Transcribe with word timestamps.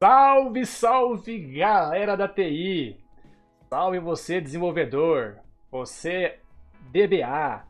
Salve, 0.00 0.64
salve 0.64 1.38
galera 1.58 2.16
da 2.16 2.28
TI! 2.28 2.96
Salve 3.68 3.98
você 3.98 4.40
desenvolvedor, 4.40 5.40
você 5.72 6.38
DBA, 6.92 7.64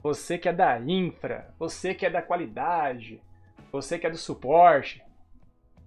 você 0.00 0.38
que 0.38 0.48
é 0.48 0.52
da 0.52 0.78
infra, 0.78 1.52
você 1.58 1.92
que 1.92 2.06
é 2.06 2.10
da 2.10 2.22
qualidade, 2.22 3.20
você 3.72 3.98
que 3.98 4.06
é 4.06 4.10
do 4.10 4.16
suporte. 4.16 5.02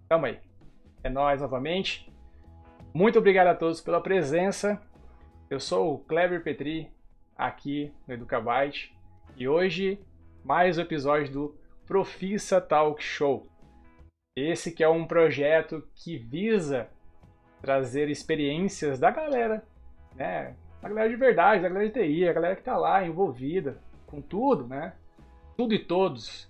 Calma 0.10 0.28
aí, 0.28 0.40
é 1.02 1.10
nós 1.10 1.40
novamente. 1.40 2.12
Muito 2.94 3.18
obrigado 3.18 3.48
a 3.48 3.56
todos 3.56 3.80
pela 3.80 4.02
presença. 4.02 4.82
Eu 5.50 5.62
sou 5.62 5.94
o 5.94 6.00
Kleber 6.00 6.44
Petri, 6.44 6.92
aqui 7.38 7.94
no 8.06 8.16
Educabyte, 8.16 8.94
e 9.38 9.48
hoje 9.48 9.98
mais 10.44 10.78
um 10.78 10.82
episódio 10.82 11.32
do 11.32 11.56
Profissa 11.86 12.60
Talk 12.60 13.02
Show. 13.02 13.48
Esse 14.40 14.72
que 14.72 14.84
é 14.84 14.90
um 14.90 15.06
projeto 15.06 15.88
que 15.96 16.18
visa 16.18 16.88
trazer 17.62 18.10
experiências 18.10 19.00
da 19.00 19.12
galera, 19.12 19.64
né? 20.16 20.56
Da 20.82 20.90
galera 20.90 21.10
de 21.10 21.16
verdade, 21.16 21.62
da 21.62 21.70
galera 21.70 21.90
de 21.90 21.94
TI, 21.94 22.28
a 22.28 22.34
galera 22.34 22.56
que 22.56 22.62
está 22.62 22.78
lá 22.78 23.06
envolvida 23.06 23.82
com 24.08 24.22
tudo, 24.22 24.68
né? 24.68 24.94
Tudo 25.58 25.74
e 25.74 25.80
todos. 25.80 26.50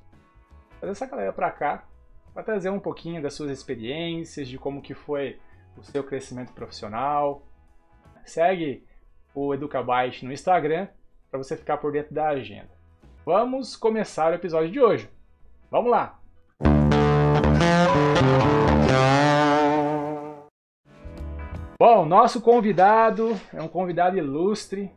Trazer 0.79 0.91
essa 0.91 1.05
galera 1.07 1.33
para 1.33 1.51
cá 1.51 1.85
para 2.33 2.43
trazer 2.43 2.69
um 2.69 2.79
pouquinho 2.79 3.21
das 3.21 3.33
suas 3.33 3.51
experiências, 3.51 4.47
de 4.47 4.57
como 4.57 4.81
que 4.81 4.93
foi 4.93 5.39
o 5.75 5.83
seu 5.83 6.03
crescimento 6.03 6.53
profissional. 6.53 7.43
Segue 8.23 8.85
o 9.33 9.53
Educabyte 9.53 10.25
no 10.25 10.31
Instagram 10.31 10.87
para 11.29 11.37
você 11.37 11.57
ficar 11.57 11.77
por 11.77 11.91
dentro 11.91 12.13
da 12.13 12.29
agenda. 12.29 12.69
Vamos 13.25 13.75
começar 13.75 14.31
o 14.31 14.35
episódio 14.35 14.71
de 14.71 14.79
hoje. 14.79 15.09
Vamos 15.69 15.91
lá! 15.91 16.18
Bom, 21.79 22.05
nosso 22.05 22.41
convidado 22.41 23.39
é 23.53 23.61
um 23.61 23.67
convidado 23.67 24.17
ilustre. 24.17 24.91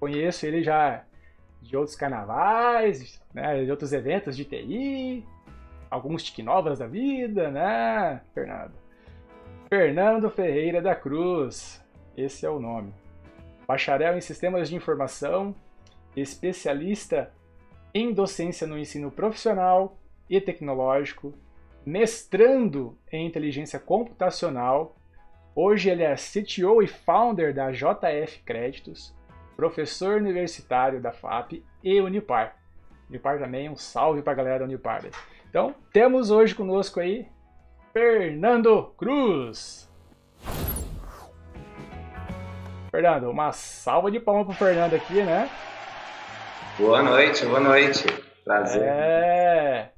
Conheço 0.00 0.46
ele 0.46 0.62
já 0.62 1.04
de 1.60 1.76
outros 1.76 1.94
carnavais, 1.94 3.22
né, 3.32 3.64
de 3.64 3.70
outros 3.70 3.92
eventos 3.92 4.36
de 4.36 4.44
TI, 4.44 5.24
alguns 5.90 6.36
novas 6.38 6.78
da 6.78 6.86
vida, 6.86 7.50
né, 7.50 8.20
Fernando? 8.34 8.72
Fernando 9.68 10.30
Ferreira 10.30 10.82
da 10.82 10.94
Cruz, 10.94 11.82
esse 12.16 12.44
é 12.44 12.50
o 12.50 12.58
nome. 12.58 12.92
Bacharel 13.66 14.16
em 14.16 14.20
Sistemas 14.20 14.68
de 14.68 14.76
Informação, 14.76 15.54
especialista 16.16 17.30
em 17.94 18.12
docência 18.12 18.66
no 18.66 18.78
ensino 18.78 19.10
profissional 19.10 19.96
e 20.28 20.40
tecnológico, 20.40 21.32
mestrando 21.84 22.96
em 23.10 23.26
inteligência 23.26 23.78
computacional. 23.78 24.96
Hoje 25.54 25.90
ele 25.90 26.02
é 26.02 26.14
CTO 26.14 26.82
e 26.82 26.86
founder 26.86 27.54
da 27.54 27.70
JF 27.70 28.40
Créditos, 28.44 29.14
professor 29.56 30.16
universitário 30.16 31.00
da 31.00 31.12
FAP 31.12 31.62
e 31.82 32.00
Unipar. 32.00 32.56
Unipar 33.08 33.38
também, 33.38 33.68
um 33.68 33.76
salve 33.76 34.22
para 34.22 34.32
a 34.32 34.36
galera 34.36 34.58
da 34.60 34.64
Unipar. 34.64 35.04
Então, 35.48 35.74
temos 35.92 36.30
hoje 36.30 36.54
conosco 36.54 37.00
aí 37.00 37.26
Fernando 37.92 38.94
Cruz. 38.96 39.90
Fernando, 42.90 43.30
uma 43.30 43.52
salva 43.52 44.10
de 44.10 44.20
palmas 44.20 44.46
pro 44.46 44.54
Fernando 44.54 44.94
aqui, 44.94 45.22
né? 45.22 45.50
Boa 46.78 47.02
noite, 47.02 47.44
boa 47.44 47.60
noite. 47.60 48.04
Prazer. 48.44 48.82
É. 48.82 49.92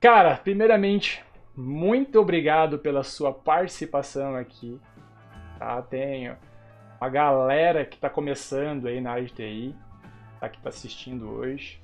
Cara, 0.00 0.34
primeiramente, 0.34 1.22
muito 1.54 2.18
obrigado 2.18 2.78
pela 2.78 3.02
sua 3.02 3.34
participação 3.34 4.34
aqui. 4.34 4.80
Tá? 5.58 5.82
Tenho 5.82 6.38
uma 6.98 7.10
galera 7.10 7.84
que 7.84 7.96
está 7.96 8.08
começando 8.08 8.88
aí 8.88 8.98
na 8.98 9.10
área 9.10 9.24
de 9.24 9.34
TI, 9.34 9.76
tá? 10.40 10.48
que 10.48 10.56
está 10.56 10.70
assistindo 10.70 11.28
hoje. 11.28 11.82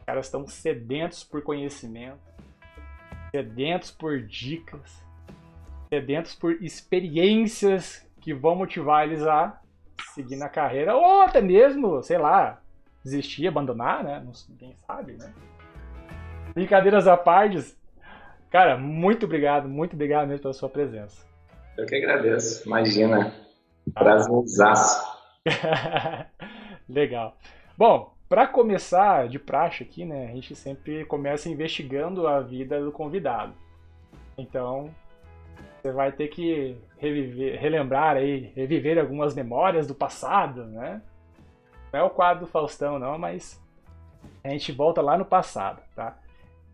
Os 0.00 0.04
caras 0.06 0.26
estão 0.26 0.44
sedentos 0.48 1.22
por 1.22 1.40
conhecimento, 1.42 2.18
sedentos 3.30 3.92
por 3.92 4.20
dicas, 4.20 5.00
sedentos 5.88 6.34
por 6.34 6.60
experiências 6.60 8.04
que 8.20 8.34
vão 8.34 8.56
motivar 8.56 9.04
eles 9.04 9.24
a 9.24 9.60
seguir 10.14 10.34
na 10.34 10.48
carreira 10.48 10.96
ou 10.96 11.22
até 11.22 11.40
mesmo, 11.40 12.02
sei 12.02 12.18
lá, 12.18 12.60
desistir, 13.04 13.46
abandonar, 13.46 14.02
né? 14.02 14.26
Ninguém 14.48 14.74
sabe, 14.84 15.12
né? 15.12 15.32
Brincadeiras 16.54 17.06
à 17.06 17.16
parte, 17.16 17.76
cara, 18.50 18.76
muito 18.76 19.26
obrigado, 19.26 19.68
muito 19.68 19.94
obrigado 19.94 20.28
mesmo 20.28 20.42
pela 20.42 20.54
sua 20.54 20.68
presença. 20.68 21.24
Eu 21.76 21.86
que 21.86 21.96
agradeço, 21.96 22.66
imagina. 22.66 23.34
Prazerzaço. 23.94 25.18
Legal. 26.88 27.36
Bom, 27.76 28.12
para 28.28 28.46
começar 28.46 29.28
de 29.28 29.38
praxe 29.38 29.82
aqui, 29.82 30.04
né, 30.04 30.28
a 30.30 30.34
gente 30.34 30.54
sempre 30.54 31.04
começa 31.04 31.48
investigando 31.48 32.26
a 32.26 32.40
vida 32.40 32.80
do 32.80 32.92
convidado. 32.92 33.54
Então, 34.36 34.90
você 35.80 35.92
vai 35.92 36.12
ter 36.12 36.28
que 36.28 36.76
reviver, 36.98 37.58
relembrar 37.58 38.16
aí, 38.16 38.52
reviver 38.54 38.98
algumas 38.98 39.34
memórias 39.34 39.86
do 39.86 39.94
passado, 39.94 40.64
né? 40.66 41.00
Não 41.92 42.00
é 42.00 42.02
o 42.02 42.10
quadro 42.10 42.44
do 42.44 42.50
Faustão, 42.50 42.98
não, 42.98 43.18
mas 43.18 43.60
a 44.44 44.48
gente 44.50 44.72
volta 44.72 45.00
lá 45.00 45.16
no 45.16 45.24
passado, 45.24 45.82
tá? 45.94 46.16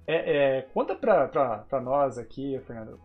É, 0.07 0.59
é, 0.59 0.63
conta 0.73 0.95
pra, 0.95 1.27
pra, 1.27 1.59
pra, 1.59 1.81
nós 1.81 2.17
aqui, 2.17 2.61
Fernando, 2.67 3.01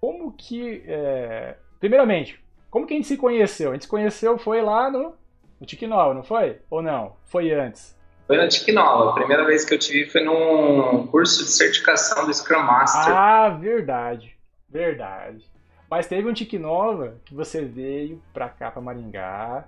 como 0.00 0.32
que. 0.32 0.82
É... 0.86 1.56
Primeiramente, 1.80 2.42
como 2.70 2.86
que 2.86 2.94
a 2.94 2.96
gente 2.96 3.08
se 3.08 3.16
conheceu? 3.16 3.70
A 3.70 3.74
gente 3.74 3.84
se 3.84 3.90
conheceu 3.90 4.38
foi 4.38 4.60
lá 4.60 4.90
no, 4.90 5.14
no 5.60 5.66
Tiquinol, 5.66 6.12
não 6.12 6.22
foi? 6.22 6.58
Ou 6.68 6.82
não? 6.82 7.16
Foi 7.24 7.50
antes? 7.52 7.96
Foi 8.26 8.36
no 8.36 8.48
Tiquinol. 8.48 9.10
A 9.10 9.14
primeira 9.14 9.44
vez 9.44 9.64
que 9.64 9.74
eu 9.74 9.78
te 9.78 9.92
vi 9.92 10.10
foi 10.10 10.22
num 10.22 11.06
curso 11.06 11.44
de 11.44 11.50
certificação 11.50 12.26
do 12.26 12.34
Scrum 12.34 12.62
Master. 12.62 13.14
Ah, 13.14 13.50
verdade. 13.50 14.36
Verdade. 14.68 15.44
Mas 15.90 16.06
teve 16.06 16.28
um 16.28 16.32
Tiquinova 16.32 17.16
que 17.24 17.34
você 17.34 17.64
veio 17.64 18.22
pra 18.32 18.48
cá, 18.48 18.70
pra 18.70 18.82
Maringá, 18.82 19.64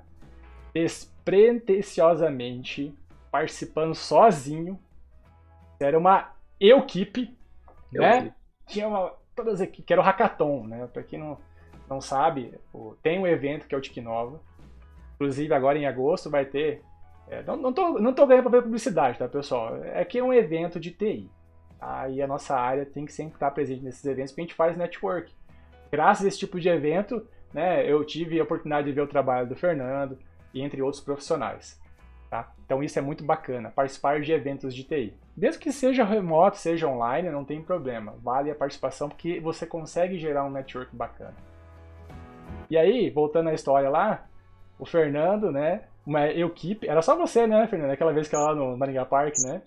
despretensiosamente, 0.74 2.94
participando 3.30 3.94
sozinho. 3.94 4.78
Era 5.78 5.98
uma 5.98 6.30
equipe, 6.60 7.36
né? 7.92 8.34
Tinha 8.66 8.88
uma, 8.88 9.12
todas 9.34 9.54
as 9.54 9.60
equipes, 9.60 9.84
que 9.84 9.92
era 9.92 10.02
o 10.02 10.04
Hackathon, 10.04 10.66
né? 10.66 10.88
Pra 10.92 11.02
quem 11.02 11.18
não, 11.18 11.38
não 11.88 12.00
sabe, 12.00 12.54
tem 13.02 13.18
um 13.18 13.26
evento 13.26 13.66
que 13.66 13.74
é 13.74 13.78
o 13.78 13.80
Tiknova. 13.80 14.40
Inclusive 15.14 15.52
agora 15.54 15.78
em 15.78 15.86
agosto 15.86 16.30
vai 16.30 16.44
ter. 16.44 16.82
É, 17.28 17.42
não, 17.42 17.56
não, 17.56 17.72
tô, 17.72 17.98
não 17.98 18.12
tô 18.12 18.26
ganhando 18.26 18.44
pra 18.44 18.58
ver 18.58 18.62
publicidade, 18.62 19.18
tá, 19.18 19.28
pessoal? 19.28 19.76
É 19.82 20.04
que 20.04 20.18
é 20.18 20.24
um 20.24 20.32
evento 20.32 20.78
de 20.78 20.90
TI. 20.90 21.30
Tá? 21.78 22.08
E 22.08 22.22
a 22.22 22.26
nossa 22.26 22.56
área 22.56 22.86
tem 22.86 23.04
que 23.04 23.12
sempre 23.12 23.34
estar 23.34 23.50
presente 23.50 23.82
nesses 23.82 24.04
eventos 24.04 24.32
porque 24.32 24.42
a 24.42 24.44
gente 24.44 24.54
faz 24.54 24.76
network. 24.76 25.32
Graças 25.90 26.24
a 26.24 26.28
esse 26.28 26.38
tipo 26.38 26.60
de 26.60 26.68
evento, 26.68 27.26
né, 27.52 27.90
eu 27.90 28.04
tive 28.04 28.38
a 28.40 28.42
oportunidade 28.42 28.86
de 28.86 28.92
ver 28.92 29.02
o 29.02 29.06
trabalho 29.06 29.48
do 29.48 29.56
Fernando 29.56 30.18
e 30.52 30.62
entre 30.62 30.82
outros 30.82 31.02
profissionais. 31.02 31.80
Tá? 32.30 32.52
Então 32.64 32.82
isso 32.82 32.98
é 32.98 33.02
muito 33.02 33.24
bacana, 33.24 33.70
participar 33.70 34.20
de 34.20 34.32
eventos 34.32 34.74
de 34.74 34.84
TI. 34.84 35.14
Desde 35.36 35.58
que 35.58 35.70
seja 35.70 36.02
remoto, 36.02 36.56
seja 36.56 36.88
online, 36.88 37.30
não 37.30 37.44
tem 37.44 37.60
problema. 37.60 38.14
Vale 38.22 38.50
a 38.50 38.54
participação 38.54 39.08
porque 39.08 39.38
você 39.38 39.66
consegue 39.66 40.18
gerar 40.18 40.44
um 40.44 40.50
network 40.50 40.96
bacana. 40.96 41.34
E 42.70 42.76
aí, 42.78 43.10
voltando 43.10 43.50
à 43.50 43.52
história 43.52 43.90
lá, 43.90 44.26
o 44.78 44.86
Fernando, 44.86 45.52
né? 45.52 45.82
Uma 46.06 46.28
equipe. 46.28 46.88
Era 46.88 47.02
só 47.02 47.16
você, 47.16 47.46
né, 47.46 47.66
Fernando? 47.66 47.90
Aquela 47.90 48.12
vez 48.12 48.28
que 48.28 48.34
ela 48.34 48.52
lá 48.52 48.54
no 48.54 48.76
Maringá 48.76 49.04
Park, 49.04 49.34
né? 49.44 49.60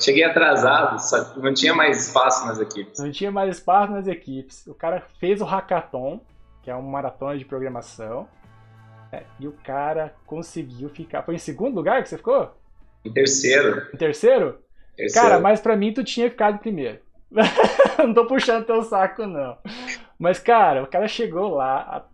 Cheguei 0.00 0.24
atrasado, 0.24 0.98
só 0.98 1.38
não 1.38 1.54
tinha 1.54 1.74
mais 1.74 2.08
espaço 2.08 2.46
nas 2.46 2.58
equipes. 2.58 2.98
Não 2.98 3.12
tinha 3.12 3.30
mais 3.30 3.56
espaço 3.56 3.92
nas 3.92 4.06
equipes. 4.08 4.66
O 4.66 4.74
cara 4.74 5.02
fez 5.20 5.40
o 5.40 5.44
hackathon, 5.44 6.20
que 6.62 6.70
é 6.70 6.74
uma 6.74 6.90
maratona 6.90 7.38
de 7.38 7.44
programação. 7.44 8.26
É, 9.12 9.22
e 9.38 9.46
o 9.46 9.52
cara 9.52 10.14
conseguiu 10.26 10.88
ficar. 10.88 11.22
Foi 11.22 11.34
em 11.34 11.38
segundo 11.38 11.76
lugar 11.76 12.02
que 12.02 12.08
você 12.08 12.16
ficou? 12.16 12.52
Em 13.04 13.12
terceiro. 13.12 13.86
Em 13.92 13.96
terceiro? 13.96 14.58
Terceiro. 14.96 15.28
Cara, 15.28 15.40
mas 15.40 15.60
pra 15.60 15.76
mim 15.76 15.92
tu 15.92 16.02
tinha 16.04 16.30
ficado 16.30 16.56
em 16.56 16.58
primeiro. 16.58 17.00
não 17.98 18.14
tô 18.14 18.26
puxando 18.26 18.66
teu 18.66 18.82
saco, 18.82 19.26
não. 19.26 19.58
Mas, 20.18 20.38
cara, 20.38 20.82
o 20.82 20.86
cara 20.86 21.08
chegou 21.08 21.54
lá, 21.54 22.08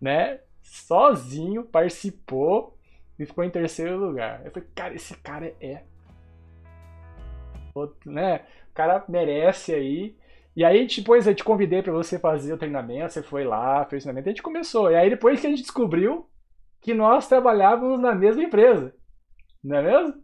né? 0.00 0.40
Sozinho, 0.62 1.64
participou 1.64 2.76
e 3.18 3.24
ficou 3.24 3.44
em 3.44 3.50
terceiro 3.50 3.96
lugar. 3.96 4.44
Eu 4.44 4.50
falei, 4.50 4.68
cara, 4.74 4.94
esse 4.94 5.16
cara 5.18 5.54
é. 5.60 5.82
Outro, 7.74 8.10
né? 8.10 8.44
O 8.70 8.74
cara 8.74 9.04
merece 9.08 9.72
aí. 9.72 10.16
E 10.56 10.64
aí, 10.64 10.86
depois 10.86 11.26
eu 11.26 11.34
te 11.34 11.42
convidei 11.42 11.82
para 11.82 11.92
você 11.92 12.18
fazer 12.18 12.52
o 12.52 12.58
treinamento, 12.58 13.12
você 13.12 13.22
foi 13.22 13.44
lá, 13.44 13.84
fez 13.86 14.02
o 14.02 14.06
treinamento, 14.06 14.28
a 14.28 14.32
gente 14.32 14.42
começou. 14.42 14.90
E 14.90 14.96
aí, 14.96 15.10
depois 15.10 15.40
que 15.40 15.46
a 15.46 15.50
gente 15.50 15.62
descobriu 15.62 16.28
que 16.80 16.94
nós 16.94 17.28
trabalhávamos 17.28 18.00
na 18.00 18.14
mesma 18.14 18.42
empresa. 18.42 18.94
Não 19.62 19.78
é 19.78 19.82
mesmo? 19.82 20.22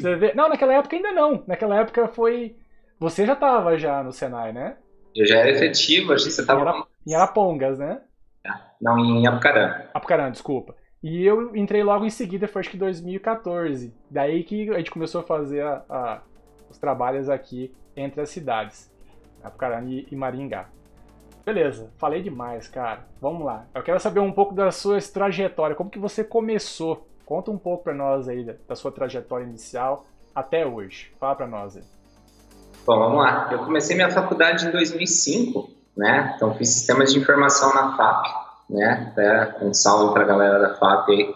Você 0.00 0.16
vê? 0.16 0.34
Não, 0.34 0.48
naquela 0.48 0.74
época 0.74 0.96
ainda 0.96 1.12
não. 1.12 1.44
Naquela 1.46 1.80
época 1.80 2.08
foi 2.08 2.56
você 2.98 3.26
já 3.26 3.34
estava 3.34 3.76
já 3.76 4.02
no 4.02 4.12
Senai, 4.12 4.52
né? 4.52 4.76
Eu 5.14 5.26
já 5.26 5.38
era 5.38 5.50
efetivo, 5.50 6.12
acho 6.12 6.24
que 6.24 6.30
você 6.30 6.40
estava... 6.40 6.86
Em 7.06 7.14
Arapongas, 7.14 7.78
né? 7.78 8.00
Não, 8.80 8.98
em 8.98 9.26
Apucarana. 9.26 9.88
Apucarana, 9.94 10.30
desculpa. 10.30 10.74
E 11.02 11.24
eu 11.24 11.54
entrei 11.54 11.82
logo 11.82 12.04
em 12.04 12.10
seguida, 12.10 12.48
foi 12.48 12.60
acho 12.60 12.70
que 12.70 12.76
2014. 12.76 13.94
Daí 14.10 14.42
que 14.44 14.70
a 14.70 14.78
gente 14.78 14.90
começou 14.90 15.20
a 15.20 15.24
fazer 15.24 15.62
a, 15.62 15.84
a, 15.88 16.22
os 16.70 16.78
trabalhos 16.78 17.28
aqui 17.28 17.74
entre 17.96 18.20
as 18.20 18.30
cidades, 18.30 18.92
Apucarana 19.42 19.88
e, 19.88 20.06
e 20.10 20.16
Maringá. 20.16 20.68
Beleza, 21.44 21.90
falei 21.96 22.22
demais, 22.22 22.66
cara. 22.66 23.06
Vamos 23.20 23.44
lá. 23.44 23.66
Eu 23.74 23.82
quero 23.82 24.00
saber 24.00 24.20
um 24.20 24.32
pouco 24.32 24.54
da 24.54 24.70
sua 24.72 24.98
trajetória, 25.00 25.76
como 25.76 25.90
que 25.90 25.98
você 25.98 26.24
começou. 26.24 27.06
Conta 27.26 27.50
um 27.50 27.58
pouco 27.58 27.82
para 27.82 27.92
nós 27.92 28.28
aí 28.28 28.44
da, 28.68 28.76
sua 28.76 28.92
trajetória 28.92 29.44
inicial 29.44 30.06
até 30.32 30.64
hoje. 30.64 31.12
Fala 31.18 31.34
para 31.34 31.46
nós 31.48 31.76
aí. 31.76 31.82
Bom, 32.86 32.98
vamos 33.00 33.18
lá. 33.18 33.48
Eu 33.50 33.58
comecei 33.58 33.96
minha 33.96 34.10
faculdade 34.10 34.64
em 34.64 34.70
2005, 34.70 35.68
né? 35.96 36.34
Então 36.36 36.54
fiz 36.54 36.68
sistemas 36.68 37.12
de 37.12 37.18
informação 37.18 37.74
na 37.74 37.96
FAP, 37.96 38.26
né? 38.70 39.12
É, 39.18 39.64
um 39.64 39.74
salve 39.74 40.14
para 40.14 40.22
a 40.22 40.26
galera 40.26 40.58
da 40.60 40.74
FAP 40.76 41.10
aí. 41.10 41.34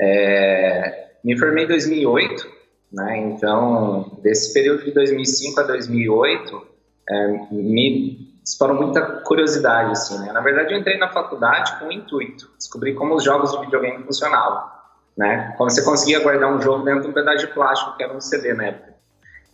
É, 0.00 1.10
me 1.22 1.38
formei 1.38 1.64
em 1.64 1.68
2008, 1.68 2.48
né? 2.94 3.18
Então 3.18 4.18
desse 4.22 4.54
período 4.54 4.84
de 4.84 4.92
2005 4.92 5.60
a 5.60 5.64
2008 5.64 6.66
é, 7.10 7.28
me 7.52 8.34
disparou 8.42 8.80
muita 8.80 9.02
curiosidade, 9.02 9.90
assim, 9.90 10.18
né? 10.20 10.32
Na 10.32 10.40
verdade, 10.40 10.72
eu 10.72 10.78
entrei 10.78 10.96
na 10.96 11.10
faculdade 11.10 11.78
com 11.78 11.86
um 11.86 11.92
intuito, 11.92 12.48
descobrir 12.56 12.94
como 12.94 13.14
os 13.16 13.24
jogos 13.24 13.50
de 13.52 13.60
videogame 13.60 14.02
funcionavam, 14.04 14.75
né? 15.16 15.54
Como 15.56 15.70
você 15.70 15.82
conseguia 15.82 16.20
guardar 16.20 16.52
um 16.52 16.60
jogo 16.60 16.84
dentro 16.84 17.02
de 17.02 17.08
um 17.08 17.12
pedaço 17.12 17.46
de 17.46 17.52
plástico, 17.52 17.96
que 17.96 18.02
era 18.02 18.14
um 18.14 18.20
CD 18.20 18.52
na 18.52 18.66
época. 18.66 18.96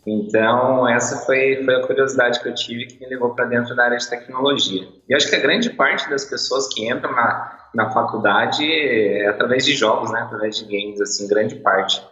Então, 0.05 0.88
essa 0.88 1.25
foi, 1.25 1.62
foi 1.64 1.76
a 1.76 1.87
curiosidade 1.87 2.41
que 2.41 2.49
eu 2.49 2.55
tive 2.55 2.87
que 2.87 2.99
me 2.99 3.06
levou 3.06 3.35
para 3.35 3.44
dentro 3.44 3.75
da 3.76 3.85
área 3.85 3.97
de 3.97 4.09
tecnologia. 4.09 4.88
E 5.09 5.14
acho 5.14 5.31
que 5.31 5.37
a 5.37 5.41
grande 5.41 5.70
parte 5.70 6.11
das 6.11 6.25
pessoas 6.25 6.69
que 6.75 6.88
entram 6.88 7.12
na, 7.12 7.69
na 7.73 7.91
faculdade 7.91 8.64
é 8.64 9.29
através 9.29 9.64
de 9.64 9.75
jogos, 9.75 10.11
né? 10.11 10.20
Através 10.23 10.56
de 10.56 10.64
games, 10.64 11.00
assim, 11.00 11.29
grande 11.29 11.55
parte. 11.56 12.03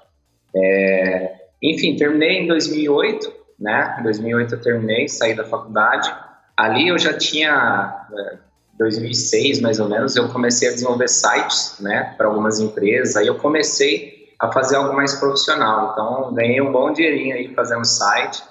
É... 0.55 1.35
Enfim, 1.61 1.97
terminei 1.97 2.39
em 2.39 2.47
2008, 2.47 3.33
né? 3.59 3.97
Em 3.99 4.05
2008 4.05 4.55
eu 4.55 4.61
terminei, 4.61 5.09
saí 5.09 5.35
da 5.35 5.45
faculdade. 5.45 6.15
Ali 6.57 6.89
eu 6.89 6.99
já 6.99 7.13
tinha, 7.13 8.07
2006 8.81 9.59
é, 9.59 9.63
mais 9.63 9.79
ou 9.79 9.89
menos, 9.89 10.17
eu 10.17 10.29
comecei 10.31 10.69
a 10.69 10.73
desenvolver 10.73 11.09
sites, 11.09 11.77
né, 11.81 12.15
para 12.17 12.27
algumas 12.27 12.59
empresas. 12.59 13.15
Aí 13.17 13.27
eu 13.27 13.37
comecei 13.37 14.31
a 14.39 14.51
fazer 14.51 14.77
algo 14.77 14.95
mais 14.97 15.15
profissional. 15.15 15.91
Então, 15.93 16.33
ganhei 16.33 16.63
um 16.63 16.73
bom 16.73 16.91
dinheirinho 16.91 17.37
aí 17.37 17.55
fazendo 17.55 17.85
site. 17.85 18.43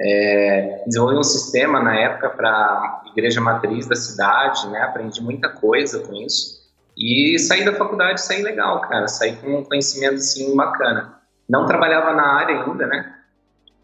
É, 0.00 0.84
desenvolvi 0.86 1.16
um 1.16 1.22
sistema 1.22 1.82
na 1.82 1.96
época 1.96 2.30
para 2.30 3.02
igreja 3.10 3.40
matriz 3.40 3.86
da 3.86 3.96
cidade, 3.96 4.68
né? 4.68 4.80
Aprendi 4.82 5.20
muita 5.20 5.48
coisa 5.48 5.98
com 5.98 6.14
isso. 6.14 6.62
E 6.96 7.38
saí 7.38 7.64
da 7.64 7.74
faculdade, 7.74 8.20
saí 8.20 8.40
legal, 8.40 8.80
cara. 8.82 9.08
Saí 9.08 9.36
com 9.36 9.58
um 9.58 9.64
conhecimento, 9.64 10.14
assim, 10.14 10.54
bacana. 10.56 11.16
Não 11.48 11.66
trabalhava 11.66 12.12
na 12.12 12.38
área 12.38 12.62
ainda, 12.62 12.86
né? 12.86 13.14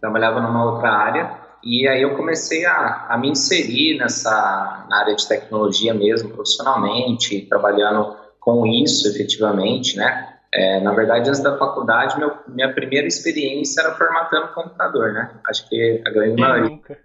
Trabalhava 0.00 0.40
numa 0.40 0.64
outra 0.64 0.90
área. 0.90 1.47
E 1.62 1.86
aí 1.88 2.02
eu 2.02 2.16
comecei 2.16 2.64
a, 2.64 3.06
a 3.08 3.18
me 3.18 3.30
inserir 3.30 3.98
nessa 3.98 4.86
na 4.88 5.00
área 5.00 5.14
de 5.14 5.26
tecnologia 5.26 5.92
mesmo, 5.92 6.30
profissionalmente, 6.30 7.46
trabalhando 7.46 8.16
com 8.40 8.66
isso 8.66 9.08
efetivamente, 9.08 9.96
né? 9.96 10.34
É, 10.52 10.80
na 10.80 10.92
verdade, 10.92 11.28
antes 11.28 11.42
da 11.42 11.58
faculdade, 11.58 12.18
meu, 12.18 12.32
minha 12.48 12.72
primeira 12.72 13.06
experiência 13.06 13.82
era 13.82 13.94
formatando 13.94 14.54
computador, 14.54 15.12
né? 15.12 15.30
Acho 15.46 15.68
que 15.68 16.02
a 16.06 16.10
grande 16.10 16.36
Quem 16.36 16.44
maioria. 16.44 16.70
Nunca? 16.70 16.98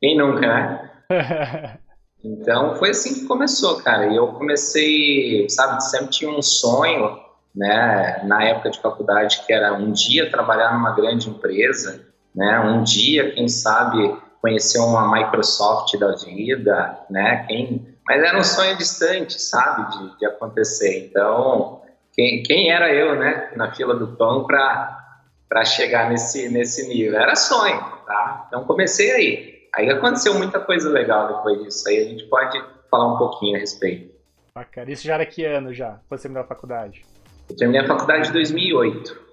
Quem 0.00 0.18
nunca, 0.18 0.40
né? 0.40 0.90
então, 2.22 2.74
foi 2.76 2.90
assim 2.90 3.14
que 3.14 3.26
começou, 3.26 3.82
cara. 3.82 4.08
E 4.08 4.16
eu 4.16 4.28
comecei, 4.28 5.48
sabe, 5.48 5.82
sempre 5.82 6.08
tinha 6.08 6.30
um 6.30 6.42
sonho, 6.42 7.18
né, 7.54 8.22
na 8.24 8.44
época 8.44 8.70
de 8.70 8.80
faculdade, 8.80 9.40
que 9.46 9.52
era 9.52 9.72
um 9.72 9.92
dia 9.92 10.30
trabalhar 10.30 10.74
numa 10.74 10.94
grande 10.94 11.30
empresa, 11.30 12.04
né? 12.34 12.60
Um 12.60 12.82
dia, 12.82 13.32
quem 13.32 13.48
sabe, 13.48 14.16
conhecer 14.40 14.78
uma 14.78 15.10
Microsoft 15.10 15.96
da 15.98 16.14
vida, 16.16 16.98
né? 17.08 17.44
Quem... 17.46 17.94
Mas 18.06 18.22
era 18.22 18.38
um 18.38 18.44
sonho 18.44 18.76
distante, 18.76 19.40
sabe, 19.40 19.90
de, 19.96 20.18
de 20.18 20.26
acontecer. 20.26 21.06
Então, 21.06 21.80
quem, 22.12 22.42
quem 22.42 22.70
era 22.70 22.92
eu, 22.92 23.16
né, 23.16 23.50
na 23.56 23.72
fila 23.74 23.94
do 23.94 24.08
pão 24.08 24.46
para 24.46 25.64
chegar 25.64 26.10
nesse, 26.10 26.50
nesse 26.50 26.86
nível? 26.88 27.18
Era 27.18 27.34
sonho, 27.34 27.80
tá? 28.06 28.44
Então, 28.46 28.64
comecei 28.64 29.10
aí. 29.12 29.54
Aí 29.74 29.90
aconteceu 29.90 30.34
muita 30.34 30.60
coisa 30.60 30.88
legal 30.90 31.36
depois 31.36 31.62
disso. 31.62 31.88
Aí 31.88 31.98
a 31.98 32.04
gente 32.04 32.24
pode 32.24 32.62
falar 32.90 33.14
um 33.14 33.18
pouquinho 33.18 33.56
a 33.56 33.60
respeito. 33.60 34.14
Bacana. 34.54 34.90
Isso 34.90 35.04
já 35.04 35.14
era 35.14 35.26
que 35.26 35.44
ano 35.44 35.74
já? 35.74 35.98
Você 36.08 36.22
terminou 36.22 36.44
a 36.44 36.46
faculdade? 36.46 37.04
Eu 37.48 37.56
terminei 37.56 37.80
a 37.80 37.86
faculdade 37.86 38.28
em 38.28 38.32
2008. 38.32 39.23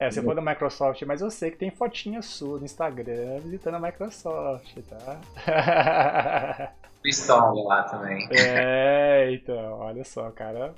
É, 0.00 0.10
você 0.10 0.22
foi 0.22 0.34
da 0.34 0.40
Microsoft, 0.40 1.02
mas 1.02 1.20
eu 1.20 1.30
sei 1.30 1.50
que 1.50 1.58
tem 1.58 1.70
fotinha 1.70 2.22
sua 2.22 2.58
no 2.58 2.64
Instagram 2.64 3.38
visitando 3.40 3.74
a 3.74 3.80
Microsoft, 3.80 4.74
tá? 4.88 6.72
História 7.04 7.62
lá 7.64 7.82
também. 7.82 8.26
É, 8.32 9.30
então, 9.30 9.78
olha 9.78 10.02
só, 10.02 10.30
cara. 10.30 10.72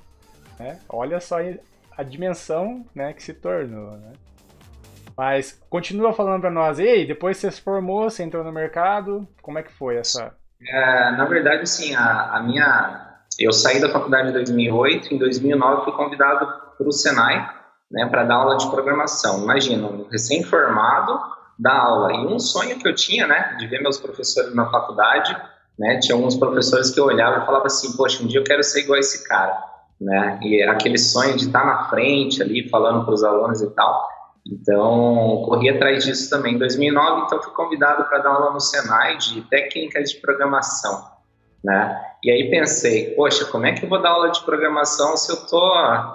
Né? 0.59 0.77
Olha 0.89 1.21
só 1.21 1.37
a 1.97 2.03
dimensão 2.03 2.85
né, 2.93 3.13
que 3.13 3.23
se 3.23 3.33
tornou, 3.33 3.91
né? 3.91 4.11
Mas 5.15 5.57
continua 5.69 6.11
falando 6.11 6.41
para 6.41 6.51
nós, 6.51 6.77
ei, 6.77 7.07
depois 7.07 7.37
você 7.37 7.49
se 7.49 7.61
formou, 7.61 8.09
você 8.09 8.23
entrou 8.23 8.43
no 8.43 8.51
mercado, 8.51 9.25
como 9.41 9.57
é 9.57 9.63
que 9.63 9.71
foi 9.71 9.95
essa? 9.95 10.35
É, 10.67 11.11
na 11.11 11.23
verdade, 11.25 11.61
assim, 11.61 11.95
a, 11.95 12.35
a, 12.35 12.43
minha, 12.43 13.19
eu 13.39 13.53
saí 13.53 13.79
da 13.79 13.89
faculdade 13.89 14.29
em 14.29 14.33
2008, 14.33 15.13
em 15.13 15.17
2009 15.17 15.85
fui 15.85 15.93
convidado 15.93 16.45
para 16.77 16.87
o 16.87 16.91
Senai 16.91 17.62
né, 17.93 18.07
para 18.07 18.23
dar 18.23 18.35
aula 18.35 18.57
de 18.57 18.67
programação. 18.71 19.43
Imagina, 19.43 19.87
um 19.87 20.07
recém-formado 20.09 21.19
dar 21.57 21.77
aula. 21.77 22.11
E 22.11 22.25
um 22.25 22.39
sonho 22.39 22.77
que 22.79 22.87
eu 22.87 22.95
tinha, 22.95 23.27
né, 23.27 23.55
de 23.59 23.67
ver 23.67 23.81
meus 23.81 23.99
professores 23.99 24.53
na 24.55 24.69
faculdade, 24.69 25.37
né, 25.77 25.99
tinha 25.99 26.15
alguns 26.15 26.35
professores 26.35 26.89
que 26.89 26.99
eu 26.99 27.05
olhava 27.05 27.43
e 27.43 27.45
falava 27.45 27.67
assim, 27.67 27.95
poxa, 27.95 28.23
um 28.23 28.27
dia 28.27 28.39
eu 28.39 28.43
quero 28.43 28.63
ser 28.63 28.81
igual 28.81 28.97
a 28.97 28.99
esse 28.99 29.27
cara, 29.27 29.63
né, 30.01 30.39
e 30.41 30.63
aquele 30.63 30.97
sonho 30.97 31.37
de 31.37 31.45
estar 31.45 31.63
na 31.63 31.89
frente 31.89 32.41
ali, 32.41 32.67
falando 32.67 33.05
para 33.05 33.13
os 33.13 33.23
alunos 33.23 33.61
e 33.61 33.69
tal. 33.75 34.09
Então, 34.45 35.43
corri 35.45 35.69
atrás 35.69 36.03
disso 36.03 36.29
também. 36.29 36.55
Em 36.55 36.57
2009, 36.57 37.21
então, 37.25 37.41
fui 37.41 37.53
convidado 37.53 38.03
para 38.05 38.17
dar 38.17 38.31
aula 38.31 38.51
no 38.51 38.59
Senai 38.59 39.17
de 39.17 39.41
técnicas 39.43 40.09
de 40.09 40.19
programação, 40.19 41.03
né, 41.63 42.01
e 42.23 42.31
aí 42.31 42.49
pensei, 42.49 43.11
poxa, 43.11 43.45
como 43.45 43.65
é 43.67 43.73
que 43.73 43.85
eu 43.85 43.89
vou 43.89 44.01
dar 44.01 44.09
aula 44.09 44.31
de 44.31 44.41
programação 44.43 45.15
se 45.15 45.31
eu 45.31 45.37
tô 45.47 45.61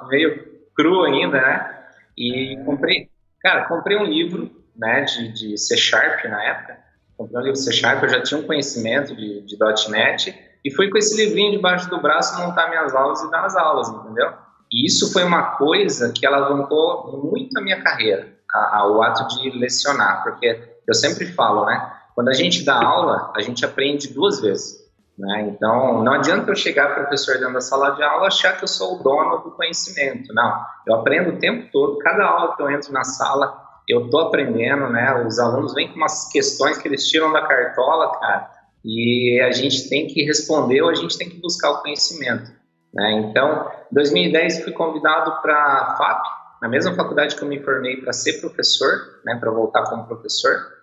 meio 0.08 0.57
cru 0.78 1.02
ainda, 1.02 1.40
né? 1.40 1.78
E 2.16 2.56
comprei, 2.64 3.10
cara, 3.42 3.66
comprei 3.66 3.96
um 3.96 4.04
livro, 4.04 4.50
né, 4.76 5.02
de, 5.02 5.32
de 5.32 5.58
C 5.58 5.76
Sharp 5.76 6.24
na 6.24 6.40
época. 6.44 6.78
Comprei 7.16 7.40
um 7.40 7.44
livro 7.44 7.56
C 7.56 7.72
Sharp, 7.72 8.00
eu 8.04 8.08
já 8.08 8.22
tinha 8.22 8.40
um 8.40 8.46
conhecimento 8.46 9.14
de, 9.16 9.42
de 9.42 9.56
.NET 9.90 10.32
e 10.64 10.70
fui 10.70 10.88
com 10.88 10.96
esse 10.96 11.16
livrinho 11.16 11.50
debaixo 11.50 11.90
do 11.90 12.00
braço 12.00 12.38
montar 12.40 12.68
minhas 12.68 12.94
aulas 12.94 13.20
e 13.22 13.30
dar 13.30 13.44
as 13.44 13.56
aulas, 13.56 13.88
entendeu? 13.88 14.32
E 14.72 14.86
isso 14.86 15.12
foi 15.12 15.24
uma 15.24 15.56
coisa 15.56 16.12
que 16.12 16.24
alavancou 16.24 17.24
muito 17.24 17.58
a 17.58 17.62
minha 17.62 17.82
carreira, 17.82 18.28
a, 18.54 18.78
a, 18.78 18.88
o 18.88 19.02
ato 19.02 19.26
de 19.36 19.50
lecionar, 19.50 20.22
porque 20.22 20.60
eu 20.86 20.94
sempre 20.94 21.26
falo, 21.26 21.64
né? 21.66 21.92
Quando 22.14 22.28
a 22.28 22.34
gente 22.34 22.64
dá 22.64 22.74
aula, 22.74 23.32
a 23.34 23.40
gente 23.40 23.64
aprende 23.64 24.12
duas 24.12 24.40
vezes. 24.40 24.87
Né? 25.18 25.50
Então, 25.52 26.02
não 26.04 26.12
adianta 26.12 26.50
eu 26.50 26.54
chegar 26.54 26.94
professor 26.94 27.38
dentro 27.38 27.54
da 27.54 27.60
sala 27.60 27.90
de 27.90 28.02
aula 28.02 28.28
achar 28.28 28.56
que 28.56 28.62
eu 28.62 28.68
sou 28.68 29.00
o 29.00 29.02
dono 29.02 29.38
do 29.38 29.50
conhecimento. 29.50 30.32
Não, 30.32 30.64
eu 30.86 30.94
aprendo 30.94 31.30
o 31.30 31.38
tempo 31.38 31.68
todo. 31.72 31.98
Cada 31.98 32.24
aula 32.24 32.54
que 32.54 32.62
eu 32.62 32.70
entro 32.70 32.92
na 32.92 33.02
sala, 33.02 33.60
eu 33.88 34.04
estou 34.04 34.20
aprendendo, 34.20 34.88
né? 34.90 35.26
Os 35.26 35.40
alunos 35.40 35.74
vêm 35.74 35.88
com 35.88 35.96
umas 35.96 36.28
questões 36.28 36.78
que 36.78 36.86
eles 36.86 37.08
tiram 37.08 37.32
da 37.32 37.42
cartola, 37.42 38.16
cara, 38.20 38.48
e 38.84 39.40
a 39.42 39.50
gente 39.50 39.88
tem 39.88 40.06
que 40.06 40.22
responder 40.22 40.82
ou 40.82 40.90
a 40.90 40.94
gente 40.94 41.18
tem 41.18 41.28
que 41.28 41.40
buscar 41.40 41.70
o 41.70 41.82
conhecimento. 41.82 42.52
Né? 42.94 43.24
Então, 43.24 43.70
em 43.90 43.94
2010 43.94 44.62
fui 44.62 44.72
convidado 44.72 45.42
para 45.42 45.54
a 45.54 45.96
FAP, 45.96 46.22
na 46.62 46.68
mesma 46.68 46.94
faculdade 46.94 47.34
que 47.34 47.42
eu 47.42 47.48
me 47.48 47.60
formei 47.62 47.96
para 47.96 48.12
ser 48.12 48.40
professor, 48.40 49.20
né? 49.24 49.36
Para 49.38 49.50
voltar 49.50 49.82
como 49.84 50.06
professor. 50.06 50.78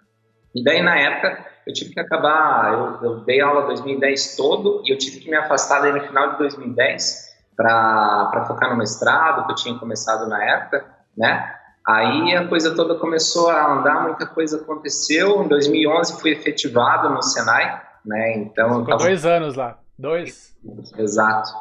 E 0.53 0.63
daí 0.63 0.81
na 0.81 0.97
época 0.97 1.54
eu 1.67 1.73
tive 1.73 1.93
que 1.93 1.99
acabar, 1.99 2.73
eu, 2.73 3.09
eu 3.09 3.19
dei 3.21 3.41
aula 3.41 3.65
2010 3.67 4.35
todo 4.35 4.81
e 4.85 4.91
eu 4.91 4.97
tive 4.97 5.19
que 5.19 5.29
me 5.29 5.35
afastar 5.35 5.81
daí 5.81 5.91
no 5.91 6.01
final 6.01 6.31
de 6.33 6.37
2010 6.37 7.25
para 7.55 8.45
focar 8.47 8.69
no 8.69 8.77
mestrado 8.77 9.45
que 9.45 9.51
eu 9.51 9.55
tinha 9.55 9.79
começado 9.79 10.27
na 10.27 10.43
época, 10.43 10.85
né? 11.17 11.53
Aí 11.87 12.35
a 12.35 12.47
coisa 12.47 12.75
toda 12.75 12.95
começou 12.95 13.49
a 13.49 13.73
andar, 13.73 14.03
muita 14.03 14.25
coisa 14.25 14.57
aconteceu. 14.57 15.43
Em 15.43 15.47
2011 15.47 16.19
fui 16.19 16.31
efetivado 16.31 17.09
no 17.09 17.21
Senai, 17.21 17.81
né? 18.03 18.37
Então 18.37 18.69
Ficou 18.69 18.85
tava... 18.85 19.03
dois 19.03 19.25
anos 19.25 19.55
lá, 19.55 19.79
dois. 19.97 20.55
Exato. 20.97 21.51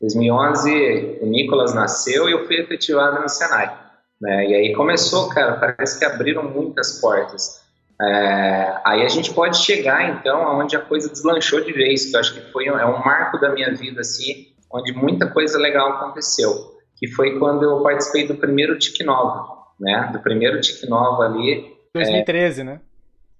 2011 0.00 1.18
o 1.22 1.26
Nicolas 1.26 1.74
nasceu 1.74 2.28
e 2.28 2.32
eu 2.32 2.46
fui 2.46 2.56
efetivado 2.56 3.20
no 3.20 3.28
Senai, 3.28 3.76
né? 4.20 4.46
E 4.46 4.54
aí 4.54 4.74
começou, 4.74 5.28
cara, 5.28 5.54
parece 5.54 5.98
que 5.98 6.04
abriram 6.04 6.44
muitas 6.44 7.00
portas. 7.00 7.63
É, 8.00 8.80
aí 8.84 9.02
a 9.02 9.08
gente 9.08 9.32
pode 9.32 9.58
chegar, 9.58 10.18
então, 10.18 10.42
aonde 10.42 10.76
a 10.76 10.80
coisa 10.80 11.08
deslanchou 11.08 11.60
de 11.60 11.72
vez, 11.72 12.06
que 12.06 12.16
eu 12.16 12.20
acho 12.20 12.34
que 12.34 12.52
foi 12.52 12.66
é 12.66 12.86
um 12.86 13.04
marco 13.04 13.38
da 13.38 13.50
minha 13.50 13.72
vida, 13.74 14.00
assim, 14.00 14.48
onde 14.72 14.92
muita 14.92 15.30
coisa 15.30 15.58
legal 15.58 15.92
aconteceu, 15.92 16.74
que 16.96 17.08
foi 17.08 17.38
quando 17.38 17.62
eu 17.62 17.82
participei 17.82 18.26
do 18.26 18.34
primeiro 18.34 18.78
Tic 18.78 19.04
Nova, 19.04 19.46
né? 19.78 20.10
Do 20.12 20.20
primeiro 20.20 20.60
Tic 20.60 20.82
Nova 20.88 21.24
ali. 21.24 21.72
2013, 21.94 22.60
é, 22.60 22.64
né? 22.64 22.80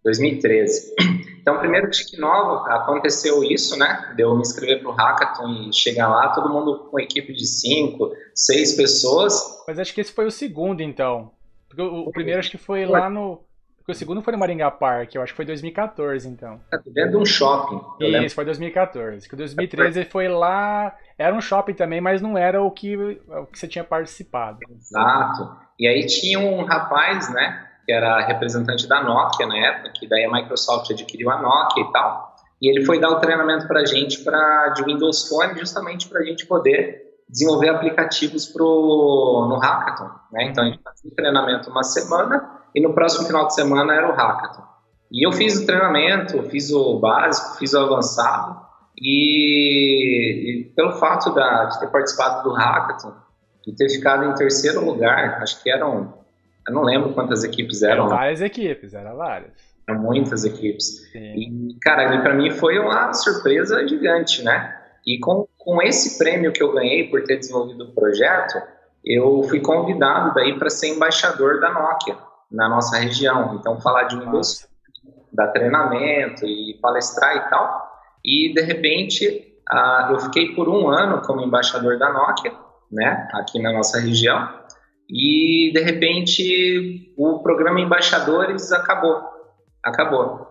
2013. 0.04 0.94
Então, 1.40 1.58
primeiro 1.58 1.90
Tic 1.90 2.18
Nova, 2.18 2.74
aconteceu 2.74 3.44
isso, 3.44 3.78
né? 3.78 4.14
De 4.16 4.22
eu 4.22 4.34
me 4.34 4.40
inscrever 4.40 4.80
para 4.80 4.90
o 4.90 4.94
Hackathon 4.94 5.68
e 5.68 5.72
chegar 5.74 6.08
lá, 6.08 6.30
todo 6.30 6.48
mundo 6.48 6.88
com 6.90 6.98
equipe 6.98 7.34
de 7.34 7.46
cinco, 7.46 8.12
seis 8.34 8.74
pessoas. 8.74 9.62
Mas 9.68 9.78
acho 9.78 9.92
que 9.92 10.00
esse 10.00 10.10
foi 10.10 10.24
o 10.24 10.30
segundo, 10.30 10.80
então. 10.80 11.32
Porque 11.68 11.82
o, 11.82 12.08
o 12.08 12.12
primeiro 12.12 12.40
acho 12.40 12.50
que 12.50 12.56
foi 12.56 12.86
lá 12.86 13.10
no. 13.10 13.44
Porque 13.84 13.92
o 13.92 13.94
segundo 13.94 14.22
foi 14.22 14.32
no 14.32 14.38
Maringá 14.38 14.70
Park, 14.70 15.14
eu 15.14 15.20
acho 15.20 15.34
que 15.34 15.36
foi 15.36 15.44
2014, 15.44 16.26
então. 16.26 16.58
É, 16.72 16.78
dentro 16.90 17.10
de 17.10 17.16
um 17.18 17.26
shopping. 17.26 17.76
Isso, 17.76 18.12
lembro. 18.12 18.30
foi 18.30 18.44
2014. 18.46 19.28
Que 19.28 19.34
o 19.34 19.36
2013 19.36 20.06
foi 20.06 20.26
lá. 20.26 20.96
Era 21.18 21.36
um 21.36 21.40
shopping 21.40 21.74
também, 21.74 22.00
mas 22.00 22.22
não 22.22 22.38
era 22.38 22.62
o 22.62 22.70
que, 22.70 22.96
o 22.96 23.44
que 23.44 23.58
você 23.58 23.68
tinha 23.68 23.84
participado. 23.84 24.58
Exato. 24.70 25.54
E 25.78 25.86
aí 25.86 26.06
tinha 26.06 26.38
um 26.38 26.64
rapaz, 26.64 27.30
né? 27.30 27.68
que 27.84 27.92
era 27.92 28.20
representante 28.20 28.88
da 28.88 29.02
Nokia 29.02 29.46
na 29.46 29.58
época, 29.58 29.90
que 29.94 30.08
daí 30.08 30.24
a 30.24 30.32
Microsoft 30.32 30.90
adquiriu 30.90 31.30
a 31.30 31.42
Nokia 31.42 31.84
e 31.84 31.92
tal. 31.92 32.34
E 32.62 32.70
ele 32.70 32.84
foi 32.86 32.98
dar 32.98 33.10
o 33.10 33.20
treinamento 33.20 33.68
para 33.68 33.80
a 33.80 33.84
gente 33.84 34.24
pra, 34.24 34.70
de 34.70 34.82
Windows 34.82 35.28
Phone, 35.28 35.58
justamente 35.58 36.08
para 36.08 36.20
a 36.20 36.24
gente 36.24 36.46
poder 36.46 37.02
desenvolver 37.28 37.68
aplicativos 37.68 38.46
pro, 38.46 39.46
no 39.48 39.58
Hackathon. 39.58 40.10
Né? 40.32 40.44
Então 40.44 40.64
a 40.64 40.68
gente 40.68 40.82
fazia 40.82 41.10
o 41.10 41.14
treinamento 41.14 41.68
uma 41.68 41.82
semana 41.82 42.63
e 42.74 42.80
no 42.80 42.92
próximo 42.92 43.26
final 43.26 43.46
de 43.46 43.54
semana 43.54 43.94
era 43.94 44.10
o 44.10 44.14
Hackathon. 44.14 44.64
E 45.12 45.26
eu 45.26 45.32
fiz 45.32 45.56
o 45.60 45.66
treinamento, 45.66 46.42
fiz 46.50 46.70
o 46.72 46.98
básico, 46.98 47.56
fiz 47.58 47.72
o 47.72 47.78
avançado. 47.78 48.64
E, 49.00 50.62
e 50.62 50.64
pelo 50.74 50.92
fato 50.94 51.32
da, 51.32 51.66
de 51.66 51.78
ter 51.78 51.86
participado 51.88 52.42
do 52.42 52.54
Hackathon 52.54 53.14
e 53.66 53.72
ter 53.72 53.88
ficado 53.90 54.24
em 54.24 54.34
terceiro 54.34 54.84
lugar, 54.84 55.40
acho 55.40 55.62
que 55.62 55.70
eram 55.70 56.24
eu 56.66 56.74
não 56.74 56.82
lembro 56.82 57.12
quantas 57.12 57.44
equipes 57.44 57.82
eram. 57.82 58.06
Eram 58.06 58.08
várias 58.08 58.40
equipes, 58.40 58.94
eram 58.94 59.16
várias. 59.16 59.52
Eram 59.86 60.00
muitas 60.00 60.44
equipes. 60.44 61.10
Sim. 61.12 61.34
E, 61.34 61.78
cara, 61.80 62.22
para 62.22 62.34
mim 62.34 62.50
foi 62.50 62.78
uma 62.78 63.12
surpresa 63.12 63.86
gigante, 63.86 64.42
né? 64.42 64.74
E 65.06 65.18
com, 65.20 65.46
com 65.58 65.82
esse 65.82 66.16
prêmio 66.16 66.52
que 66.52 66.62
eu 66.62 66.72
ganhei 66.72 67.10
por 67.10 67.22
ter 67.24 67.36
desenvolvido 67.36 67.84
o 67.84 67.94
projeto, 67.94 68.62
eu 69.04 69.42
fui 69.42 69.60
convidado 69.60 70.32
daí 70.32 70.58
para 70.58 70.70
ser 70.70 70.88
embaixador 70.88 71.60
da 71.60 71.70
Nokia 71.70 72.16
na 72.50 72.68
nossa 72.68 72.98
região. 72.98 73.56
Então, 73.58 73.80
falar 73.80 74.04
de 74.04 74.16
Windows, 74.16 74.66
dar 75.32 75.48
treinamento 75.48 76.46
e 76.46 76.78
palestrar 76.80 77.36
e 77.36 77.50
tal. 77.50 77.92
E, 78.24 78.54
de 78.54 78.60
repente, 78.62 79.54
uh, 79.72 80.12
eu 80.12 80.20
fiquei 80.20 80.54
por 80.54 80.68
um 80.68 80.88
ano 80.88 81.20
como 81.22 81.42
embaixador 81.42 81.98
da 81.98 82.12
Nokia, 82.12 82.52
né, 82.90 83.28
aqui 83.34 83.60
na 83.60 83.72
nossa 83.72 84.00
região. 84.00 84.64
E 85.08 85.70
de 85.72 85.80
repente 85.82 87.14
o 87.16 87.40
programa 87.40 87.80
Embaixadores 87.80 88.72
acabou. 88.72 89.22
Acabou. 89.82 90.46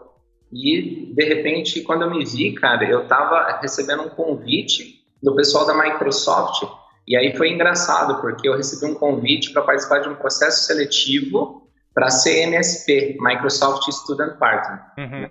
E 0.52 1.12
de 1.14 1.24
repente, 1.24 1.82
quando 1.82 2.04
eu 2.04 2.12
me 2.12 2.24
vi, 2.24 2.54
cara, 2.54 2.84
eu 2.88 3.04
estava 3.04 3.60
recebendo 3.60 4.04
um 4.04 4.10
convite 4.10 5.04
do 5.22 5.36
pessoal 5.36 5.66
da 5.66 5.74
Microsoft. 5.74 6.64
E 7.08 7.18
aí 7.18 7.36
foi 7.36 7.52
engraçado, 7.52 8.22
porque 8.22 8.48
eu 8.48 8.56
recebi 8.56 8.92
um 8.92 8.96
convite 8.96 9.52
para 9.52 9.64
participar 9.64 10.00
de 10.00 10.10
um 10.10 10.16
processo 10.16 10.66
seletivo 10.66 11.63
para 11.94 12.10
ser 12.10 12.44
MSP, 12.48 13.18
Microsoft 13.20 13.90
Student 13.92 14.38
Partner. 14.38 14.82
Uhum. 14.98 15.30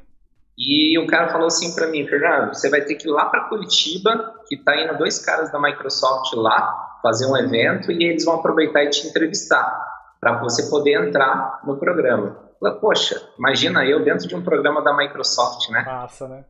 E 0.56 0.98
o 0.98 1.06
cara 1.06 1.28
falou 1.28 1.46
assim 1.46 1.74
para 1.74 1.88
mim, 1.88 2.06
Fernando, 2.06 2.54
você 2.54 2.68
vai 2.68 2.82
ter 2.82 2.94
que 2.94 3.08
ir 3.08 3.10
lá 3.10 3.26
para 3.26 3.48
Curitiba, 3.48 4.34
que 4.46 4.54
está 4.54 4.76
indo 4.80 4.98
dois 4.98 5.18
caras 5.24 5.50
da 5.50 5.60
Microsoft 5.60 6.34
lá, 6.34 6.98
fazer 7.02 7.26
um 7.26 7.36
evento 7.36 7.90
e 7.90 8.04
eles 8.04 8.24
vão 8.24 8.36
aproveitar 8.36 8.84
e 8.84 8.90
te 8.90 9.08
entrevistar 9.08 9.92
para 10.20 10.38
você 10.38 10.70
poder 10.70 11.08
entrar 11.08 11.60
no 11.64 11.76
programa. 11.78 12.38
Falei, 12.60 12.78
Poxa, 12.78 13.20
imagina 13.36 13.84
eu 13.84 14.04
dentro 14.04 14.28
de 14.28 14.36
um 14.36 14.42
programa 14.42 14.82
da 14.82 14.96
Microsoft, 14.96 15.68
né? 15.70 15.82
Massa, 15.82 16.28
né? 16.28 16.44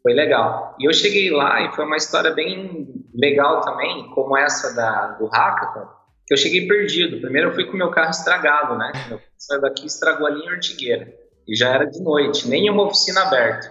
Foi 0.00 0.12
legal. 0.12 0.76
E 0.78 0.86
eu 0.86 0.92
cheguei 0.92 1.30
lá 1.30 1.62
e 1.62 1.72
foi 1.74 1.86
uma 1.86 1.96
história 1.96 2.30
bem 2.32 3.04
legal 3.14 3.62
também, 3.62 4.10
como 4.10 4.36
essa 4.36 4.76
da, 4.76 5.08
do 5.18 5.26
Hackathon, 5.26 5.88
que 6.26 6.34
eu 6.34 6.38
cheguei 6.38 6.66
perdido. 6.66 7.20
Primeiro 7.20 7.50
eu 7.50 7.54
fui 7.54 7.64
com 7.64 7.76
meu 7.76 7.90
carro 7.90 8.10
estragado, 8.10 8.76
né? 8.76 8.92
Meu 9.08 9.20
saiu 9.38 9.60
daqui 9.60 9.86
estragou 9.86 10.26
ali 10.26 10.40
em 10.40 10.50
Ortigueira. 10.50 11.12
E 11.46 11.54
já 11.54 11.70
era 11.70 11.84
de 11.84 12.02
noite, 12.02 12.48
nem 12.48 12.70
uma 12.70 12.84
oficina 12.84 13.22
aberta. 13.22 13.68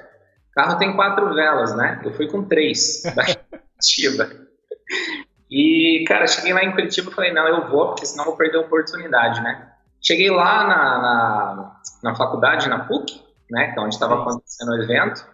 O 0.52 0.54
carro 0.54 0.78
tem 0.78 0.96
quatro 0.96 1.34
velas, 1.34 1.76
né? 1.76 2.00
Eu 2.04 2.14
fui 2.14 2.28
com 2.28 2.44
três 2.44 3.02
da 3.16 3.24
Curitiba. 3.26 4.30
E, 5.50 6.04
cara, 6.08 6.28
cheguei 6.28 6.54
lá 6.54 6.64
em 6.64 6.72
Curitiba 6.72 7.10
e 7.10 7.14
falei, 7.14 7.34
não, 7.34 7.48
eu 7.48 7.70
vou, 7.70 7.88
porque 7.90 8.06
senão 8.06 8.24
eu 8.24 8.30
vou 8.30 8.38
perder 8.38 8.58
a 8.58 8.62
oportunidade, 8.62 9.42
né? 9.42 9.72
Cheguei 10.02 10.30
lá 10.30 10.68
na, 10.68 11.02
na, 11.02 11.82
na 12.04 12.16
faculdade, 12.16 12.68
na 12.68 12.86
PUC, 12.86 13.22
né, 13.50 13.72
que 13.72 13.80
é 13.80 13.82
onde 13.82 13.96
estava 13.96 14.22
acontecendo 14.22 14.72
o 14.72 14.82
evento, 14.82 15.26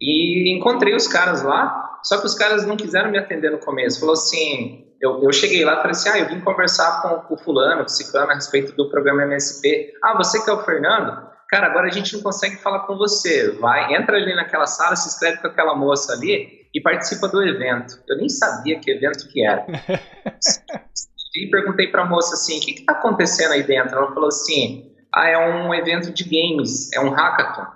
e 0.00 0.52
encontrei 0.54 0.94
os 0.94 1.08
caras 1.08 1.42
lá, 1.42 1.98
só 2.02 2.18
que 2.18 2.26
os 2.26 2.34
caras 2.34 2.66
não 2.66 2.76
quiseram 2.76 3.10
me 3.10 3.18
atender 3.18 3.50
no 3.50 3.58
começo. 3.58 4.00
Falou 4.00 4.12
assim, 4.12 4.87
eu, 5.00 5.22
eu 5.22 5.32
cheguei 5.32 5.64
lá 5.64 5.74
e 5.74 5.76
falei 5.76 5.90
assim, 5.92 6.08
ah, 6.08 6.18
eu 6.18 6.28
vim 6.28 6.40
conversar 6.40 7.02
com, 7.02 7.34
o 7.34 7.38
fulano, 7.38 7.82
o 7.82 7.88
ciclano 7.88 8.32
a 8.32 8.34
respeito 8.34 8.72
do 8.76 8.90
programa 8.90 9.22
MSP. 9.22 9.92
Ah, 10.02 10.16
você 10.16 10.42
que 10.42 10.50
é 10.50 10.52
o 10.52 10.64
Fernando? 10.64 11.28
Cara, 11.48 11.66
agora 11.66 11.86
a 11.86 11.90
gente 11.90 12.14
não 12.14 12.22
consegue 12.22 12.56
falar 12.56 12.80
com 12.80 12.96
você. 12.96 13.52
Vai, 13.52 13.94
entra 13.94 14.16
ali 14.16 14.34
naquela 14.34 14.66
sala, 14.66 14.96
se 14.96 15.08
inscreve 15.08 15.38
com 15.38 15.46
aquela 15.46 15.74
moça 15.74 16.12
ali 16.12 16.68
e 16.74 16.80
participa 16.80 17.28
do 17.28 17.42
evento. 17.42 18.02
Eu 18.08 18.16
nem 18.18 18.28
sabia 18.28 18.78
que 18.78 18.90
evento 18.90 19.28
que 19.28 19.46
era. 19.46 19.64
e 21.34 21.50
perguntei 21.50 21.88
para 21.88 22.02
a 22.02 22.06
moça 22.06 22.34
assim, 22.34 22.58
o 22.58 22.60
que 22.60 22.72
está 22.72 22.92
acontecendo 22.92 23.52
aí 23.52 23.62
dentro? 23.62 23.96
Ela 23.96 24.12
falou 24.12 24.28
assim, 24.28 24.92
ah, 25.14 25.28
é 25.28 25.38
um 25.38 25.72
evento 25.72 26.12
de 26.12 26.24
games, 26.24 26.92
é 26.92 27.00
um 27.00 27.10
hackathon. 27.10 27.66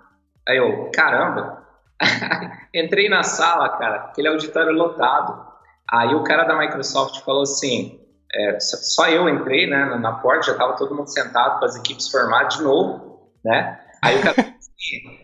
Aí 0.49 0.57
eu, 0.57 0.91
caramba. 0.93 1.63
Entrei 2.75 3.09
na 3.09 3.23
sala, 3.23 3.69
cara, 3.79 3.97
aquele 4.07 4.29
auditório 4.29 4.73
lotado. 4.73 5.52
Aí 5.93 6.15
o 6.15 6.25
cara 6.25 6.45
da 6.45 6.57
Microsoft 6.57 7.23
falou 7.23 7.43
assim, 7.43 8.01
é, 8.35 8.59
só 8.59 9.09
eu 9.09 9.29
entrei, 9.29 9.69
né, 9.69 9.85
na 10.01 10.13
porta, 10.13 10.47
já 10.47 10.53
estava 10.53 10.73
todo 10.73 10.95
mundo 10.95 11.09
sentado 11.09 11.59
com 11.59 11.67
as 11.67 11.77
equipes 11.77 12.09
formadas 12.09 12.57
de 12.57 12.63
novo, 12.63 13.31
né? 13.45 13.79
Aí 14.03 14.19
o 14.19 14.23
cara 14.23 14.53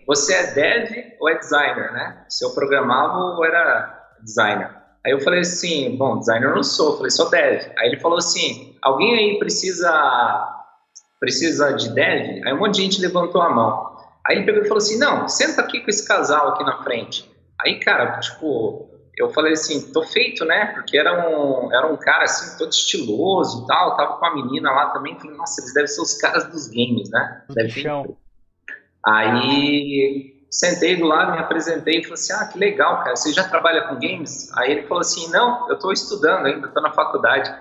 você 0.06 0.34
é 0.34 0.52
dev 0.52 1.16
ou 1.20 1.28
é 1.28 1.38
designer, 1.38 1.92
né? 1.92 2.24
Se 2.28 2.44
eu 2.44 2.54
programava 2.54 3.18
ou 3.18 3.44
era 3.44 3.94
designer. 4.22 4.70
Aí 5.04 5.12
eu 5.12 5.20
falei 5.20 5.40
assim, 5.40 5.96
bom, 5.96 6.18
designer 6.18 6.48
eu 6.48 6.56
não 6.56 6.62
sou, 6.62 6.92
eu 6.92 6.96
falei, 6.96 7.10
sou 7.10 7.30
dev. 7.30 7.72
Aí 7.78 7.88
ele 7.88 8.00
falou 8.00 8.18
assim, 8.18 8.76
alguém 8.82 9.14
aí 9.14 9.38
precisa 9.38 10.54
precisa 11.18 11.72
de 11.72 11.90
dev? 11.90 12.46
Aí 12.46 12.52
um 12.52 12.58
monte 12.58 12.76
de 12.76 12.82
gente 12.82 13.00
levantou 13.00 13.42
a 13.42 13.50
mão. 13.50 13.96
Aí 14.26 14.36
ele 14.36 14.46
pegou 14.46 14.62
e 14.62 14.68
falou 14.68 14.78
assim, 14.78 14.98
não, 14.98 15.28
senta 15.28 15.62
aqui 15.62 15.80
com 15.80 15.88
esse 15.90 16.06
casal 16.06 16.48
aqui 16.48 16.62
na 16.62 16.82
frente. 16.82 17.28
Aí, 17.60 17.80
cara, 17.80 18.20
tipo, 18.20 18.88
eu 19.18 19.30
falei 19.30 19.52
assim, 19.52 19.92
tô 19.92 20.02
feito, 20.02 20.44
né? 20.44 20.66
Porque 20.74 20.96
era 20.96 21.28
um, 21.28 21.72
era 21.72 21.86
um 21.86 21.96
cara 21.96 22.24
assim, 22.24 22.56
todo 22.56 22.70
estiloso 22.70 23.64
e 23.64 23.66
tal, 23.66 23.96
tava 23.96 24.16
com 24.16 24.26
a 24.26 24.34
menina 24.34 24.70
lá 24.70 24.90
também, 24.90 25.18
falei, 25.18 25.36
nossa, 25.36 25.60
eles 25.60 25.74
devem 25.74 25.88
ser 25.88 26.00
os 26.00 26.14
caras 26.14 26.48
dos 26.48 26.68
games, 26.68 27.10
né? 27.10 27.42
Deve 27.50 27.82
ter 27.82 27.88
Aí 29.06 30.38
sentei 30.50 30.96
do 30.96 31.06
lado, 31.06 31.32
me 31.32 31.38
apresentei 31.38 32.00
e 32.00 32.02
falei 32.02 32.14
assim: 32.14 32.32
Ah, 32.32 32.46
que 32.46 32.58
legal, 32.58 32.98
cara, 32.98 33.16
você 33.16 33.32
já 33.32 33.48
trabalha 33.48 33.82
com 33.82 33.94
games? 33.94 34.50
Aí 34.56 34.72
ele 34.72 34.82
falou 34.82 35.00
assim: 35.00 35.30
Não, 35.30 35.68
eu 35.68 35.74
estou 35.74 35.92
estudando 35.92 36.46
ainda, 36.46 36.66
estou 36.66 36.82
na 36.82 36.92
faculdade. 36.92 37.52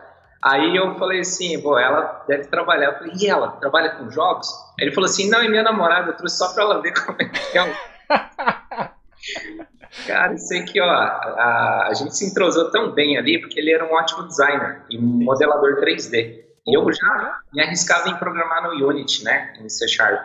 Aí 0.44 0.76
eu 0.76 0.96
falei 0.96 1.22
assim: 1.22 1.62
Pô, 1.62 1.78
ela 1.78 2.24
deve 2.28 2.46
trabalhar. 2.46 2.88
Eu 2.88 2.98
falei: 2.98 3.14
E 3.20 3.28
ela? 3.28 3.52
Trabalha 3.52 3.92
com 3.92 4.10
jogos? 4.10 4.48
Aí 4.80 4.88
ele 4.88 4.96
falou 4.96 5.10
assim: 5.10 5.30
Não, 5.30 5.42
é 5.42 5.48
minha 5.48 5.64
namorada, 5.64 6.12
eu 6.12 6.18
trouxe 6.18 6.38
só 6.38 6.54
para 6.54 6.64
ela 6.64 6.82
ver 6.82 6.94
como 6.94 7.18
é 7.22 7.26
que 7.26 7.58
é. 7.58 7.76
Cara, 10.06 10.34
isso 10.34 10.54
aqui, 10.54 10.80
ó, 10.80 10.90
a, 10.90 11.88
a 11.90 11.94
gente 11.94 12.16
se 12.16 12.26
entrosou 12.26 12.70
tão 12.70 12.92
bem 12.92 13.18
ali 13.18 13.40
porque 13.40 13.60
ele 13.60 13.72
era 13.72 13.86
um 13.86 13.94
ótimo 13.94 14.28
designer 14.28 14.84
e 14.90 14.98
modelador 14.98 15.82
3D. 15.82 16.46
E 16.68 16.78
eu 16.78 16.92
já 16.92 17.40
me 17.54 17.62
arriscava 17.62 18.10
em 18.10 18.18
programar 18.18 18.64
no 18.64 18.88
Unity, 18.88 19.24
né, 19.24 19.54
em 19.60 19.70
C 19.70 19.88
Sharp. 19.88 20.22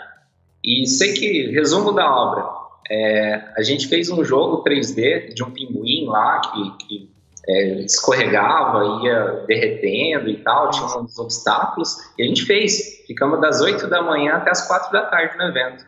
E 0.64 0.86
sei 0.86 1.12
que, 1.14 1.50
resumo 1.52 1.92
da 1.92 2.08
obra, 2.14 2.44
é, 2.90 3.42
a 3.56 3.62
gente 3.62 3.88
fez 3.88 4.10
um 4.10 4.24
jogo 4.24 4.62
3D 4.64 5.32
de 5.34 5.42
um 5.42 5.50
pinguim 5.50 6.06
lá 6.06 6.40
que, 6.40 6.86
que 6.86 7.12
é, 7.48 7.80
escorregava, 7.80 9.02
ia 9.04 9.44
derretendo 9.46 10.28
e 10.28 10.36
tal, 10.42 10.70
tinha 10.70 10.86
uns 10.98 11.18
obstáculos, 11.18 11.96
e 12.18 12.22
a 12.22 12.26
gente 12.26 12.44
fez. 12.44 13.02
Ficamos 13.06 13.40
das 13.40 13.60
8 13.60 13.88
da 13.88 14.02
manhã 14.02 14.34
até 14.34 14.50
as 14.50 14.66
4 14.66 14.92
da 14.92 15.06
tarde 15.06 15.36
no 15.36 15.44
evento. 15.44 15.84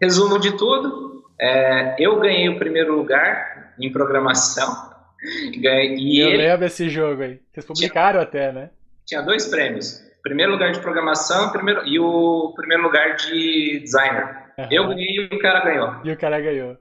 Resumo 0.00 0.38
de 0.38 0.52
tudo, 0.56 1.03
é, 1.40 1.96
eu 1.98 2.18
ganhei 2.20 2.48
o 2.48 2.58
primeiro 2.58 2.94
lugar 2.96 3.74
em 3.78 3.90
programação. 3.90 4.92
Ganhei, 5.56 5.96
e 5.96 6.20
eu 6.20 6.28
ele, 6.28 6.48
lembro 6.48 6.66
esse 6.66 6.90
jogo 6.90 7.22
aí. 7.22 7.40
Vocês 7.50 7.64
publicaram 7.64 8.20
tinha, 8.20 8.22
até, 8.22 8.52
né? 8.52 8.70
Tinha 9.06 9.22
dois 9.22 9.46
prêmios 9.46 10.04
primeiro 10.24 10.52
lugar 10.52 10.72
de 10.72 10.80
programação 10.80 11.50
primeiro, 11.50 11.86
e 11.86 12.00
o 12.00 12.52
primeiro 12.56 12.82
lugar 12.82 13.14
de 13.16 13.80
designer. 13.80 14.42
Uhum. 14.58 14.66
Eu 14.70 14.88
ganhei 14.88 15.16
e 15.16 15.34
o 15.34 15.38
cara 15.38 15.60
ganhou. 15.60 15.96
E 16.02 16.10
o 16.10 16.18
cara 16.18 16.40
ganhou. 16.40 16.76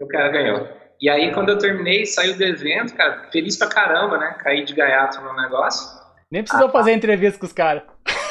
E 0.00 0.04
o 0.04 0.08
cara 0.08 0.28
ganhou. 0.30 0.68
E 0.98 1.10
aí, 1.10 1.30
quando 1.32 1.50
eu 1.50 1.58
terminei, 1.58 2.06
saiu 2.06 2.34
do 2.34 2.42
evento, 2.42 2.94
cara, 2.94 3.28
feliz 3.30 3.58
pra 3.58 3.68
caramba, 3.68 4.16
né? 4.16 4.34
Caí 4.42 4.64
de 4.64 4.74
gaiato 4.74 5.20
no 5.20 5.36
negócio. 5.36 5.86
Nem 6.30 6.42
precisou 6.42 6.68
ah, 6.68 6.72
fazer 6.72 6.92
entrevista 6.92 7.38
com 7.38 7.44
os 7.44 7.52
caras. 7.52 7.82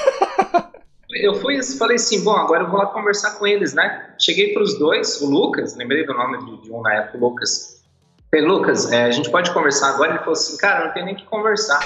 eu 1.12 1.36
fui 1.36 1.62
falei 1.78 1.96
assim, 1.96 2.24
bom, 2.24 2.36
agora 2.36 2.64
eu 2.64 2.70
vou 2.70 2.80
lá 2.80 2.88
conversar 2.88 3.38
com 3.38 3.46
eles, 3.46 3.74
né? 3.74 4.14
Cheguei 4.20 4.54
para 4.54 4.64
os 4.64 4.78
dois, 4.78 5.22
o 5.22 5.30
Lucas, 5.30 5.76
lembrei 5.76 6.06
do 6.06 6.14
nome 6.14 6.62
de, 6.62 6.72
um 6.72 6.82
na 6.82 6.94
época, 6.96 7.18
Lucas. 7.18 7.84
Falei, 8.32 8.46
Lucas, 8.46 8.92
é, 8.92 9.04
a 9.06 9.12
gente 9.12 9.30
pode 9.30 9.54
conversar 9.54 9.90
agora? 9.90 10.12
Ele 10.12 10.20
falou 10.20 10.34
assim, 10.34 10.58
cara, 10.58 10.86
não 10.86 10.94
tem 10.94 11.06
nem 11.06 11.16
que 11.16 11.26
conversar. 11.26 11.80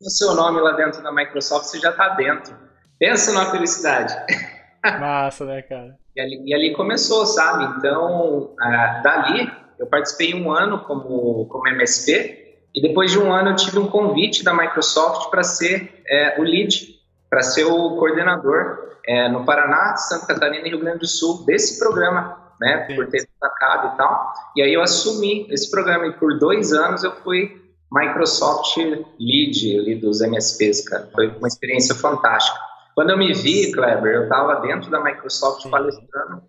o 0.00 0.10
seu 0.10 0.34
nome 0.34 0.60
lá 0.60 0.72
dentro 0.72 1.02
da 1.02 1.12
Microsoft, 1.12 1.66
você 1.66 1.78
já 1.78 1.90
está 1.90 2.10
dentro. 2.10 2.54
Pensa 2.98 3.32
numa 3.32 3.50
felicidade. 3.50 4.14
Massa, 4.82 5.44
né, 5.44 5.62
cara? 5.62 5.96
E 6.14 6.20
ali, 6.20 6.42
e 6.46 6.54
ali 6.54 6.74
começou, 6.74 7.26
sabe? 7.26 7.64
Então, 7.76 8.54
uh, 8.54 9.02
dali, 9.02 9.50
eu 9.78 9.86
participei 9.86 10.34
um 10.34 10.50
ano 10.50 10.80
como, 10.80 11.46
como 11.46 11.68
MSP, 11.68 12.56
e 12.74 12.80
depois 12.80 13.10
de 13.10 13.18
um 13.18 13.32
ano 13.32 13.50
eu 13.50 13.56
tive 13.56 13.78
um 13.78 13.88
convite 13.88 14.44
da 14.44 14.54
Microsoft 14.54 15.30
para 15.30 15.42
ser 15.42 16.02
é, 16.06 16.40
o 16.40 16.42
lead, 16.42 16.97
para 17.28 17.42
ser 17.42 17.64
o 17.64 17.96
coordenador 17.96 18.88
é, 19.06 19.28
no 19.28 19.44
Paraná, 19.44 19.96
Santa 19.96 20.26
Catarina 20.26 20.66
e 20.66 20.70
Rio 20.70 20.80
Grande 20.80 21.00
do 21.00 21.06
Sul 21.06 21.44
desse 21.44 21.78
programa, 21.78 22.36
né, 22.60 22.86
Sim. 22.86 22.96
por 22.96 23.06
ter 23.06 23.26
destacado 23.26 23.94
e 23.94 23.96
tal. 23.96 24.32
E 24.56 24.62
aí 24.62 24.72
eu 24.72 24.82
assumi 24.82 25.46
esse 25.50 25.70
programa 25.70 26.06
e 26.06 26.12
por 26.12 26.38
dois 26.38 26.72
anos 26.72 27.04
eu 27.04 27.12
fui 27.22 27.60
Microsoft 27.90 28.76
Lead 28.76 29.78
ali 29.78 29.94
dos 29.96 30.20
MSPs, 30.20 30.88
cara. 30.88 31.08
Foi 31.14 31.28
uma 31.28 31.48
experiência 31.48 31.94
fantástica. 31.94 32.58
Quando 32.94 33.10
eu 33.10 33.18
me 33.18 33.32
vi, 33.32 33.72
Kleber, 33.72 34.14
eu 34.14 34.22
estava 34.24 34.56
dentro 34.56 34.90
da 34.90 35.02
Microsoft 35.02 35.62
Sim. 35.62 35.70
palestrando 35.70 36.42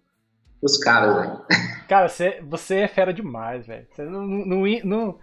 os 0.61 0.77
caras, 0.77 1.15
velho. 1.15 1.41
Cara, 1.87 2.09
você, 2.09 2.41
você 2.43 2.75
é 2.79 2.87
fera 2.87 3.13
demais, 3.13 3.65
velho. 3.65 3.87
Você 3.91 4.03
não, 4.03 4.25
não, 4.25 4.63
não, 4.83 5.19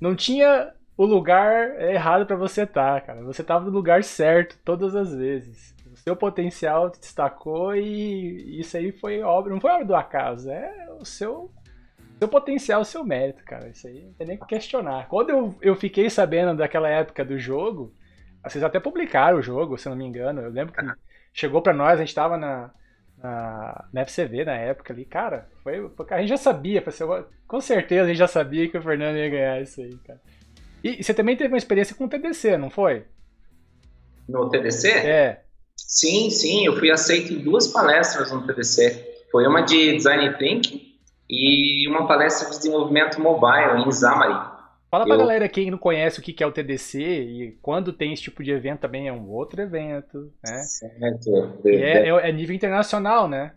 não 0.00 0.14
tinha 0.14 0.72
o 0.96 1.04
lugar 1.04 1.80
errado 1.80 2.26
para 2.26 2.36
você 2.36 2.62
estar, 2.62 3.00
tá, 3.00 3.06
cara. 3.06 3.22
Você 3.24 3.42
estava 3.42 3.64
no 3.64 3.70
lugar 3.70 4.04
certo 4.04 4.58
todas 4.64 4.94
as 4.94 5.14
vezes. 5.14 5.74
O 5.92 5.96
seu 5.96 6.16
potencial 6.16 6.90
destacou 6.90 7.74
e 7.74 8.60
isso 8.60 8.76
aí 8.76 8.92
foi 8.92 9.22
obra, 9.22 9.52
não 9.52 9.60
foi 9.60 9.70
obra 9.70 9.84
do 9.84 9.94
acaso, 9.94 10.50
é 10.50 10.88
o 11.00 11.04
seu 11.04 11.50
seu 12.18 12.28
potencial, 12.28 12.80
o 12.80 12.84
seu 12.84 13.04
mérito, 13.04 13.44
cara. 13.44 13.68
Isso 13.68 13.86
aí 13.86 14.04
não 14.04 14.12
tem 14.14 14.26
nem 14.26 14.38
que 14.38 14.46
questionar. 14.46 15.08
Quando 15.08 15.30
eu, 15.30 15.54
eu 15.60 15.74
fiquei 15.74 16.08
sabendo 16.08 16.56
daquela 16.56 16.88
época 16.88 17.24
do 17.24 17.38
jogo, 17.38 17.92
vocês 18.42 18.62
até 18.62 18.78
publicaram 18.78 19.38
o 19.38 19.42
jogo, 19.42 19.76
se 19.76 19.88
não 19.88 19.96
me 19.96 20.04
engano. 20.04 20.40
Eu 20.42 20.50
lembro 20.50 20.72
que 20.72 20.80
chegou 21.32 21.60
para 21.60 21.72
nós, 21.72 21.94
a 21.94 22.04
gente 22.04 22.14
tava 22.14 22.36
na, 22.36 22.70
na, 23.18 23.84
na, 23.92 24.02
FCV 24.02 24.44
na 24.44 24.54
época 24.54 24.92
ali, 24.92 25.04
cara, 25.04 25.48
foi, 25.62 25.90
a 26.10 26.20
gente 26.20 26.28
já 26.28 26.36
sabia, 26.36 26.82
com 27.46 27.60
certeza 27.60 28.04
a 28.04 28.08
gente 28.08 28.18
já 28.18 28.28
sabia 28.28 28.68
que 28.68 28.78
o 28.78 28.82
Fernando 28.82 29.16
ia 29.16 29.28
ganhar 29.28 29.60
isso 29.60 29.80
aí, 29.80 29.96
cara. 29.98 30.20
E 30.84 31.02
você 31.02 31.14
também 31.14 31.34
teve 31.34 31.48
uma 31.48 31.58
experiência 31.58 31.96
com 31.96 32.04
o 32.04 32.08
TDC, 32.08 32.58
não 32.58 32.68
foi? 32.68 33.06
No 34.28 34.50
TDC? 34.50 34.90
É. 34.90 35.40
Sim, 35.74 36.28
sim, 36.28 36.66
eu 36.66 36.76
fui 36.76 36.90
aceito 36.90 37.32
em 37.32 37.38
duas 37.38 37.66
palestras 37.68 38.30
no 38.30 38.46
TDC. 38.46 39.24
Foi 39.32 39.46
uma 39.46 39.62
de 39.62 39.96
Design 39.96 40.36
Thinking 40.36 40.94
e 41.28 41.88
uma 41.88 42.06
palestra 42.06 42.50
de 42.50 42.58
desenvolvimento 42.58 43.18
mobile 43.18 43.82
em 43.86 43.90
Xamarin. 43.90 44.52
Fala 44.90 45.06
pra 45.06 45.14
eu... 45.14 45.18
galera 45.18 45.48
quem 45.48 45.70
não 45.70 45.78
conhece 45.78 46.20
o 46.20 46.22
que 46.22 46.42
é 46.42 46.46
o 46.46 46.52
TDC 46.52 47.00
e 47.00 47.58
quando 47.62 47.92
tem 47.92 48.12
esse 48.12 48.22
tipo 48.22 48.44
de 48.44 48.52
evento 48.52 48.80
também 48.80 49.08
é 49.08 49.12
um 49.12 49.28
outro 49.30 49.62
evento, 49.62 50.30
né? 50.44 50.58
Certo. 50.58 51.60
É, 51.64 52.08
é, 52.08 52.28
é 52.28 52.32
nível 52.32 52.54
internacional, 52.54 53.26
né? 53.26 53.52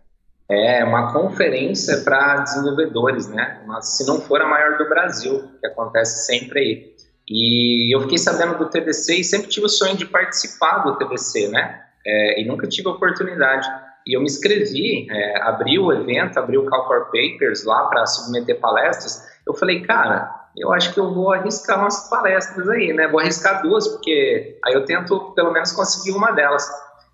É 0.50 0.82
uma 0.82 1.12
conferência 1.12 1.98
para 1.98 2.40
desenvolvedores, 2.40 3.28
né? 3.28 3.62
Mas 3.66 3.98
se 3.98 4.06
não 4.06 4.18
for 4.18 4.40
a 4.40 4.46
maior 4.46 4.78
do 4.78 4.88
Brasil, 4.88 5.46
que 5.60 5.66
acontece 5.66 6.24
sempre 6.24 6.60
aí. 6.60 6.87
E 7.30 7.94
eu 7.94 8.00
fiquei 8.02 8.18
sabendo 8.18 8.56
do 8.56 8.70
TDC 8.70 9.20
e 9.20 9.24
sempre 9.24 9.48
tive 9.48 9.66
o 9.66 9.68
sonho 9.68 9.96
de 9.96 10.06
participar 10.06 10.78
do 10.78 10.96
TDC, 10.96 11.48
né? 11.48 11.82
É, 12.06 12.40
e 12.40 12.46
nunca 12.46 12.66
tive 12.66 12.88
a 12.88 12.92
oportunidade. 12.92 13.68
E 14.06 14.16
eu 14.16 14.20
me 14.20 14.26
inscrevi, 14.26 15.06
é, 15.10 15.42
abri 15.42 15.78
o 15.78 15.92
evento, 15.92 16.38
abri 16.38 16.56
o 16.56 16.64
Call 16.64 16.86
for 16.86 17.06
Papers 17.06 17.64
lá 17.64 17.86
para 17.88 18.06
submeter 18.06 18.58
palestras. 18.58 19.22
Eu 19.46 19.52
falei, 19.52 19.82
cara, 19.82 20.34
eu 20.56 20.72
acho 20.72 20.94
que 20.94 21.00
eu 21.00 21.12
vou 21.12 21.32
arriscar 21.32 21.78
umas 21.78 22.08
palestras 22.08 22.66
aí, 22.70 22.94
né? 22.94 23.06
Vou 23.08 23.20
arriscar 23.20 23.62
duas, 23.62 23.86
porque 23.86 24.58
aí 24.64 24.72
eu 24.72 24.86
tento 24.86 25.32
pelo 25.34 25.52
menos 25.52 25.72
conseguir 25.72 26.16
uma 26.16 26.30
delas. 26.30 26.66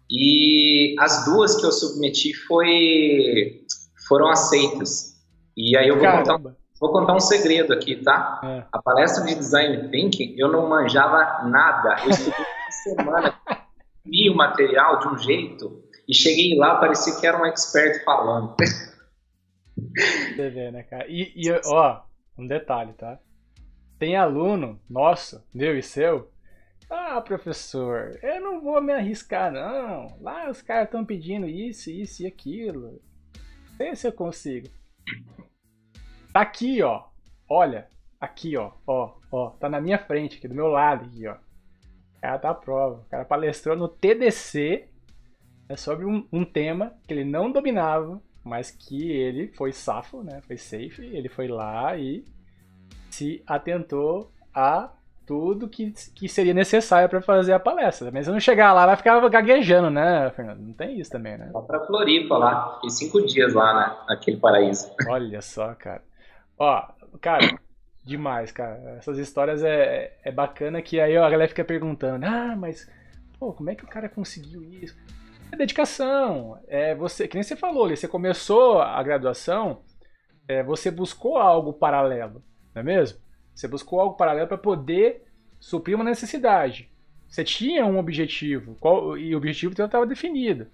E 0.08 0.94
as 1.00 1.24
duas 1.24 1.56
que 1.56 1.66
eu 1.66 1.72
submeti 1.72 2.32
foi, 2.46 3.64
foram 4.06 4.28
aceitas. 4.28 5.14
E 5.56 5.76
aí 5.76 5.88
eu 5.88 5.98
vou 5.98 6.08
contar, 6.08 6.38
vou 6.84 6.92
contar 6.92 7.14
um 7.14 7.20
segredo 7.20 7.72
aqui, 7.72 7.96
tá? 7.96 8.40
É. 8.44 8.64
A 8.70 8.82
palestra 8.82 9.24
de 9.24 9.34
Design 9.34 9.88
Thinking, 9.88 10.34
eu 10.36 10.52
não 10.52 10.68
manjava 10.68 11.48
nada. 11.48 11.96
Eu 12.04 12.10
estudei 12.10 12.44
uma 12.44 12.70
semana, 12.70 13.40
vi 14.04 14.28
o 14.28 14.36
material 14.36 14.98
de 14.98 15.08
um 15.08 15.18
jeito, 15.18 15.82
e 16.06 16.14
cheguei 16.14 16.56
lá, 16.58 16.76
parecia 16.76 17.18
que 17.18 17.26
era 17.26 17.40
um 17.40 17.46
expert 17.46 18.04
falando. 18.04 18.54
Você 19.76 20.50
vê, 20.50 20.70
né, 20.70 20.82
cara? 20.82 21.06
E, 21.08 21.32
e 21.34 21.50
ó, 21.66 22.02
um 22.36 22.46
detalhe, 22.46 22.92
tá? 22.92 23.18
Tem 23.98 24.16
aluno 24.16 24.78
nosso, 24.88 25.42
meu 25.54 25.78
e 25.78 25.82
seu. 25.82 26.30
Ah, 26.90 27.18
professor, 27.22 28.18
eu 28.22 28.40
não 28.42 28.60
vou 28.60 28.82
me 28.82 28.92
arriscar, 28.92 29.50
não. 29.50 30.18
Lá 30.20 30.50
os 30.50 30.60
caras 30.60 30.84
estão 30.84 31.02
pedindo 31.02 31.46
isso, 31.46 31.90
isso 31.90 32.22
e 32.22 32.26
aquilo. 32.26 33.00
Não 33.70 33.76
sei 33.78 33.96
se 33.96 34.06
eu 34.06 34.12
consigo. 34.12 34.68
Tá 36.34 36.40
aqui, 36.40 36.82
ó. 36.82 37.04
Olha, 37.48 37.86
aqui, 38.20 38.56
ó. 38.56 38.72
Ó, 38.84 39.12
ó. 39.30 39.50
Tá 39.50 39.68
na 39.68 39.80
minha 39.80 39.98
frente, 39.98 40.36
aqui 40.36 40.48
do 40.48 40.54
meu 40.54 40.66
lado, 40.66 41.04
aqui, 41.04 41.28
ó. 41.28 41.34
O 41.34 42.20
cara 42.20 42.38
tá 42.40 42.50
à 42.50 42.54
prova. 42.54 43.02
O 43.02 43.08
cara 43.08 43.24
palestrou 43.24 43.76
no 43.76 43.86
TDC 43.86 44.88
é 45.68 45.76
sobre 45.76 46.04
um, 46.04 46.26
um 46.32 46.44
tema 46.44 46.92
que 47.06 47.14
ele 47.14 47.24
não 47.24 47.52
dominava, 47.52 48.20
mas 48.42 48.72
que 48.72 49.12
ele 49.12 49.46
foi 49.56 49.72
safo, 49.72 50.24
né? 50.24 50.40
Foi 50.44 50.56
safe. 50.56 51.02
Ele 51.02 51.28
foi 51.28 51.46
lá 51.46 51.96
e 51.96 52.24
se 53.10 53.40
atentou 53.46 54.28
a 54.52 54.90
tudo 55.24 55.68
que, 55.68 55.92
que 56.16 56.28
seria 56.28 56.52
necessário 56.52 57.08
para 57.08 57.22
fazer 57.22 57.52
a 57.52 57.60
palestra. 57.60 58.10
Mas 58.12 58.26
eu 58.26 58.32
não 58.32 58.40
chegar 58.40 58.72
lá, 58.72 58.86
vai 58.86 58.96
ficar 58.96 59.20
gaguejando, 59.28 59.88
né, 59.88 60.32
Fernando? 60.34 60.58
Não 60.58 60.72
tem 60.72 60.98
isso 60.98 61.12
também, 61.12 61.38
né? 61.38 61.50
Só 61.52 61.60
pra 61.60 61.86
Floripa 61.86 62.36
lá. 62.36 62.74
Fiquei 62.74 62.90
cinco 62.90 63.24
dias 63.24 63.54
lá, 63.54 63.72
né? 63.72 63.96
Naquele 64.08 64.38
paraíso. 64.38 64.90
Olha 65.08 65.40
só, 65.40 65.72
cara. 65.76 66.02
Ó, 66.58 66.86
cara, 67.20 67.58
demais, 68.04 68.52
cara. 68.52 68.96
Essas 68.98 69.18
histórias 69.18 69.62
é, 69.62 70.16
é 70.22 70.32
bacana 70.32 70.82
que 70.82 71.00
aí 71.00 71.16
a 71.16 71.30
galera 71.30 71.48
fica 71.48 71.64
perguntando: 71.64 72.24
ah, 72.26 72.54
mas, 72.56 72.90
pô, 73.38 73.52
como 73.52 73.70
é 73.70 73.74
que 73.74 73.84
o 73.84 73.88
cara 73.88 74.08
conseguiu 74.08 74.62
isso? 74.64 74.96
É 75.52 75.56
dedicação. 75.56 76.58
É 76.66 76.94
você, 76.94 77.28
que 77.28 77.34
nem 77.36 77.42
você 77.42 77.56
falou, 77.56 77.88
você 77.88 78.08
começou 78.08 78.80
a 78.80 79.02
graduação, 79.02 79.82
é, 80.48 80.62
você 80.62 80.90
buscou 80.90 81.36
algo 81.36 81.72
paralelo 81.72 82.42
não 82.74 82.80
é 82.80 82.84
mesmo? 82.84 83.18
Você 83.54 83.68
buscou 83.68 84.00
algo 84.00 84.16
paralelo 84.16 84.48
para 84.48 84.58
poder 84.58 85.24
suprir 85.60 85.94
uma 85.94 86.04
necessidade. 86.04 86.90
Você 87.28 87.44
tinha 87.44 87.86
um 87.86 87.98
objetivo, 87.98 88.76
qual, 88.80 89.16
e 89.16 89.34
o 89.34 89.38
objetivo 89.38 89.72
estava 89.72 90.06
definido. 90.06 90.66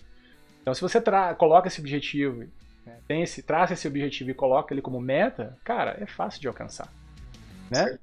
Então, 0.63 0.75
se 0.75 0.81
você 0.81 1.01
coloca 1.37 1.69
esse 1.69 1.81
objetivo, 1.81 2.45
né, 2.85 2.99
tem 3.07 3.23
esse, 3.23 3.43
traça 3.43 3.75
esse 3.75 3.87
objetivo 3.87 4.31
e 4.31 4.35
coloca 4.35 4.75
ele 4.75 4.83
como 4.83 5.01
meta, 5.01 5.57
cara, 5.65 5.97
é 6.01 6.07
fácil 6.07 6.41
de 6.41 6.49
alcançar. 6.49 6.93
Né? 7.71 7.99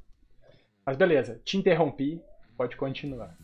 Mas 0.86 0.96
beleza, 0.96 1.42
te 1.44 1.58
interrompi, 1.58 2.22
pode 2.58 2.78
continuar. 2.78 3.36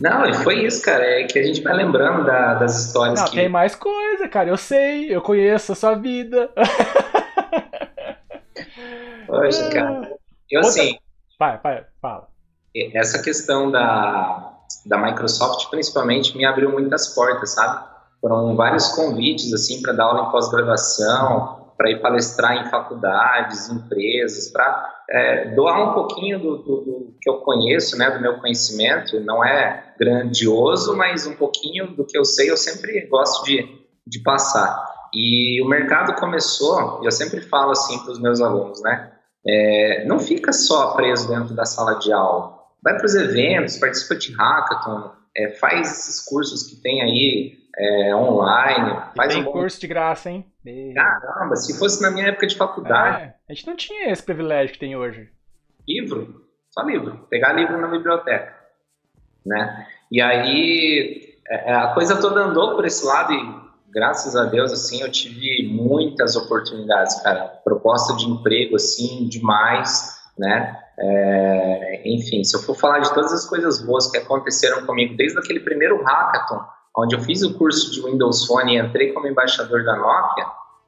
Não, 0.00 0.32
foi 0.34 0.66
isso, 0.66 0.82
cara. 0.82 1.04
É 1.04 1.24
que 1.24 1.38
a 1.38 1.42
gente 1.42 1.62
vai 1.62 1.74
lembrando 1.74 2.24
da, 2.24 2.54
das 2.54 2.86
histórias. 2.86 3.18
Não, 3.18 3.28
que... 3.28 3.36
tem 3.36 3.48
mais 3.48 3.74
coisa, 3.74 4.28
cara. 4.28 4.50
Eu 4.50 4.56
sei, 4.56 5.14
eu 5.14 5.22
conheço 5.22 5.72
a 5.72 5.74
sua 5.74 5.94
vida. 5.94 6.50
Poxa, 9.26 9.70
cara. 9.70 10.12
Eu, 10.50 10.60
assim. 10.60 10.98
Vai, 11.38 11.58
vai, 11.58 11.84
fala. 12.00 12.28
Essa 12.94 13.22
questão 13.22 13.70
da, 13.70 14.54
da 14.84 14.98
Microsoft, 14.98 15.70
principalmente, 15.70 16.36
me 16.36 16.44
abriu 16.44 16.70
muitas 16.70 17.14
portas, 17.14 17.54
sabe? 17.54 17.86
Foram 18.26 18.56
vários 18.56 18.88
convites, 18.88 19.52
assim, 19.52 19.80
para 19.80 19.92
dar 19.92 20.02
aula 20.02 20.26
em 20.26 20.32
pós-graduação, 20.32 21.70
para 21.78 21.90
ir 21.92 22.02
palestrar 22.02 22.56
em 22.56 22.68
faculdades, 22.68 23.68
empresas, 23.68 24.50
para 24.50 25.04
é, 25.08 25.54
doar 25.54 25.90
um 25.90 25.94
pouquinho 25.94 26.40
do, 26.40 26.56
do, 26.56 26.80
do, 26.80 27.14
que 27.20 27.30
eu 27.30 27.34
conheço, 27.34 27.96
né, 27.96 28.10
do 28.10 28.20
meu 28.20 28.40
conhecimento. 28.40 29.20
Não 29.20 29.44
é 29.44 29.94
grandioso, 29.96 30.96
mas 30.96 31.24
um 31.24 31.36
pouquinho 31.36 31.94
do 31.94 32.04
que 32.04 32.18
eu 32.18 32.24
sei 32.24 32.50
eu 32.50 32.56
sempre 32.56 33.06
gosto 33.06 33.44
de, 33.44 33.64
de 34.04 34.18
passar. 34.24 34.84
E 35.14 35.62
o 35.62 35.68
mercado 35.68 36.18
começou, 36.18 37.00
eu 37.04 37.12
sempre 37.12 37.40
falo 37.40 37.70
assim 37.70 37.96
para 38.00 38.10
os 38.10 38.18
meus 38.18 38.40
alunos, 38.40 38.82
né? 38.82 39.12
É, 39.46 40.04
não 40.04 40.18
fica 40.18 40.52
só 40.52 40.94
preso 40.94 41.28
dentro 41.28 41.54
da 41.54 41.64
sala 41.64 41.94
de 42.00 42.12
aula. 42.12 42.58
Vai 42.82 42.96
para 42.96 43.06
os 43.06 43.14
eventos, 43.14 43.76
participa 43.76 44.16
de 44.16 44.32
hackathon, 44.34 45.12
é, 45.36 45.50
faz 45.50 45.92
esses 45.92 46.24
cursos 46.24 46.62
que 46.62 46.76
tem 46.76 47.02
aí 47.02 47.58
é, 47.76 48.14
online. 48.14 49.02
Faz 49.14 49.34
tem 49.34 49.42
um 49.42 49.52
curso 49.52 49.78
de 49.80 49.86
graça, 49.86 50.30
hein? 50.30 50.46
Caramba, 50.94 51.54
se 51.56 51.78
fosse 51.78 52.02
na 52.02 52.10
minha 52.10 52.28
época 52.28 52.46
de 52.46 52.56
faculdade. 52.56 53.24
É, 53.24 53.34
a 53.48 53.54
gente 53.54 53.66
não 53.66 53.76
tinha 53.76 54.10
esse 54.10 54.22
privilégio 54.22 54.72
que 54.72 54.80
tem 54.80 54.96
hoje. 54.96 55.28
Livro, 55.86 56.46
só 56.70 56.82
livro. 56.82 57.26
Pegar 57.28 57.52
livro 57.52 57.80
na 57.80 57.86
biblioteca. 57.86 58.54
Né? 59.44 59.86
E 60.10 60.20
aí 60.20 61.36
é, 61.48 61.70
é, 61.70 61.74
a 61.74 61.88
coisa 61.94 62.20
toda 62.20 62.40
andou 62.40 62.74
por 62.74 62.84
esse 62.84 63.04
lado 63.04 63.32
e 63.32 63.66
graças 63.92 64.34
a 64.34 64.44
Deus 64.44 64.72
assim 64.72 65.02
eu 65.02 65.10
tive 65.10 65.68
muitas 65.68 66.34
oportunidades, 66.34 67.20
cara. 67.22 67.46
Proposta 67.64 68.16
de 68.16 68.24
emprego 68.24 68.76
assim 68.76 69.28
demais, 69.28 70.15
né? 70.38 70.78
É, 70.98 72.02
enfim, 72.06 72.42
se 72.42 72.56
eu 72.56 72.62
for 72.62 72.74
falar 72.74 73.00
de 73.00 73.12
todas 73.12 73.32
as 73.32 73.46
coisas 73.46 73.82
boas 73.82 74.10
que 74.10 74.16
aconteceram 74.16 74.86
comigo 74.86 75.16
desde 75.16 75.38
aquele 75.38 75.60
primeiro 75.60 76.02
hackathon 76.02 76.76
onde 76.96 77.14
eu 77.14 77.20
fiz 77.20 77.42
o 77.42 77.54
curso 77.54 77.92
de 77.92 78.02
Windows 78.02 78.46
Phone 78.46 78.74
e 78.74 78.78
entrei 78.78 79.12
como 79.12 79.26
embaixador 79.26 79.84
da 79.84 79.96
Nokia, 79.96 80.46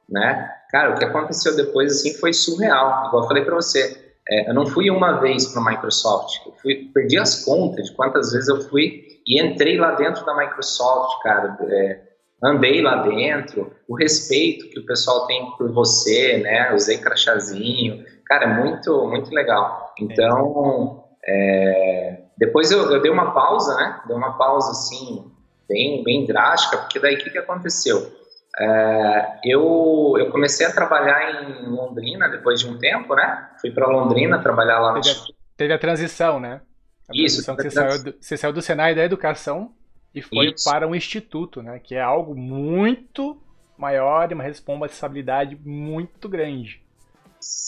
né? 0.09 0.51
Cara, 0.71 0.95
o 0.95 0.99
que 0.99 1.05
aconteceu 1.05 1.55
depois 1.55 1.93
assim 1.93 2.15
foi 2.15 2.33
surreal. 2.33 3.09
Igual 3.09 3.23
eu 3.23 3.29
falei 3.29 3.45
para 3.45 3.55
você, 3.55 4.15
é, 4.29 4.49
eu 4.49 4.55
não 4.55 4.67
fui 4.67 4.91
uma 4.91 5.21
vez 5.21 5.47
para 5.47 5.61
a 5.61 5.65
Microsoft, 5.65 6.47
eu 6.47 6.53
fui, 6.63 6.91
perdi 6.95 7.19
as 7.19 7.45
contas 7.45 7.87
de 7.87 7.93
quantas 7.95 8.33
vezes 8.33 8.49
eu 8.49 8.61
fui 8.63 9.21
e 9.27 9.41
entrei 9.41 9.79
lá 9.79 9.93
dentro 9.93 10.25
da 10.25 10.35
Microsoft, 10.35 11.23
cara. 11.23 11.59
É, 11.69 12.01
andei 12.43 12.81
lá 12.81 13.03
dentro, 13.03 13.71
o 13.87 13.95
respeito 13.95 14.71
que 14.71 14.79
o 14.79 14.87
pessoal 14.87 15.27
tem 15.27 15.51
por 15.59 15.71
você, 15.73 16.39
né? 16.39 16.75
Usei 16.75 16.99
crachazinho, 16.99 18.05
cara, 18.29 18.45
é 18.45 18.62
muito, 18.62 19.07
muito 19.07 19.31
legal. 19.31 19.95
Então, 19.99 21.05
é, 21.27 22.21
depois 22.37 22.71
eu, 22.71 22.93
eu, 22.93 23.01
dei 23.01 23.11
uma 23.11 23.33
pausa, 23.33 23.75
né? 23.75 24.01
Dei 24.07 24.14
uma 24.14 24.37
pausa 24.37 24.71
assim 24.73 25.33
bem, 25.69 26.05
bem 26.05 26.27
drástica, 26.27 26.79
porque 26.79 27.01
daí 27.01 27.14
o 27.14 27.19
que, 27.19 27.31
que 27.31 27.38
aconteceu? 27.38 28.12
É, 28.61 29.38
eu, 29.45 30.14
eu 30.19 30.31
comecei 30.31 30.67
a 30.67 30.73
trabalhar 30.73 31.43
em 31.43 31.69
Londrina 31.69 32.29
depois 32.29 32.61
de 32.61 32.69
um 32.69 32.79
tempo, 32.79 33.14
né? 33.14 33.49
Fui 33.61 33.71
para 33.71 33.87
Londrina 33.87 34.38
trabalhar 34.41 34.79
lá 34.79 34.95
no 34.95 35.01
teve, 35.01 35.19
a, 35.19 35.25
teve 35.57 35.73
a 35.73 35.79
transição, 35.79 36.38
né? 36.38 36.61
A 37.09 37.12
Isso. 37.14 37.43
Transição 37.45 37.57
você, 37.57 37.71
saiu 37.71 38.05
do, 38.05 38.14
você 38.21 38.37
saiu 38.37 38.53
do 38.53 38.62
Senai 38.62 38.95
da 38.95 39.05
Educação 39.05 39.73
e 40.14 40.21
foi 40.21 40.53
Isso. 40.53 40.69
para 40.69 40.87
um 40.87 40.95
instituto, 40.95 41.62
né? 41.62 41.79
Que 41.79 41.95
é 41.95 42.03
algo 42.03 42.35
muito 42.35 43.41
maior 43.77 44.31
e 44.31 44.35
uma 44.35 44.43
responsabilidade 44.43 45.57
muito 45.64 46.29
grande. 46.29 46.83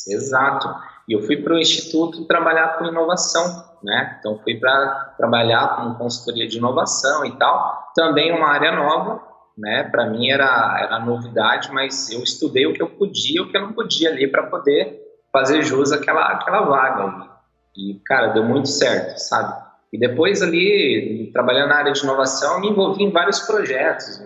Exato. 0.08 0.68
E 1.08 1.12
eu 1.12 1.22
fui 1.22 1.36
para 1.36 1.54
o 1.54 1.58
instituto 1.58 2.24
trabalhar 2.26 2.78
com 2.78 2.86
inovação, 2.86 3.64
né? 3.82 4.16
Então 4.18 4.38
fui 4.38 4.58
para 4.58 5.14
trabalhar 5.16 5.76
com 5.76 5.94
consultoria 5.94 6.46
de 6.46 6.58
inovação 6.58 7.24
e 7.24 7.36
tal. 7.36 7.90
Também 7.94 8.32
uma 8.32 8.48
área 8.48 8.72
nova, 8.72 9.20
né? 9.56 9.84
Para 9.84 10.06
mim 10.06 10.30
era 10.30 10.78
era 10.80 10.98
novidade, 11.00 11.72
mas 11.72 12.10
eu 12.10 12.22
estudei 12.22 12.66
o 12.66 12.72
que 12.72 12.82
eu 12.82 12.88
podia, 12.88 13.42
o 13.42 13.48
que 13.48 13.56
eu 13.56 13.62
não 13.62 13.72
podia 13.72 14.10
ali 14.10 14.26
para 14.26 14.44
poder 14.44 15.00
fazer 15.32 15.62
jus 15.62 15.92
àquela 15.92 16.28
aquela 16.28 16.62
vaga. 16.62 17.04
Ali. 17.04 17.30
E 17.76 18.00
cara, 18.04 18.28
deu 18.28 18.44
muito 18.44 18.68
certo, 18.68 19.18
sabe? 19.18 19.54
E 19.92 19.98
depois 19.98 20.42
ali 20.42 21.30
trabalhando 21.32 21.70
na 21.70 21.76
área 21.76 21.92
de 21.92 22.00
inovação, 22.02 22.60
me 22.60 22.68
envolvi 22.68 23.02
em 23.02 23.10
vários 23.10 23.40
projetos, 23.40 24.22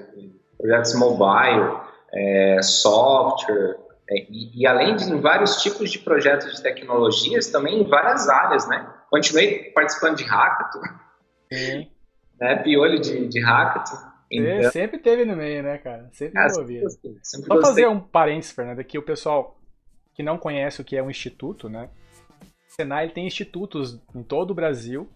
projetos 0.59 0.95
mobile, 0.95 1.79
é, 2.13 2.61
software, 2.63 3.77
e, 4.15 4.63
e, 4.63 4.67
além 4.67 4.97
de 4.97 5.05
em 5.05 5.21
vários 5.21 5.63
tipos 5.63 5.91
de 5.91 5.99
projetos 5.99 6.55
de 6.55 6.63
tecnologias, 6.63 7.49
também 7.49 7.81
em 7.81 7.89
várias 7.89 8.29
áreas, 8.29 8.69
né? 8.69 8.93
Continuei 9.11 9.71
participando 9.71 10.17
de 10.17 10.25
hackathon, 10.25 10.83
Sim. 11.53 11.91
né? 12.41 12.57
Piolho 12.57 13.01
de, 13.01 13.29
de 13.29 13.41
hackathon. 13.41 14.15
Então... 14.31 14.71
Sempre 14.71 14.99
teve 14.99 15.25
no 15.25 15.37
meio, 15.37 15.63
né, 15.63 15.79
cara? 15.79 16.09
Sempre 16.13 16.39
ah, 16.39 16.47
envolvido. 16.47 16.87
Vou 17.47 17.61
fazer 17.61 17.87
um 17.87 18.01
parênteses, 18.01 18.53
Fernando, 18.53 18.81
aqui 18.81 18.99
o 18.99 19.03
pessoal 19.03 19.59
que 20.15 20.23
não 20.23 20.39
conhece 20.39 20.81
o 20.81 20.85
que 20.85 20.97
é 20.97 21.03
um 21.03 21.11
instituto, 21.11 21.69
né? 21.69 21.89
O 22.43 22.75
Senai 22.75 23.09
tem 23.09 23.27
institutos 23.27 24.01
em 24.15 24.23
todo 24.23 24.51
o 24.51 24.55
Brasil. 24.55 25.09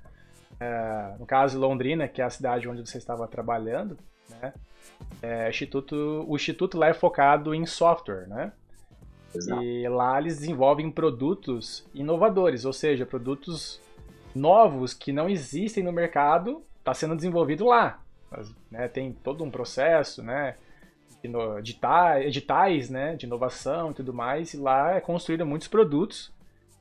É, 0.61 1.15
no 1.19 1.27
caso, 1.27 1.59
Londrina, 1.59 2.09
que 2.09 2.21
é 2.21 2.25
a 2.25 2.31
cidade 2.31 2.69
onde 2.69 2.81
você 2.81 2.99
estava 2.99 3.27
trabalhando, 3.29 3.97
né? 4.29 4.53
É, 5.23 5.49
instituto, 5.49 6.25
o 6.27 6.35
instituto 6.35 6.77
lá 6.77 6.89
é 6.89 6.95
focado 6.95 7.55
em 7.55 7.65
software, 7.65 8.27
né? 8.27 8.53
Exato. 9.35 9.63
E 9.63 9.89
lá 9.89 10.19
eles 10.19 10.39
desenvolvem 10.39 10.91
produtos 10.91 11.87
inovadores, 11.95 12.65
ou 12.65 12.73
seja, 12.73 13.05
produtos 13.05 13.81
novos 14.35 14.95
que 14.95 15.13
não 15.13 15.29
existem 15.29 15.83
no 15.83 15.93
mercado, 15.93 16.63
está 16.79 16.95
sendo 16.95 17.17
desenvolvido 17.17 17.67
lá. 17.67 18.03
Mas, 18.31 18.55
né, 18.71 18.89
tem 18.89 19.13
todo 19.13 19.45
um 19.45 19.51
processo, 19.51 20.23
né? 20.23 20.57
Editais, 22.29 22.89
né, 22.89 23.17
de 23.17 23.27
inovação 23.27 23.91
e 23.91 23.95
tudo 23.95 24.15
mais, 24.15 24.55
e 24.55 24.57
lá 24.57 24.95
é 24.95 25.01
construído 25.01 25.45
muitos 25.45 25.67
produtos 25.67 26.33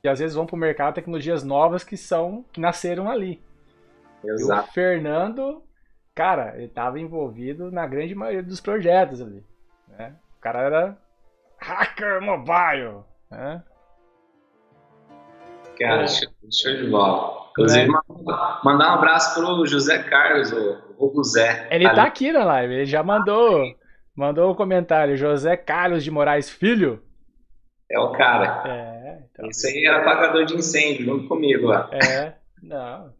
que 0.02 0.08
às 0.08 0.20
vezes 0.20 0.36
vão 0.36 0.46
para 0.46 0.56
o 0.56 0.60
mercado 0.60 0.94
tecnologias 0.94 1.44
novas 1.44 1.84
que 1.84 1.98
são 1.98 2.46
que 2.54 2.62
nasceram 2.62 3.10
ali. 3.10 3.42
Exato. 4.24 4.68
E 4.68 4.70
o 4.70 4.74
Fernando, 4.74 5.64
cara, 6.14 6.56
ele 6.56 6.66
estava 6.66 7.00
envolvido 7.00 7.72
na 7.72 7.88
grande 7.88 8.14
maioria 8.14 8.44
dos 8.44 8.62
projetos 8.62 9.22
ali. 9.22 9.44
Né? 9.88 10.16
O 10.38 10.42
cara 10.42 10.62
era 10.62 10.98
Hacker 11.60 12.22
Mobile. 12.22 13.04
Né? 13.32 13.64
Cara, 15.80 16.04
é. 16.04 16.08
show, 16.08 16.76
de 16.76 16.90
bola. 16.90 17.48
Inclusive, 17.52 17.86
é. 17.86 18.64
mandar 18.64 18.92
um 18.92 18.96
abraço 18.96 19.40
pro 19.40 19.66
José 19.66 20.04
Carlos, 20.04 20.52
o 20.52 20.82
Hugo 20.98 21.24
Zé. 21.24 21.68
Ele 21.72 21.86
tá 21.86 21.90
ali. 21.92 22.00
tá 22.00 22.04
aqui 22.04 22.32
na 22.32 22.44
live, 22.44 22.74
ele 22.74 22.86
já 22.86 23.04
mandou, 23.04 23.76
mandou 24.16 24.52
um 24.52 24.56
comentário. 24.56 25.18
José 25.18 25.58
Carlos 25.58 26.04
de 26.04 26.12
Moraes 26.12 26.50
Filho. 26.50 27.02
É 27.90 28.00
o 28.00 28.12
cara. 28.12 28.64
É, 28.66 29.24
então. 29.32 29.50
Esse 29.50 29.68
aí 29.68 29.86
era 29.86 30.02
apagador 30.02 30.46
de 30.46 30.56
incêndio, 30.56 31.06
junto 31.06 31.28
comigo 31.28 31.68
lá. 31.68 31.90
É, 31.92 32.34
não. 32.62 33.14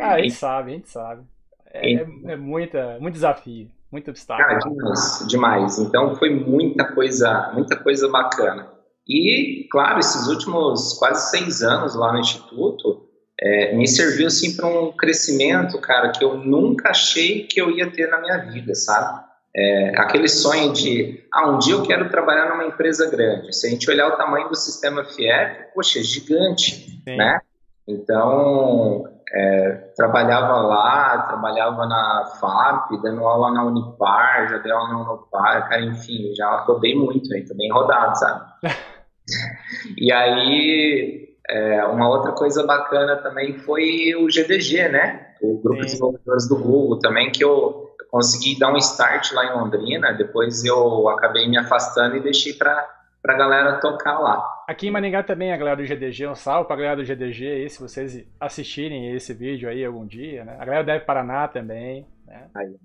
Ah, 0.00 0.12
a 0.14 0.22
gente 0.22 0.34
sabe, 0.34 0.70
a 0.70 0.74
gente 0.74 0.88
sabe. 0.88 1.24
É, 1.72 1.94
é, 1.94 2.06
é 2.28 2.36
muita, 2.36 2.98
muito 3.00 3.14
desafio. 3.14 3.70
Muito 3.90 4.10
obstáculo. 4.10 4.48
Cara, 4.48 4.58
demais, 4.58 5.24
demais. 5.28 5.78
Então 5.78 6.16
foi 6.16 6.30
muita 6.30 6.84
coisa, 6.92 7.50
muita 7.54 7.76
coisa 7.76 8.08
bacana. 8.08 8.68
E, 9.08 9.68
claro, 9.70 10.00
esses 10.00 10.26
últimos 10.26 10.94
quase 10.94 11.30
seis 11.30 11.62
anos 11.62 11.94
lá 11.94 12.12
no 12.12 12.18
Instituto 12.18 13.06
é, 13.40 13.74
me 13.76 13.86
serviu, 13.86 14.26
assim, 14.26 14.56
para 14.56 14.66
um 14.66 14.90
crescimento, 14.92 15.78
cara, 15.80 16.10
que 16.10 16.24
eu 16.24 16.38
nunca 16.38 16.90
achei 16.90 17.46
que 17.46 17.60
eu 17.60 17.70
ia 17.70 17.90
ter 17.90 18.08
na 18.08 18.20
minha 18.20 18.38
vida, 18.38 18.74
sabe? 18.74 19.24
É, 19.54 19.92
aquele 19.98 20.28
sonho 20.28 20.72
de, 20.72 21.24
ah, 21.32 21.50
um 21.50 21.58
dia 21.58 21.74
eu 21.74 21.82
quero 21.82 22.10
trabalhar 22.10 22.50
numa 22.50 22.66
empresa 22.66 23.08
grande. 23.08 23.54
Se 23.54 23.66
a 23.66 23.70
gente 23.70 23.88
olhar 23.88 24.08
o 24.08 24.16
tamanho 24.16 24.48
do 24.48 24.54
sistema 24.54 25.04
FIEP, 25.04 25.72
poxa, 25.74 26.00
é 26.00 26.02
gigante, 26.02 27.00
Sim. 27.08 27.16
né? 27.16 27.40
Então, 27.86 29.04
é, 29.36 29.70
trabalhava 29.94 30.62
lá, 30.62 31.22
trabalhava 31.28 31.86
na 31.86 32.24
FAP, 32.40 33.02
dando 33.02 33.26
aula 33.26 33.52
na 33.52 33.64
Unipar, 33.64 34.48
já 34.48 34.58
dei 34.58 34.72
aula 34.72 34.88
na 34.88 35.12
Unipar, 35.12 35.68
cara, 35.68 35.84
enfim, 35.84 36.34
já 36.34 36.60
rodei 36.60 36.94
muito 36.94 37.32
aí, 37.34 37.44
tô 37.44 37.54
bem 37.54 37.70
rodado, 37.70 38.18
sabe? 38.18 38.44
e 39.98 40.10
aí, 40.10 41.28
é, 41.48 41.84
uma 41.84 42.08
outra 42.08 42.32
coisa 42.32 42.66
bacana 42.66 43.16
também 43.16 43.58
foi 43.58 44.14
o 44.14 44.26
GDG, 44.26 44.88
né? 44.88 45.26
O 45.42 45.60
grupo 45.60 45.76
Sim. 45.76 45.80
de 45.80 45.86
desenvolvedores 45.86 46.48
do 46.48 46.56
Google 46.56 46.98
também, 46.98 47.30
que 47.30 47.44
eu, 47.44 47.94
eu 48.00 48.06
consegui 48.10 48.58
dar 48.58 48.72
um 48.72 48.78
start 48.78 49.32
lá 49.32 49.44
em 49.44 49.58
Londrina, 49.58 50.14
depois 50.14 50.64
eu 50.64 51.10
acabei 51.10 51.46
me 51.46 51.58
afastando 51.58 52.16
e 52.16 52.20
deixei 52.20 52.54
para 52.54 52.95
a 53.34 53.38
galera 53.38 53.80
tocar 53.80 54.18
lá. 54.18 54.64
Aqui 54.68 54.88
em 54.88 54.90
Maringá 54.90 55.22
também 55.22 55.52
a 55.52 55.56
galera 55.56 55.76
do 55.76 55.84
GDG, 55.84 56.26
um 56.26 56.34
salve 56.34 56.66
pra 56.66 56.76
galera 56.76 56.96
do 56.96 57.04
GDG 57.04 57.46
aí, 57.46 57.70
se 57.70 57.80
vocês 57.80 58.26
assistirem 58.40 59.14
esse 59.14 59.32
vídeo 59.32 59.68
aí 59.68 59.84
algum 59.84 60.06
dia, 60.06 60.44
né? 60.44 60.56
A 60.58 60.64
galera 60.64 60.84
deve 60.84 61.04
Paraná 61.04 61.48
também, 61.48 62.06
né? 62.26 62.48
Aí. 62.54 62.76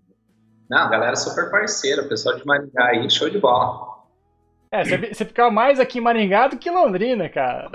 Não, 0.69 0.79
a 0.79 0.89
galera 0.89 1.13
é 1.13 1.15
super 1.15 1.49
parceira, 1.49 2.03
o 2.03 2.09
pessoal 2.09 2.35
de 2.35 2.45
Maringá 2.45 2.85
aí, 2.85 3.09
show 3.09 3.29
de 3.29 3.39
bola. 3.39 3.91
É, 4.71 4.85
você, 4.85 5.25
ficava 5.25 5.51
mais 5.51 5.79
aqui 5.79 5.99
em 5.99 6.01
Maringá 6.01 6.47
do 6.47 6.57
que 6.57 6.69
em 6.69 6.73
Londrina, 6.73 7.27
cara. 7.27 7.69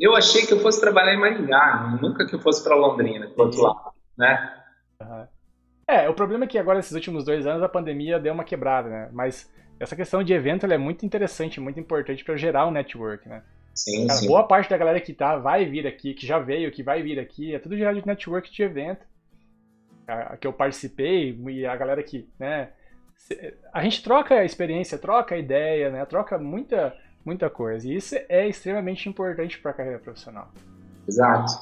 Eu 0.00 0.14
achei 0.14 0.46
que 0.46 0.52
eu 0.52 0.60
fosse 0.60 0.80
trabalhar 0.80 1.14
em 1.14 1.20
Maringá, 1.20 1.98
nunca 2.00 2.26
que 2.26 2.34
eu 2.34 2.40
fosse 2.40 2.62
para 2.62 2.76
Londrina, 2.76 3.28
pro 3.28 3.44
outro 3.44 3.62
lado, 3.62 3.92
né? 4.16 4.56
É, 5.86 6.08
o 6.08 6.14
problema 6.14 6.44
é 6.44 6.46
que 6.46 6.58
agora, 6.58 6.78
esses 6.78 6.92
últimos 6.92 7.24
dois 7.24 7.46
anos, 7.46 7.62
a 7.62 7.68
pandemia 7.68 8.20
deu 8.20 8.32
uma 8.32 8.44
quebrada, 8.44 8.88
né? 8.88 9.08
Mas 9.12 9.50
essa 9.80 9.96
questão 9.96 10.22
de 10.22 10.34
evento 10.34 10.66
é 10.66 10.76
muito 10.78 11.06
interessante, 11.06 11.58
muito 11.58 11.80
importante 11.80 12.22
para 12.22 12.36
gerar 12.36 12.66
um 12.66 12.70
network, 12.70 13.26
né? 13.26 13.42
Sim, 13.74 14.06
Cara, 14.06 14.18
sim. 14.18 14.26
Boa 14.26 14.46
parte 14.46 14.68
da 14.68 14.76
galera 14.76 15.00
que 15.00 15.14
tá, 15.14 15.36
vai 15.38 15.64
vir 15.64 15.86
aqui, 15.86 16.12
que 16.12 16.26
já 16.26 16.38
veio, 16.38 16.70
que 16.70 16.82
vai 16.82 17.02
vir 17.02 17.18
aqui, 17.18 17.54
é 17.54 17.58
tudo 17.58 17.76
gerado 17.76 17.98
de 17.98 18.06
network 18.06 18.52
de 18.52 18.62
evento. 18.62 19.06
A, 20.06 20.36
que 20.36 20.46
eu 20.46 20.52
participei 20.52 21.34
e 21.48 21.64
a 21.64 21.74
galera 21.76 22.02
que, 22.02 22.28
né? 22.38 22.70
A 23.72 23.82
gente 23.82 24.02
troca 24.02 24.34
a 24.34 24.44
experiência, 24.44 24.98
troca 24.98 25.34
a 25.34 25.38
ideia, 25.38 25.90
né? 25.90 26.04
Troca 26.04 26.36
muita, 26.36 26.94
muita 27.24 27.48
coisa. 27.48 27.88
E 27.88 27.96
isso 27.96 28.16
é 28.28 28.46
extremamente 28.46 29.08
importante 29.08 29.58
para 29.58 29.70
a 29.70 29.74
carreira 29.74 29.98
profissional. 29.98 30.50
Exato. 31.08 31.52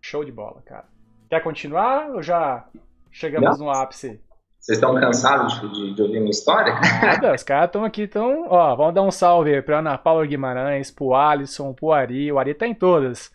Show 0.00 0.24
de 0.24 0.32
bola, 0.32 0.60
cara. 0.62 0.86
Quer 1.28 1.40
continuar 1.42 2.10
ou 2.10 2.22
já 2.22 2.66
chegamos 3.12 3.58
Não. 3.58 3.66
no 3.66 3.70
ápice? 3.70 4.20
Vocês 4.66 4.78
estão 4.78 4.96
cansados 4.96 5.60
de, 5.60 5.94
de, 5.94 6.02
ouvir 6.02 6.18
minha 6.18 6.32
história? 6.32 6.74
Nada, 7.00 7.32
os 7.32 7.44
caras 7.44 7.66
estão 7.66 7.84
aqui, 7.84 8.02
então, 8.02 8.48
ó, 8.48 8.74
vamos 8.74 8.94
dar 8.94 9.02
um 9.02 9.12
salve 9.12 9.62
para 9.62 9.78
Ana 9.78 9.96
Paula 9.96 10.26
Guimarães, 10.26 10.90
pro 10.90 11.14
Alisson, 11.14 11.72
pro 11.72 11.92
Ari, 11.92 12.32
o 12.32 12.38
Ari 12.40 12.52
tá 12.52 12.66
em 12.66 12.74
todas. 12.74 13.30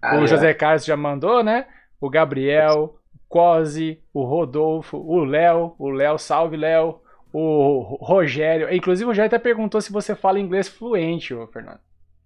Ah, 0.00 0.16
o 0.16 0.22
é. 0.22 0.26
José 0.28 0.54
Carlos 0.54 0.84
já 0.84 0.96
mandou, 0.96 1.42
né? 1.42 1.66
O 2.00 2.08
Gabriel, 2.08 3.00
o 3.12 3.18
Cosi, 3.28 4.00
o 4.14 4.22
Rodolfo, 4.22 4.96
o 4.98 5.24
Léo, 5.24 5.74
o 5.76 5.90
Léo, 5.90 6.18
salve 6.18 6.56
Léo, 6.56 7.00
o 7.32 7.98
Rogério. 8.00 8.72
Inclusive 8.72 9.06
o 9.06 9.08
Rogério 9.08 9.26
até 9.26 9.40
perguntou 9.40 9.80
se 9.80 9.90
você 9.90 10.14
fala 10.14 10.38
inglês 10.38 10.68
fluente, 10.68 11.34
ô 11.34 11.48
Fernando. 11.48 11.80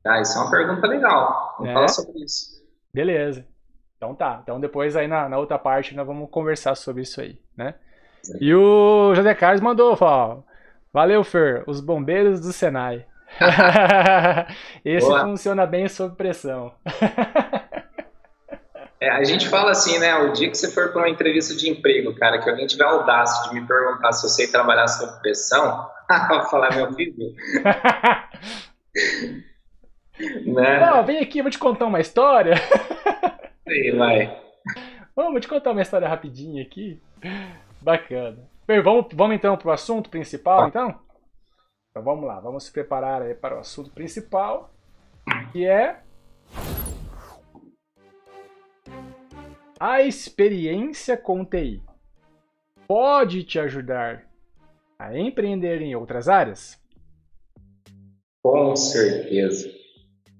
Ah, 0.06 0.20
isso 0.20 0.36
é 0.36 0.42
uma 0.42 0.50
pergunta 0.50 0.86
legal. 0.86 1.54
Vamos 1.56 1.70
é? 1.70 1.72
falar 1.72 1.88
sobre 1.88 2.22
isso. 2.22 2.62
Beleza. 2.92 3.46
Então 3.96 4.14
tá. 4.14 4.40
Então 4.42 4.60
depois 4.60 4.96
aí 4.96 5.08
na, 5.08 5.30
na 5.30 5.38
outra 5.38 5.58
parte 5.58 5.96
nós 5.96 6.06
vamos 6.06 6.28
conversar 6.28 6.74
sobre 6.74 7.00
isso 7.00 7.22
aí, 7.22 7.40
né? 7.56 7.76
E 8.40 8.54
o 8.54 9.14
José 9.14 9.34
Carlos 9.34 9.60
mandou, 9.60 9.96
falou, 9.96 10.44
valeu 10.92 11.24
Fer, 11.24 11.64
os 11.66 11.80
bombeiros 11.80 12.40
do 12.40 12.52
Senai. 12.52 13.04
Esse 14.84 15.06
Boa. 15.06 15.22
funciona 15.22 15.66
bem 15.66 15.88
sob 15.88 16.16
pressão. 16.16 16.72
É, 19.00 19.10
a 19.10 19.24
gente 19.24 19.48
fala 19.48 19.70
assim, 19.70 19.98
né? 19.98 20.14
O 20.16 20.32
dia 20.32 20.50
que 20.50 20.58
você 20.58 20.70
for 20.70 20.92
para 20.92 21.02
uma 21.02 21.08
entrevista 21.08 21.54
de 21.54 21.70
emprego, 21.70 22.14
cara, 22.14 22.38
que 22.38 22.50
alguém 22.50 22.66
tiver 22.66 22.84
audácia 22.84 23.48
de 23.48 23.58
me 23.58 23.66
perguntar 23.66 24.12
se 24.12 24.26
eu 24.26 24.30
sei 24.30 24.48
trabalhar 24.48 24.86
sob 24.88 25.20
pressão, 25.20 25.88
eu 26.32 26.42
falar, 26.44 26.76
meu 26.76 26.92
filho. 26.92 27.34
né? 30.44 30.80
Não, 30.80 31.04
vem 31.04 31.18
aqui, 31.18 31.40
vou 31.40 31.50
te 31.50 31.58
contar 31.58 31.86
uma 31.86 32.00
história. 32.00 32.56
Sim, 33.66 33.96
vai. 33.96 34.38
Vamos 35.16 35.40
te 35.40 35.48
contar 35.48 35.70
uma 35.70 35.82
história 35.82 36.06
rapidinha 36.06 36.62
aqui. 36.62 37.00
Bacana. 37.80 38.48
Bem, 38.66 38.82
vamos, 38.82 39.06
vamos 39.12 39.36
então 39.36 39.56
para 39.56 39.68
o 39.68 39.72
assunto 39.72 40.10
principal, 40.10 40.68
então? 40.68 41.00
Então 41.90 42.02
vamos 42.02 42.26
lá, 42.26 42.38
vamos 42.38 42.64
se 42.64 42.72
preparar 42.72 43.22
aí 43.22 43.34
para 43.34 43.56
o 43.56 43.60
assunto 43.60 43.90
principal, 43.90 44.70
que 45.52 45.66
é 45.66 46.00
a 49.78 50.02
experiência 50.02 51.16
com 51.16 51.44
TI. 51.44 51.82
Pode 52.86 53.44
te 53.44 53.58
ajudar 53.58 54.24
a 54.98 55.18
empreender 55.18 55.80
em 55.80 55.96
outras 55.96 56.28
áreas? 56.28 56.78
Com 58.42 58.76
certeza. 58.76 59.68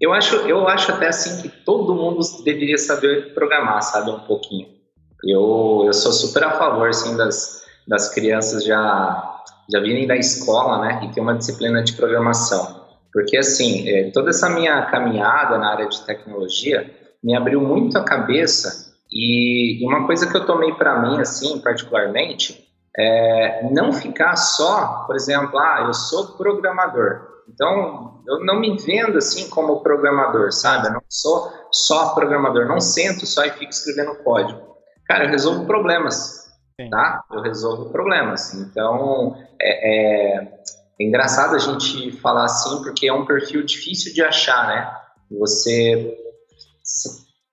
Eu 0.01 0.13
acho, 0.13 0.37
eu 0.49 0.69
acho 0.69 0.93
até 0.93 1.09
assim 1.09 1.43
que 1.43 1.65
todo 1.65 1.95
mundo 1.95 2.21
deveria 2.45 2.79
saber 2.79 3.35
programar, 3.35 3.83
sabe, 3.83 4.11
um 4.11 4.21
pouquinho. 4.21 4.80
Eu, 5.25 5.83
eu 5.87 5.93
sou 5.93 6.13
super 6.13 6.45
a 6.45 6.53
favor, 6.53 6.89
assim, 6.89 7.17
das, 7.17 7.63
das 7.87 8.13
crianças 8.13 8.65
já, 8.65 9.43
já 9.71 9.81
virem 9.81 10.07
da 10.07 10.17
escola, 10.17 10.81
né, 10.81 11.01
e 11.05 11.13
ter 11.13 11.21
uma 11.21 11.35
disciplina 11.35 11.83
de 11.83 11.93
programação. 11.95 12.81
Porque, 13.13 13.37
assim, 13.37 13.89
é, 13.89 14.11
toda 14.11 14.31
essa 14.31 14.49
minha 14.49 14.87
caminhada 14.87 15.59
na 15.59 15.73
área 15.73 15.89
de 15.89 16.01
tecnologia 16.03 16.91
me 17.23 17.37
abriu 17.37 17.61
muito 17.61 17.99
a 17.99 18.05
cabeça 18.05 18.91
e, 19.13 19.83
e 19.83 19.87
uma 19.87 20.07
coisa 20.07 20.31
que 20.31 20.37
eu 20.37 20.47
tomei 20.47 20.73
para 20.75 21.01
mim, 21.01 21.21
assim, 21.21 21.59
particularmente, 21.61 22.69
é 22.97 23.69
não 23.71 23.93
ficar 23.93 24.37
só, 24.37 25.05
por 25.07 25.17
exemplo, 25.17 25.59
ah, 25.59 25.85
eu 25.87 25.95
sou 25.95 26.37
programador. 26.37 27.29
Então, 27.53 28.23
eu 28.27 28.45
não 28.45 28.61
me 28.61 28.77
vendo 28.77 29.19
assim 29.19 29.49
como 29.51 29.83
programador, 29.83 30.53
sabe? 30.53 30.87
Eu 30.87 30.93
não 30.95 31.03
sou 31.09 31.51
só 31.73 32.15
programador, 32.15 32.67
não 32.67 32.81
sento 32.81 33.27
só 33.27 33.45
e 33.45 33.51
fico 33.51 33.71
escrevendo 33.71 34.15
código. 34.23 34.70
Cara, 35.11 35.25
eu 35.25 35.31
resolvo 35.31 35.67
problemas, 35.67 36.49
Sim. 36.81 36.89
tá? 36.89 37.25
Eu 37.33 37.41
resolvo 37.41 37.91
problemas. 37.91 38.55
Então, 38.55 39.37
é, 39.61 39.89
é, 39.89 40.43
é, 40.45 41.05
engraçado 41.05 41.57
a 41.57 41.59
gente 41.59 42.13
falar 42.13 42.45
assim, 42.45 42.81
porque 42.85 43.09
é 43.09 43.13
um 43.13 43.27
perfil 43.27 43.65
difícil 43.65 44.15
de 44.15 44.23
achar, 44.23 44.69
né? 44.69 44.89
Você 45.37 46.17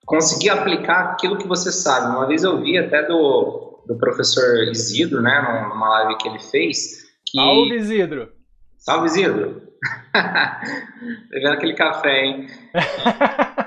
conseguir 0.06 0.52
aplicar 0.52 1.14
aquilo 1.14 1.40
que 1.40 1.48
você 1.48 1.72
sabe. 1.72 2.16
Uma 2.16 2.28
vez 2.28 2.44
eu 2.44 2.62
vi 2.62 2.78
até 2.78 3.02
do, 3.02 3.84
do 3.88 3.98
professor 3.98 4.68
Isidro, 4.68 5.20
né, 5.24 5.42
numa 5.68 5.90
live 5.90 6.18
que 6.20 6.28
ele 6.28 6.40
fez. 6.40 7.08
Que... 7.26 7.40
Salve, 7.40 7.76
Isidro! 7.76 8.32
Salve, 8.78 9.08
Isidro! 9.08 9.64
Pegando 11.32 11.54
aquele 11.54 11.74
café, 11.74 12.24
hein? 12.24 12.48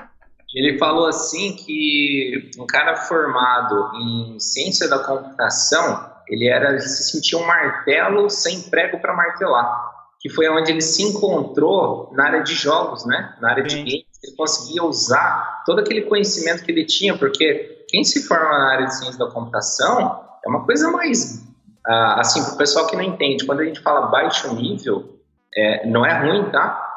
Ele 0.53 0.77
falou 0.77 1.07
assim 1.07 1.55
que 1.55 2.51
um 2.59 2.65
cara 2.65 2.95
formado 2.95 3.91
em 3.95 4.39
ciência 4.39 4.89
da 4.89 4.99
computação, 4.99 6.09
ele 6.27 6.47
era 6.47 6.77
se 6.79 7.11
sentia 7.11 7.39
um 7.39 7.45
martelo 7.45 8.29
sem 8.29 8.61
prego 8.63 8.99
para 8.99 9.15
martelar, 9.15 9.91
que 10.19 10.29
foi 10.29 10.49
onde 10.49 10.71
ele 10.71 10.81
se 10.81 11.03
encontrou 11.03 12.11
na 12.13 12.25
área 12.25 12.43
de 12.43 12.53
jogos, 12.53 13.05
né? 13.05 13.35
Na 13.41 13.51
área 13.51 13.63
de 13.63 13.77
games, 13.77 14.05
ele 14.23 14.35
conseguia 14.35 14.83
usar 14.83 15.63
todo 15.65 15.79
aquele 15.79 16.01
conhecimento 16.01 16.63
que 16.63 16.71
ele 16.71 16.85
tinha, 16.85 17.17
porque 17.17 17.85
quem 17.87 18.03
se 18.03 18.27
forma 18.27 18.49
na 18.49 18.73
área 18.73 18.85
de 18.87 18.95
ciência 18.95 19.17
da 19.17 19.31
computação 19.31 20.25
é 20.43 20.49
uma 20.49 20.65
coisa 20.65 20.91
mais 20.91 21.49
ah, 21.87 22.19
assim 22.19 22.43
para 22.43 22.53
o 22.53 22.57
pessoal 22.57 22.87
que 22.87 22.95
não 22.95 23.03
entende. 23.03 23.45
Quando 23.45 23.61
a 23.61 23.65
gente 23.65 23.79
fala 23.79 24.07
baixo 24.07 24.53
nível, 24.53 25.19
é, 25.55 25.87
não 25.87 26.05
é 26.05 26.19
ruim, 26.19 26.49
tá? 26.51 26.89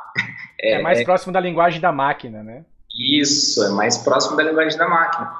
É, 0.60 0.74
é 0.80 0.82
mais 0.82 0.98
é, 0.98 1.04
próximo 1.04 1.32
da 1.32 1.40
linguagem 1.40 1.80
da 1.80 1.92
máquina, 1.92 2.42
né? 2.42 2.64
Isso, 2.94 3.62
é 3.64 3.70
mais 3.70 3.98
próximo 3.98 4.36
da 4.36 4.44
linguagem 4.44 4.78
da 4.78 4.88
máquina. 4.88 5.32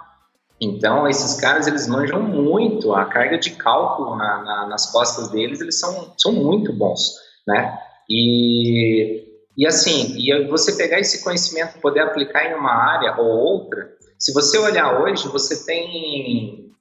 Então, 0.61 1.07
esses 1.09 1.41
caras, 1.41 1.67
eles 1.67 1.87
manjam 1.87 2.23
muito, 2.23 2.95
a 2.95 3.05
carga 3.05 3.39
de 3.39 3.51
cálculo 3.51 4.17
na, 4.17 4.43
na, 4.43 4.67
nas 4.67 4.91
costas 4.91 5.29
deles, 5.29 5.61
eles 5.61 5.79
são, 5.79 6.15
são 6.19 6.33
muito 6.33 6.73
bons, 6.73 7.15
né? 7.47 7.79
E, 8.09 9.25
e 9.57 9.67
assim, 9.67 10.17
e 10.17 10.47
você 10.49 10.73
pegar 10.77 10.99
esse 10.99 11.23
conhecimento 11.23 11.81
poder 11.81 12.01
aplicar 12.01 12.45
em 12.45 12.55
uma 12.55 12.73
área 12.73 13.15
ou 13.19 13.27
outra, 13.27 13.89
se 14.19 14.33
você 14.33 14.59
olhar 14.59 15.03
hoje, 15.03 15.29
você 15.29 15.67
tem, 15.67 16.73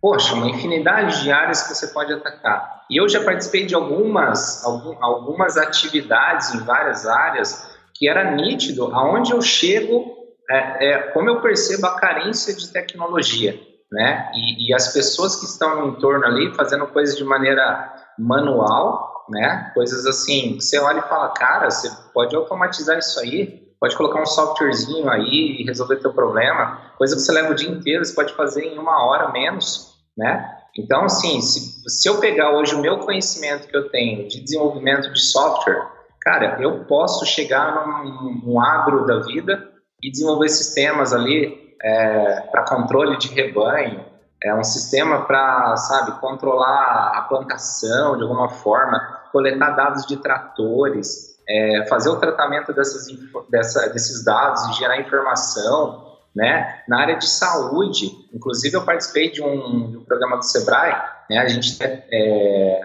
poxa, 0.00 0.34
uma 0.34 0.48
infinidade 0.48 1.22
de 1.22 1.30
áreas 1.30 1.62
que 1.62 1.74
você 1.74 1.88
pode 1.88 2.12
atacar. 2.12 2.82
E 2.90 3.00
eu 3.00 3.08
já 3.08 3.22
participei 3.22 3.66
de 3.66 3.74
algumas, 3.74 4.64
algum, 4.64 4.96
algumas 5.02 5.56
atividades 5.56 6.54
em 6.54 6.58
várias 6.64 7.06
áreas 7.06 7.76
que 7.94 8.08
era 8.08 8.34
nítido 8.34 8.86
aonde 8.94 9.32
eu 9.32 9.42
chego 9.42 10.17
é, 10.50 10.92
é, 10.92 10.98
como 11.12 11.28
eu 11.28 11.40
percebo 11.40 11.86
a 11.86 11.98
carência 11.98 12.54
de 12.54 12.72
tecnologia, 12.72 13.60
né? 13.92 14.30
E, 14.34 14.68
e, 14.68 14.74
as 14.74 14.92
pessoas 14.92 15.36
que 15.36 15.44
estão 15.44 15.80
no 15.80 15.92
entorno 15.92 16.24
ali 16.24 16.54
fazendo 16.54 16.86
coisas 16.86 17.16
de 17.16 17.24
maneira 17.24 17.94
manual, 18.18 19.26
né? 19.28 19.70
Coisas 19.74 20.06
assim, 20.06 20.58
você 20.58 20.78
olha 20.78 21.00
e 21.00 21.08
fala, 21.08 21.28
cara, 21.30 21.70
você 21.70 21.90
pode 22.12 22.34
automatizar 22.34 22.98
isso 22.98 23.20
aí, 23.20 23.68
pode 23.78 23.96
colocar 23.96 24.20
um 24.20 24.26
softwarezinho 24.26 25.08
aí 25.10 25.60
e 25.60 25.64
resolver 25.64 25.96
teu 25.96 26.12
problema. 26.12 26.92
Coisa 26.96 27.14
que 27.14 27.22
você 27.22 27.32
leva 27.32 27.52
o 27.52 27.54
dia 27.54 27.70
inteiro, 27.70 28.04
você 28.04 28.14
pode 28.14 28.34
fazer 28.34 28.64
em 28.64 28.78
uma 28.78 29.04
hora 29.04 29.30
menos, 29.30 29.94
né? 30.16 30.54
Então, 30.76 31.04
assim, 31.04 31.40
se, 31.40 31.82
se 31.88 32.08
eu 32.08 32.20
pegar 32.20 32.52
hoje 32.52 32.74
o 32.74 32.80
meu 32.80 32.98
conhecimento 32.98 33.68
que 33.68 33.76
eu 33.76 33.90
tenho 33.90 34.28
de 34.28 34.40
desenvolvimento 34.40 35.12
de 35.12 35.20
software, 35.20 35.86
cara, 36.20 36.58
eu 36.60 36.84
posso 36.84 37.26
chegar 37.26 37.86
num, 37.86 38.42
num 38.44 38.60
agro 38.60 39.06
da 39.06 39.20
vida 39.20 39.77
e 40.02 40.10
desenvolver 40.10 40.48
sistemas 40.48 41.12
ali 41.12 41.74
é, 41.82 42.40
para 42.50 42.64
controle 42.64 43.16
de 43.18 43.28
rebanho, 43.28 44.04
é 44.42 44.54
um 44.54 44.62
sistema 44.62 45.24
para, 45.24 45.76
sabe, 45.76 46.20
controlar 46.20 47.12
a 47.14 47.22
plantação 47.22 48.16
de 48.16 48.22
alguma 48.22 48.48
forma, 48.48 48.98
coletar 49.32 49.70
dados 49.72 50.06
de 50.06 50.16
tratores, 50.16 51.36
é, 51.48 51.86
fazer 51.88 52.08
o 52.10 52.16
tratamento 52.16 52.72
dessas, 52.72 53.06
dessa, 53.48 53.88
desses 53.88 54.24
dados 54.24 54.68
e 54.68 54.72
gerar 54.74 55.00
informação, 55.00 56.06
né? 56.34 56.82
Na 56.86 57.00
área 57.00 57.16
de 57.16 57.26
saúde, 57.26 58.12
inclusive 58.32 58.76
eu 58.76 58.84
participei 58.84 59.30
de 59.30 59.42
um, 59.42 59.90
de 59.90 59.96
um 59.96 60.04
programa 60.04 60.36
do 60.36 60.44
Sebrae, 60.44 60.94
né? 61.28 61.38
A 61.38 61.48
gente, 61.48 61.76
é, 61.82 62.80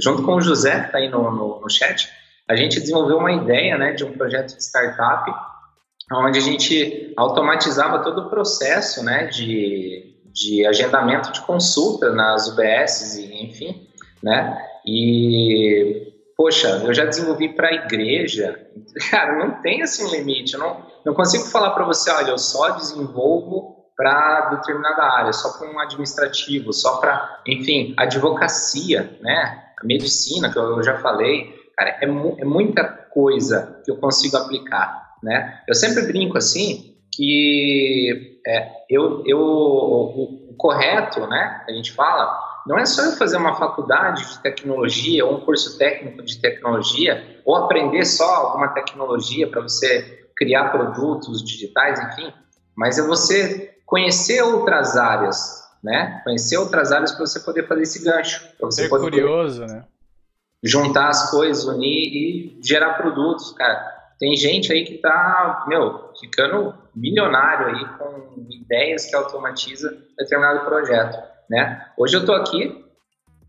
junto 0.00 0.24
com 0.24 0.34
o 0.34 0.40
José, 0.40 0.80
que 0.80 0.86
está 0.86 0.98
aí 0.98 1.08
no, 1.08 1.30
no, 1.30 1.60
no 1.60 1.70
chat, 1.70 2.10
a 2.48 2.56
gente 2.56 2.80
desenvolveu 2.80 3.18
uma 3.18 3.32
ideia, 3.32 3.76
né, 3.76 3.92
de 3.92 4.04
um 4.04 4.12
projeto 4.12 4.56
de 4.56 4.62
startup 4.62 5.30
onde 6.12 6.38
a 6.38 6.42
gente 6.42 7.12
automatizava 7.16 7.98
todo 8.00 8.22
o 8.22 8.30
processo 8.30 9.04
né, 9.04 9.26
de, 9.26 10.14
de 10.32 10.66
agendamento 10.66 11.32
de 11.32 11.40
consulta 11.42 12.12
nas 12.12 12.48
UBSs 12.48 13.18
e 13.18 13.44
enfim, 13.44 13.88
né? 14.22 14.56
E 14.86 16.12
poxa, 16.36 16.68
eu 16.84 16.94
já 16.94 17.04
desenvolvi 17.04 17.54
para 17.54 17.68
a 17.68 17.74
igreja, 17.74 18.68
cara, 19.10 19.36
não 19.36 19.62
tem 19.62 19.82
assim 19.82 20.08
limite, 20.10 20.54
eu 20.54 20.60
não, 20.60 20.86
não 21.04 21.14
consigo 21.14 21.44
falar 21.44 21.70
para 21.70 21.84
você, 21.84 22.10
olha, 22.10 22.30
eu 22.30 22.38
só 22.38 22.70
desenvolvo 22.70 23.74
para 23.96 24.50
determinada 24.50 25.02
área, 25.02 25.32
só 25.32 25.58
para 25.58 25.68
um 25.70 25.80
administrativo, 25.80 26.72
só 26.72 26.98
para, 26.98 27.40
enfim, 27.46 27.94
advocacia, 27.96 29.18
né? 29.22 29.62
A 29.80 29.86
medicina, 29.86 30.52
que 30.52 30.58
eu 30.58 30.82
já 30.82 30.98
falei, 30.98 31.54
cara, 31.76 31.98
é, 32.02 32.06
mu 32.06 32.36
é 32.38 32.44
muita 32.44 32.84
coisa 32.84 33.80
que 33.84 33.90
eu 33.90 33.96
consigo 33.96 34.36
aplicar 34.36 35.05
né? 35.22 35.60
Eu 35.68 35.74
sempre 35.74 36.02
brinco 36.06 36.36
assim 36.38 36.96
que 37.12 38.40
é, 38.46 38.70
eu, 38.90 39.22
eu, 39.26 39.38
o, 39.38 40.50
o, 40.50 40.54
correto, 40.56 41.26
né? 41.26 41.64
A 41.68 41.72
gente 41.72 41.92
fala 41.92 42.46
não 42.66 42.76
é 42.76 42.84
só 42.84 43.04
eu 43.04 43.12
fazer 43.12 43.36
uma 43.36 43.54
faculdade 43.54 44.26
de 44.26 44.38
tecnologia 44.40 45.24
ou 45.24 45.36
um 45.36 45.40
curso 45.40 45.78
técnico 45.78 46.22
de 46.22 46.40
tecnologia 46.40 47.40
ou 47.44 47.54
aprender 47.54 48.04
só 48.04 48.28
alguma 48.34 48.68
tecnologia 48.68 49.48
para 49.48 49.62
você 49.62 50.26
criar 50.36 50.70
produtos 50.70 51.44
digitais, 51.44 52.00
enfim, 52.00 52.32
mas 52.76 52.98
é 52.98 53.06
você 53.06 53.76
conhecer 53.86 54.42
outras 54.42 54.96
áreas, 54.96 55.62
né? 55.82 56.20
Conhecer 56.24 56.58
outras 56.58 56.90
áreas 56.90 57.12
para 57.12 57.24
você 57.24 57.40
poder 57.40 57.66
fazer 57.68 57.82
esse 57.82 58.04
gancho. 58.04 58.44
Você 58.60 58.82
Ser 58.82 58.88
curioso, 58.88 59.64
né? 59.64 59.84
Juntar 60.62 61.08
as 61.08 61.30
coisas, 61.30 61.64
unir 61.64 61.86
e 61.88 62.60
gerar 62.60 62.94
produtos, 62.94 63.52
cara. 63.52 63.95
Tem 64.18 64.34
gente 64.36 64.72
aí 64.72 64.84
que 64.84 64.98
tá, 64.98 65.64
meu, 65.68 66.10
ficando 66.18 66.74
milionário 66.94 67.68
aí 67.68 67.84
com 67.98 68.46
ideias 68.50 69.04
que 69.06 69.14
automatiza 69.14 69.96
determinado 70.18 70.64
projeto, 70.64 71.18
né? 71.50 71.86
Hoje 71.98 72.16
eu 72.16 72.20
estou 72.20 72.34
aqui, 72.34 72.84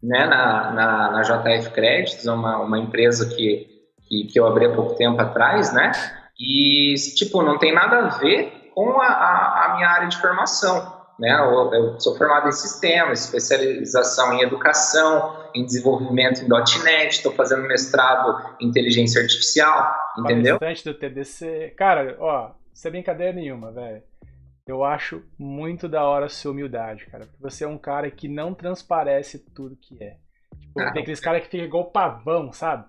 né, 0.03 0.25
na, 0.25 0.71
na, 0.71 1.11
na, 1.11 1.21
JF 1.21 1.71
Créditos, 1.71 2.25
uma, 2.25 2.59
uma 2.59 2.77
empresa 2.77 3.33
que, 3.33 3.67
que, 4.07 4.25
que 4.25 4.39
eu 4.39 4.45
abri 4.45 4.65
há 4.65 4.75
pouco 4.75 4.95
tempo 4.95 5.19
atrás, 5.21 5.73
né? 5.73 5.91
E, 6.39 6.93
tipo, 7.15 7.41
não 7.41 7.57
tem 7.57 7.73
nada 7.73 7.97
a 7.99 8.09
ver 8.09 8.71
com 8.75 9.01
a, 9.01 9.07
a, 9.07 9.65
a 9.65 9.75
minha 9.75 9.89
área 9.89 10.07
de 10.07 10.17
formação. 10.17 10.96
Né? 11.19 11.31
Eu, 11.31 11.99
sou 11.99 12.15
formado 12.15 12.47
em 12.47 12.51
sistemas, 12.51 13.25
especialização 13.25 14.33
em 14.33 14.41
educação, 14.41 15.49
em 15.55 15.65
desenvolvimento 15.65 16.41
em 16.41 16.47
.NET, 16.47 17.15
estou 17.15 17.31
fazendo 17.33 17.63
mestrado 17.63 18.55
em 18.59 18.67
inteligência 18.67 19.21
artificial, 19.21 19.95
entendeu? 20.19 20.59
Bastante 20.59 20.83
do 20.83 20.93
TDC. 20.93 21.73
Cara, 21.75 22.15
ó, 22.19 22.51
sem 22.71 22.91
brincadeira 22.91 23.33
nenhuma, 23.33 23.71
velho. 23.71 24.03
Eu 24.67 24.83
acho 24.83 25.23
muito 25.39 25.87
da 25.87 26.03
hora 26.03 26.25
a 26.25 26.29
sua 26.29 26.51
humildade, 26.51 27.05
cara. 27.07 27.25
Porque 27.25 27.41
você 27.41 27.63
é 27.63 27.67
um 27.67 27.77
cara 27.77 28.11
que 28.11 28.27
não 28.27 28.53
transparece 28.53 29.39
tudo 29.39 29.77
que 29.77 30.03
é. 30.03 30.17
Tipo, 30.59 30.81
ah, 30.81 30.91
tem 30.91 31.01
aqueles 31.01 31.19
caras 31.19 31.41
que 31.41 31.49
ficam 31.49 31.65
igual 31.65 31.91
pavão, 31.91 32.51
sabe? 32.51 32.85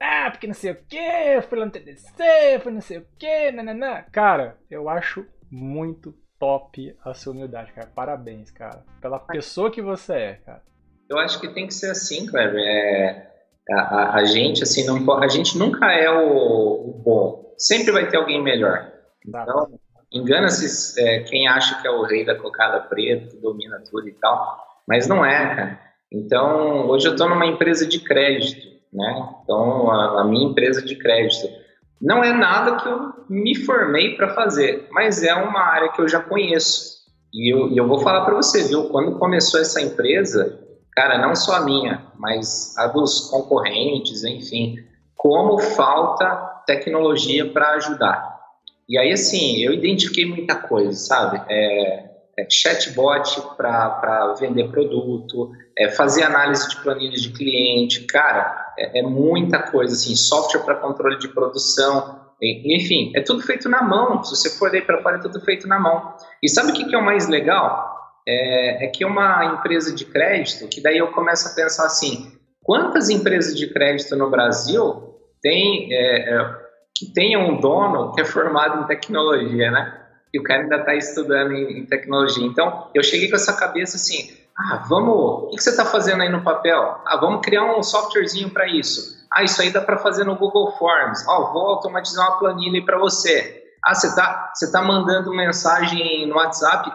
Ah, 0.00 0.30
porque 0.30 0.46
não 0.46 0.54
sei 0.54 0.72
o 0.72 0.76
que, 0.88 1.42
fui 1.48 1.58
lá 1.58 1.66
no 1.66 1.70
TDC, 1.70 2.60
fui 2.62 2.72
não 2.72 2.80
sei 2.80 2.98
o 2.98 3.06
que, 3.18 3.52
nananã. 3.52 4.04
Cara, 4.10 4.56
eu 4.70 4.88
acho 4.88 5.26
muito 5.50 6.14
top 6.42 6.92
a 7.04 7.14
sua 7.14 7.32
humildade, 7.32 7.72
cara. 7.72 7.88
Parabéns, 7.94 8.50
cara. 8.50 8.82
Pela 9.00 9.20
pessoa 9.20 9.70
que 9.70 9.80
você 9.80 10.12
é, 10.12 10.32
cara. 10.44 10.60
Eu 11.08 11.16
acho 11.18 11.40
que 11.40 11.46
tem 11.46 11.68
que 11.68 11.74
ser 11.74 11.92
assim, 11.92 12.26
Kleber. 12.26 12.60
É, 12.60 13.30
a, 13.70 13.80
a, 13.80 14.14
a, 14.16 14.24
gente, 14.24 14.60
assim, 14.64 14.84
não, 14.84 15.22
a 15.22 15.28
gente 15.28 15.56
nunca 15.56 15.92
é 15.92 16.10
o, 16.10 16.88
o 16.88 17.02
bom. 17.04 17.54
Sempre 17.56 17.92
vai 17.92 18.08
ter 18.08 18.16
alguém 18.16 18.42
melhor. 18.42 18.90
Então, 19.24 19.78
engana-se 20.12 21.00
é, 21.00 21.20
quem 21.20 21.46
acha 21.46 21.80
que 21.80 21.86
é 21.86 21.90
o 21.92 22.02
rei 22.02 22.26
da 22.26 22.34
cocada 22.34 22.80
preta, 22.80 23.28
que 23.28 23.36
domina 23.36 23.80
tudo 23.88 24.08
e 24.08 24.12
tal. 24.14 24.58
Mas 24.88 25.06
não 25.06 25.24
é, 25.24 25.54
cara. 25.54 25.80
Então, 26.10 26.88
hoje 26.88 27.06
eu 27.06 27.12
estou 27.12 27.28
numa 27.28 27.46
empresa 27.46 27.86
de 27.86 28.00
crédito, 28.00 28.66
né? 28.92 29.28
Então, 29.44 29.92
a, 29.92 30.22
a 30.22 30.24
minha 30.24 30.50
empresa 30.50 30.82
de 30.84 30.96
crédito 30.96 31.61
não 32.02 32.24
é 32.24 32.32
nada 32.32 32.76
que 32.76 32.88
eu 32.88 33.12
me 33.30 33.54
formei 33.54 34.16
para 34.16 34.34
fazer, 34.34 34.88
mas 34.90 35.22
é 35.22 35.32
uma 35.34 35.60
área 35.60 35.88
que 35.90 36.00
eu 36.00 36.08
já 36.08 36.20
conheço. 36.20 37.00
E 37.32 37.54
eu, 37.54 37.70
e 37.70 37.76
eu 37.78 37.86
vou 37.86 38.00
falar 38.00 38.24
para 38.24 38.34
você, 38.34 38.64
viu? 38.64 38.88
Quando 38.88 39.18
começou 39.18 39.60
essa 39.60 39.80
empresa, 39.80 40.58
cara, 40.90 41.16
não 41.16 41.36
só 41.36 41.54
a 41.54 41.60
minha, 41.60 42.04
mas 42.18 42.76
a 42.76 42.88
dos 42.88 43.30
concorrentes, 43.30 44.24
enfim, 44.24 44.76
como 45.16 45.58
falta 45.60 46.62
tecnologia 46.66 47.48
para 47.50 47.70
ajudar. 47.74 48.40
E 48.88 48.98
aí, 48.98 49.12
assim, 49.12 49.62
eu 49.62 49.72
identifiquei 49.72 50.26
muita 50.26 50.56
coisa, 50.56 50.92
sabe? 50.92 51.40
É, 51.48 52.10
é 52.38 52.46
chatbot 52.48 53.42
para 53.56 54.34
vender 54.38 54.70
produto, 54.70 55.52
é 55.76 55.88
fazer 55.90 56.22
análise 56.22 56.68
de 56.68 56.76
planilhas 56.76 57.22
de 57.22 57.32
cliente, 57.32 58.04
cara, 58.04 58.72
é, 58.78 59.00
é 59.00 59.02
muita 59.02 59.58
coisa, 59.58 59.94
assim, 59.94 60.16
software 60.16 60.62
para 60.62 60.76
controle 60.76 61.18
de 61.18 61.28
produção, 61.28 62.22
enfim, 62.42 63.12
é 63.14 63.20
tudo 63.20 63.40
feito 63.40 63.68
na 63.68 63.82
mão. 63.82 64.24
Se 64.24 64.34
você 64.34 64.50
for 64.58 64.74
aí 64.74 64.82
para 64.82 65.00
fora, 65.00 65.18
é 65.18 65.20
tudo 65.20 65.40
feito 65.40 65.68
na 65.68 65.78
mão. 65.78 66.14
E 66.42 66.48
sabe 66.48 66.72
o 66.72 66.74
que, 66.74 66.84
que 66.86 66.94
é 66.94 66.98
o 66.98 67.04
mais 67.04 67.28
legal? 67.28 67.96
É, 68.26 68.84
é 68.84 68.88
que 68.88 69.04
uma 69.04 69.44
empresa 69.44 69.94
de 69.94 70.04
crédito, 70.04 70.68
que 70.68 70.80
daí 70.80 70.98
eu 70.98 71.12
começo 71.12 71.48
a 71.48 71.54
pensar 71.54 71.86
assim, 71.86 72.32
quantas 72.62 73.08
empresas 73.08 73.56
de 73.56 73.72
crédito 73.72 74.16
no 74.16 74.28
Brasil 74.28 75.14
tem, 75.40 75.88
é, 75.92 76.34
é, 76.34 76.54
que 76.96 77.12
tenham 77.12 77.48
um 77.48 77.60
dono 77.60 78.12
que 78.12 78.20
é 78.20 78.24
formado 78.24 78.82
em 78.82 78.86
tecnologia, 78.86 79.70
né? 79.70 80.01
E 80.32 80.40
o 80.40 80.42
cara 80.42 80.62
ainda 80.62 80.76
está 80.76 80.94
estudando 80.94 81.52
em, 81.52 81.80
em, 81.80 81.86
tecnologia. 81.86 82.46
Então, 82.46 82.88
eu 82.94 83.02
cheguei 83.02 83.28
com 83.28 83.36
essa 83.36 83.52
cabeça 83.52 83.96
assim, 83.96 84.30
ah, 84.56 84.84
vamos, 84.88 85.14
o 85.14 85.50
que 85.50 85.62
você 85.62 85.70
está 85.70 85.84
fazendo 85.84 86.22
aí 86.22 86.30
no 86.30 86.42
papel? 86.42 87.00
Ah, 87.06 87.18
vamos 87.20 87.42
criar 87.42 87.64
um 87.64 87.82
softwarezinho 87.82 88.50
para 88.50 88.66
isso. 88.66 89.22
Ah, 89.30 89.42
isso 89.42 89.60
aí 89.60 89.70
dá 89.70 89.80
para 89.80 89.98
fazer 89.98 90.24
no 90.24 90.36
Google 90.36 90.72
Forms. 90.78 91.26
Ó, 91.28 91.38
oh, 91.38 91.52
vou 91.52 91.66
automatizar 91.68 92.28
uma 92.28 92.38
planilha 92.38 92.84
para 92.84 92.98
você. 92.98 93.62
Ah, 93.84 93.94
você 93.94 94.08
está 94.08 94.52
você 94.54 94.70
tá 94.70 94.82
mandando 94.82 95.34
mensagem 95.34 96.26
no 96.26 96.36
WhatsApp 96.36 96.90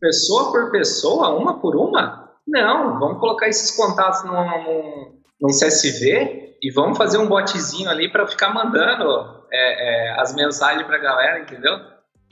pessoa 0.00 0.50
por 0.50 0.70
pessoa, 0.70 1.30
uma 1.30 1.60
por 1.60 1.76
uma? 1.76 2.30
Não, 2.46 2.98
vamos 2.98 3.20
colocar 3.20 3.48
esses 3.48 3.76
contatos 3.76 4.24
num, 4.24 4.32
num, 4.32 5.18
num 5.40 5.48
CSV 5.48 6.56
e 6.62 6.70
vamos 6.72 6.98
fazer 6.98 7.18
um 7.18 7.26
botzinho 7.26 7.88
ali 7.88 8.10
para 8.10 8.26
ficar 8.26 8.52
mandando 8.52 9.44
é, 9.52 10.12
é, 10.12 10.20
as 10.20 10.34
mensagens 10.34 10.86
para 10.86 10.96
a 10.96 11.00
galera, 11.00 11.40
entendeu? 11.40 11.78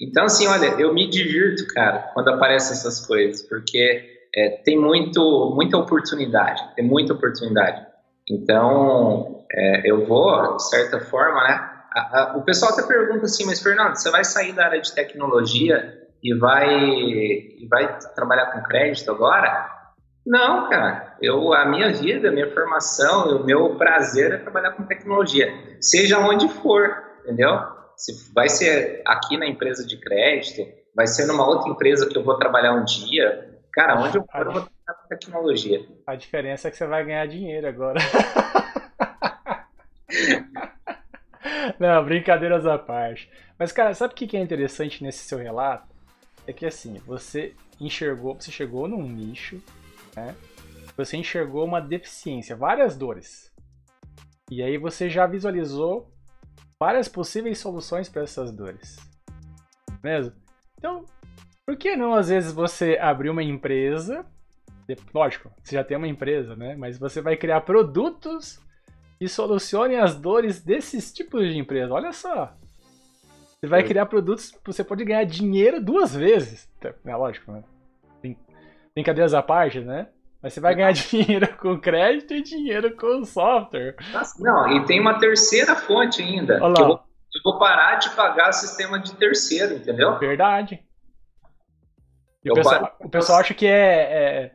Então, 0.00 0.24
assim, 0.24 0.46
olha, 0.46 0.66
eu 0.78 0.94
me 0.94 1.08
divirto, 1.08 1.66
cara, 1.74 2.10
quando 2.14 2.28
aparecem 2.28 2.72
essas 2.72 3.04
coisas, 3.04 3.42
porque 3.42 4.18
é, 4.34 4.50
tem 4.64 4.78
muito, 4.78 5.52
muita 5.54 5.76
oportunidade, 5.76 6.62
tem 6.76 6.84
muita 6.84 7.12
oportunidade. 7.12 7.84
Então, 8.30 9.44
é, 9.50 9.90
eu 9.90 10.06
vou, 10.06 10.56
de 10.56 10.68
certa 10.68 11.00
forma, 11.00 11.42
né? 11.42 11.70
A, 11.92 12.20
a, 12.20 12.36
o 12.36 12.42
pessoal 12.42 12.72
até 12.72 12.82
pergunta 12.82 13.24
assim, 13.24 13.44
mas 13.44 13.60
Fernando, 13.60 13.96
você 13.96 14.10
vai 14.10 14.22
sair 14.24 14.52
da 14.52 14.66
área 14.66 14.80
de 14.80 14.94
tecnologia 14.94 15.98
e 16.22 16.34
vai, 16.34 16.68
e 16.70 17.66
vai 17.68 17.98
trabalhar 18.14 18.46
com 18.52 18.62
crédito 18.62 19.10
agora? 19.10 19.68
Não, 20.24 20.68
cara. 20.68 21.16
Eu, 21.20 21.54
a 21.54 21.64
minha 21.64 21.90
vida, 21.90 22.28
a 22.28 22.32
minha 22.32 22.52
formação, 22.52 23.38
o 23.38 23.44
meu 23.44 23.76
prazer 23.76 24.32
é 24.32 24.36
trabalhar 24.36 24.72
com 24.72 24.82
tecnologia, 24.84 25.52
seja 25.80 26.18
onde 26.18 26.48
for, 26.48 27.02
entendeu? 27.24 27.77
Se 27.98 28.32
vai 28.32 28.48
ser 28.48 29.02
aqui 29.04 29.36
na 29.36 29.46
empresa 29.46 29.84
de 29.84 29.98
crédito, 29.98 30.66
vai 30.94 31.06
ser 31.06 31.26
numa 31.26 31.46
outra 31.46 31.68
empresa 31.68 32.08
que 32.08 32.16
eu 32.16 32.22
vou 32.22 32.38
trabalhar 32.38 32.72
um 32.72 32.84
dia, 32.84 33.58
Cara, 33.72 34.00
onde 34.00 34.18
eu 34.18 34.24
for, 34.24 34.46
eu 34.46 34.52
vou 34.52 34.62
trabalhar 34.62 35.02
com 35.02 35.08
tecnologia. 35.08 35.86
A 36.06 36.16
diferença 36.16 36.66
é 36.66 36.70
que 36.70 36.76
você 36.76 36.86
vai 36.86 37.04
ganhar 37.04 37.26
dinheiro 37.26 37.68
agora. 37.68 38.00
Não, 41.78 42.04
brincadeiras 42.04 42.66
à 42.66 42.76
parte. 42.76 43.30
Mas, 43.56 43.70
cara, 43.70 43.94
sabe 43.94 44.14
o 44.14 44.16
que 44.16 44.36
é 44.36 44.40
interessante 44.40 45.00
nesse 45.02 45.24
seu 45.24 45.38
relato? 45.38 45.94
É 46.46 46.52
que 46.52 46.66
assim, 46.66 46.94
você 47.06 47.54
enxergou, 47.80 48.34
você 48.34 48.50
chegou 48.50 48.88
num 48.88 49.02
nicho, 49.02 49.62
né? 50.16 50.34
Você 50.96 51.16
enxergou 51.16 51.64
uma 51.64 51.80
deficiência, 51.80 52.56
várias 52.56 52.96
dores. 52.96 53.52
E 54.50 54.62
aí 54.62 54.76
você 54.76 55.08
já 55.08 55.24
visualizou 55.26 56.10
várias 56.80 57.08
possíveis 57.08 57.58
soluções 57.58 58.08
para 58.08 58.22
essas 58.22 58.52
dores. 58.52 58.96
Mesmo? 60.02 60.32
Então, 60.78 61.04
por 61.66 61.76
que 61.76 61.96
não, 61.96 62.14
às 62.14 62.28
vezes, 62.28 62.52
você 62.52 62.96
abrir 62.98 63.30
uma 63.30 63.42
empresa? 63.42 64.24
Lógico, 65.12 65.50
você 65.62 65.74
já 65.74 65.84
tem 65.84 65.96
uma 65.96 66.08
empresa, 66.08 66.56
né? 66.56 66.76
Mas 66.76 66.98
você 66.98 67.20
vai 67.20 67.36
criar 67.36 67.60
produtos 67.62 68.60
que 69.18 69.28
solucionem 69.28 69.98
as 69.98 70.14
dores 70.14 70.62
desses 70.62 71.12
tipos 71.12 71.42
de 71.46 71.58
empresa. 71.58 71.92
Olha 71.92 72.12
só. 72.12 72.56
Você 73.60 73.66
vai 73.66 73.82
criar 73.82 74.06
produtos 74.06 74.52
você 74.64 74.84
pode 74.84 75.04
ganhar 75.04 75.24
dinheiro 75.24 75.82
duas 75.82 76.14
vezes. 76.14 76.70
É 77.04 77.16
lógico, 77.16 77.50
né? 77.50 77.64
Brincadeiras 78.94 79.34
à 79.34 79.42
parte, 79.42 79.80
né? 79.80 80.08
Mas 80.42 80.52
você 80.52 80.60
vai 80.60 80.74
ganhar 80.74 80.92
dinheiro 80.92 81.48
com 81.58 81.78
crédito 81.78 82.32
e 82.34 82.42
dinheiro 82.42 82.94
com 82.96 83.24
software. 83.24 83.96
Não, 84.38 84.76
e 84.76 84.86
tem 84.86 85.00
uma 85.00 85.18
terceira 85.18 85.74
fonte 85.74 86.22
ainda. 86.22 86.62
Olha 86.62 86.74
lá. 86.74 86.80
Eu 86.80 86.86
vou, 86.86 86.96
eu 86.96 87.42
vou 87.44 87.58
parar 87.58 87.96
de 87.96 88.10
pagar 88.10 88.52
sistema 88.52 88.98
de 88.98 89.14
terceiro, 89.14 89.74
entendeu? 89.74 90.18
Verdade. 90.18 90.80
E 92.44 92.50
o 92.50 92.54
pessoal, 92.54 92.96
o 93.00 93.08
pessoal, 93.08 93.40
acha 93.40 93.52
que 93.52 93.66
é, 93.66 93.72
é, 93.72 94.52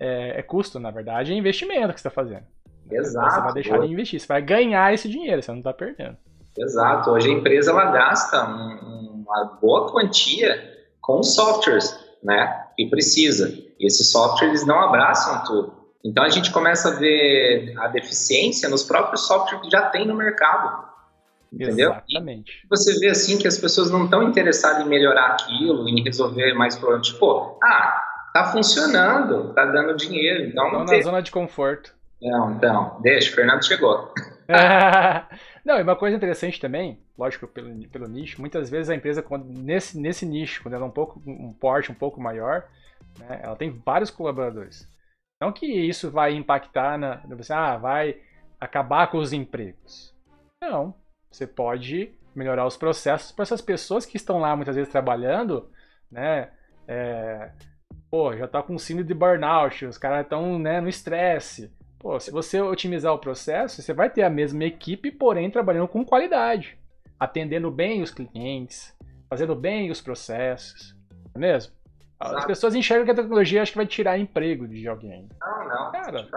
é, 0.00 0.40
é, 0.40 0.42
custo, 0.42 0.80
na 0.80 0.90
verdade, 0.90 1.32
é 1.32 1.36
investimento 1.36 1.92
que 1.92 2.00
você 2.00 2.08
está 2.08 2.10
fazendo. 2.10 2.44
Exato. 2.90 3.30
Você 3.30 3.40
vai 3.40 3.52
deixar 3.52 3.78
de 3.78 3.92
investir, 3.92 4.20
você 4.20 4.26
vai 4.26 4.40
ganhar 4.40 4.94
esse 4.94 5.08
dinheiro, 5.08 5.42
você 5.42 5.50
não 5.50 5.58
está 5.58 5.72
perdendo. 5.72 6.16
Exato. 6.56 7.10
Hoje 7.10 7.28
a 7.28 7.32
empresa 7.32 7.70
ela 7.70 7.90
gasta 7.90 8.48
um, 8.48 9.24
uma 9.26 9.44
boa 9.60 9.90
quantia 9.92 10.76
com 11.00 11.22
softwares, 11.22 11.98
né? 12.22 12.66
Que 12.74 12.88
precisa. 12.88 13.52
E 13.78 13.86
esses 13.86 14.10
softwares 14.10 14.66
não 14.66 14.80
abraçam 14.80 15.44
tudo. 15.44 15.74
Então 16.04 16.22
a 16.24 16.28
gente 16.28 16.52
começa 16.52 16.90
a 16.90 16.92
ver 16.92 17.74
a 17.78 17.88
deficiência 17.88 18.68
nos 18.68 18.84
próprios 18.84 19.26
softwares 19.26 19.64
que 19.64 19.70
já 19.70 19.82
tem 19.90 20.06
no 20.06 20.14
mercado. 20.14 20.86
Entendeu? 21.52 21.90
Exatamente. 21.90 22.62
E 22.64 22.68
você 22.68 22.98
vê 22.98 23.08
assim 23.08 23.38
que 23.38 23.48
as 23.48 23.58
pessoas 23.58 23.90
não 23.90 24.04
estão 24.04 24.22
interessadas 24.22 24.84
em 24.84 24.88
melhorar 24.88 25.26
aquilo, 25.28 25.88
em 25.88 26.02
resolver 26.02 26.54
mais 26.54 26.76
problemas. 26.76 27.08
Tipo, 27.08 27.58
ah, 27.62 28.02
tá 28.32 28.44
funcionando, 28.52 29.52
tá 29.54 29.64
dando 29.64 29.96
dinheiro. 29.96 30.44
Então 30.44 30.70
não 30.72 30.84
na 30.84 31.00
zona 31.00 31.22
de 31.22 31.30
conforto. 31.30 31.94
Não, 32.20 32.52
então, 32.52 32.98
deixa, 33.02 33.30
o 33.30 33.34
Fernando 33.34 33.64
chegou. 33.64 34.12
não, 35.64 35.78
e 35.78 35.82
uma 35.82 35.96
coisa 35.96 36.16
interessante 36.16 36.60
também, 36.60 36.98
lógico, 37.16 37.46
pelo, 37.46 37.68
pelo 37.88 38.08
nicho, 38.08 38.40
muitas 38.40 38.70
vezes 38.70 38.88
a 38.88 38.94
empresa, 38.94 39.24
nesse, 39.44 39.98
nesse 39.98 40.24
nicho, 40.24 40.62
quando 40.62 40.74
ela 40.74 40.84
é 40.84 40.88
um 40.88 40.92
pouco 40.92 41.20
um 41.26 41.52
porte 41.52 41.92
um 41.92 41.94
pouco 41.94 42.20
maior, 42.20 42.64
né, 43.18 43.40
ela 43.42 43.56
tem 43.56 43.70
vários 43.70 44.10
colaboradores. 44.10 44.88
Não 45.40 45.52
que 45.52 45.66
isso 45.66 46.10
vai 46.10 46.34
impactar 46.34 46.98
na. 46.98 47.22
Ah, 47.50 47.76
vai 47.76 48.20
acabar 48.60 49.10
com 49.10 49.18
os 49.18 49.32
empregos. 49.32 50.14
Não. 50.62 50.94
Você 51.30 51.46
pode 51.46 52.14
melhorar 52.34 52.66
os 52.66 52.76
processos 52.76 53.32
para 53.32 53.42
essas 53.42 53.60
pessoas 53.60 54.06
que 54.06 54.16
estão 54.16 54.38
lá 54.38 54.54
muitas 54.56 54.76
vezes 54.76 54.90
trabalhando, 54.90 55.70
né? 56.10 56.50
É, 56.88 57.50
pô, 58.10 58.34
já 58.36 58.46
tá 58.46 58.62
com 58.62 58.78
síndrome 58.78 59.08
de 59.08 59.14
burnout, 59.14 59.84
os 59.84 59.98
caras 59.98 60.22
estão 60.22 60.58
né, 60.58 60.80
no 60.80 60.88
estresse. 60.88 61.72
Pô, 61.98 62.20
se 62.20 62.30
você 62.30 62.60
otimizar 62.60 63.12
o 63.12 63.18
processo, 63.18 63.82
você 63.82 63.92
vai 63.92 64.08
ter 64.08 64.22
a 64.22 64.30
mesma 64.30 64.64
equipe, 64.64 65.10
porém 65.10 65.50
trabalhando 65.50 65.88
com 65.88 66.04
qualidade, 66.04 66.78
atendendo 67.18 67.70
bem 67.70 68.02
os 68.02 68.10
clientes, 68.10 68.96
fazendo 69.28 69.54
bem 69.54 69.90
os 69.90 70.00
processos, 70.00 70.94
não 71.34 71.42
é 71.42 71.52
mesmo? 71.52 71.75
As 72.18 72.46
pessoas 72.46 72.74
enxergam 72.74 73.04
que 73.04 73.10
a 73.10 73.14
tecnologia 73.14 73.62
acho 73.62 73.72
que 73.72 73.78
vai 73.78 73.86
tirar 73.86 74.18
emprego 74.18 74.66
de 74.66 74.88
alguém. 74.88 75.28
Não, 75.40 75.68
não. 75.68 75.92
Cara. 75.92 76.28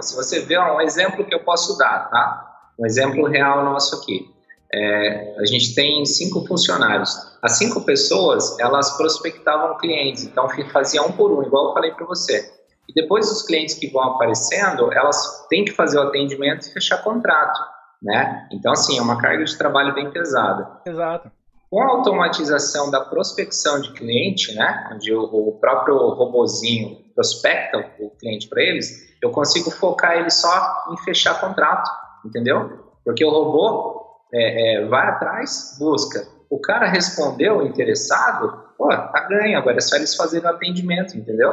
Se 0.00 0.16
você 0.16 0.40
vê 0.40 0.58
um 0.58 0.80
exemplo 0.80 1.24
que 1.24 1.34
eu 1.34 1.44
posso 1.44 1.76
dar, 1.76 2.08
tá? 2.08 2.72
Um 2.78 2.86
exemplo 2.86 3.26
real 3.26 3.64
nosso 3.64 3.96
aqui. 3.96 4.32
É, 4.72 5.36
a 5.38 5.44
gente 5.46 5.74
tem 5.74 6.04
cinco 6.04 6.46
funcionários. 6.46 7.38
As 7.42 7.52
cinco 7.52 7.82
pessoas, 7.82 8.58
elas 8.58 8.96
prospectavam 8.96 9.76
clientes, 9.78 10.24
então 10.24 10.48
faziam 10.70 11.06
um 11.06 11.12
por 11.12 11.30
um, 11.30 11.42
igual 11.42 11.68
eu 11.68 11.74
falei 11.74 11.92
para 11.92 12.06
você. 12.06 12.52
E 12.88 12.92
depois 12.94 13.30
os 13.30 13.42
clientes 13.42 13.74
que 13.74 13.88
vão 13.88 14.02
aparecendo, 14.02 14.92
elas 14.92 15.46
têm 15.48 15.64
que 15.64 15.72
fazer 15.72 15.98
o 15.98 16.02
atendimento 16.02 16.66
e 16.66 16.72
fechar 16.72 17.02
contrato, 17.02 17.60
né? 18.02 18.48
Então, 18.52 18.72
assim, 18.72 18.98
é 18.98 19.02
uma 19.02 19.20
carga 19.20 19.44
de 19.44 19.58
trabalho 19.58 19.94
bem 19.94 20.10
pesada. 20.10 20.80
Exato. 20.86 21.30
Com 21.70 21.82
a 21.82 21.88
automatização 21.88 22.90
da 22.90 23.00
prospecção 23.00 23.80
de 23.80 23.92
cliente, 23.92 24.54
né, 24.54 24.90
onde 24.92 25.12
o, 25.12 25.22
o 25.22 25.58
próprio 25.60 25.96
robozinho 26.14 26.96
prospecta 27.14 27.78
o 28.00 28.10
cliente 28.10 28.48
para 28.48 28.62
eles, 28.62 29.16
eu 29.20 29.30
consigo 29.30 29.70
focar 29.70 30.16
ele 30.16 30.30
só 30.30 30.84
em 30.90 30.96
fechar 31.04 31.40
contrato, 31.40 31.90
entendeu? 32.24 32.94
Porque 33.04 33.24
o 33.24 33.30
robô 33.30 33.98
é, 34.32 34.82
é, 34.82 34.86
vai 34.86 35.08
atrás, 35.08 35.76
busca. 35.78 36.26
O 36.48 36.60
cara 36.60 36.86
respondeu, 36.86 37.66
interessado, 37.66 38.72
pô, 38.76 38.88
tá 38.88 39.26
ganho, 39.28 39.58
agora 39.58 39.76
é 39.76 39.80
só 39.80 39.96
eles 39.96 40.14
fazerem 40.14 40.48
o 40.48 40.54
atendimento, 40.54 41.16
entendeu? 41.16 41.52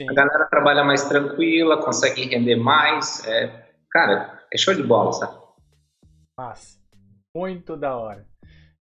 Sim. 0.00 0.10
A 0.10 0.12
galera 0.12 0.46
trabalha 0.46 0.84
mais 0.84 1.04
tranquila, 1.08 1.82
consegue 1.82 2.22
render 2.22 2.56
mais, 2.56 3.26
é, 3.26 3.66
cara, 3.90 4.42
é 4.52 4.58
show 4.58 4.74
de 4.74 4.82
bola, 4.82 5.12
sabe? 5.12 5.36
Massa, 6.36 6.78
muito 7.34 7.76
da 7.76 7.96
hora. 7.96 8.26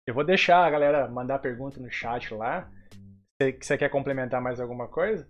Eu 0.07 0.13
vou 0.13 0.23
deixar 0.23 0.65
a 0.65 0.69
galera 0.69 1.05
mandar 1.09 1.37
pergunta 1.39 1.81
no 1.81 1.91
chat 1.91 2.33
lá. 2.33 2.69
Você 3.59 3.77
quer 3.77 3.89
complementar 3.89 4.41
mais 4.41 4.57
alguma 4.57 4.87
coisa? 4.87 5.27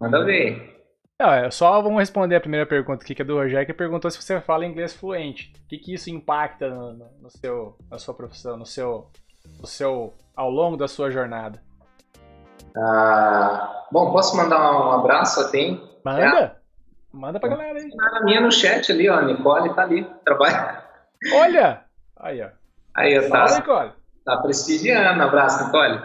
Manda 0.00 0.24
ver. 0.24 0.78
Não, 1.18 1.32
é 1.32 1.50
só 1.50 1.82
vamos 1.82 1.98
responder 1.98 2.36
a 2.36 2.40
primeira 2.40 2.64
pergunta 2.64 3.02
aqui, 3.02 3.12
que 3.12 3.22
é 3.22 3.24
do 3.24 3.34
Rogério, 3.34 3.66
que 3.66 3.74
perguntou 3.74 4.08
se 4.08 4.22
você 4.22 4.40
fala 4.40 4.64
inglês 4.64 4.94
fluente. 4.94 5.52
O 5.64 5.68
que, 5.68 5.78
que 5.78 5.94
isso 5.94 6.08
impacta 6.10 6.70
no, 6.70 6.92
no, 7.20 7.28
seu, 7.28 7.76
na 7.90 7.98
sua 7.98 8.14
profissão, 8.14 8.56
no 8.56 8.64
seu, 8.64 9.10
no 9.60 9.66
seu, 9.66 10.14
ao 10.36 10.48
longo 10.48 10.76
da 10.76 10.86
sua 10.86 11.10
jornada? 11.10 11.60
Ah, 12.76 13.84
bom, 13.90 14.12
posso 14.12 14.36
mandar 14.36 14.58
um 14.58 14.92
abraço 14.92 15.40
até? 15.40 15.76
Manda! 16.04 16.38
É. 16.38 16.56
Manda 17.12 17.40
pra 17.40 17.48
galera 17.48 17.80
aí. 17.80 17.90
A 18.00 18.24
minha 18.24 18.40
no 18.40 18.52
chat 18.52 18.92
ali, 18.92 19.10
ó. 19.10 19.18
A 19.18 19.22
Nicole 19.22 19.74
tá 19.74 19.82
ali, 19.82 20.04
trabalha. 20.24 20.84
Olha! 21.34 21.84
Aí, 22.16 22.40
ó. 22.40 22.48
Aí, 22.94 23.20
tá. 23.22 23.28
Fala, 23.28 23.56
Nicole. 23.56 23.99
Tá 24.30 24.36
prestigiando. 24.36 25.24
Abraço, 25.24 25.64
Nicole. 25.64 26.00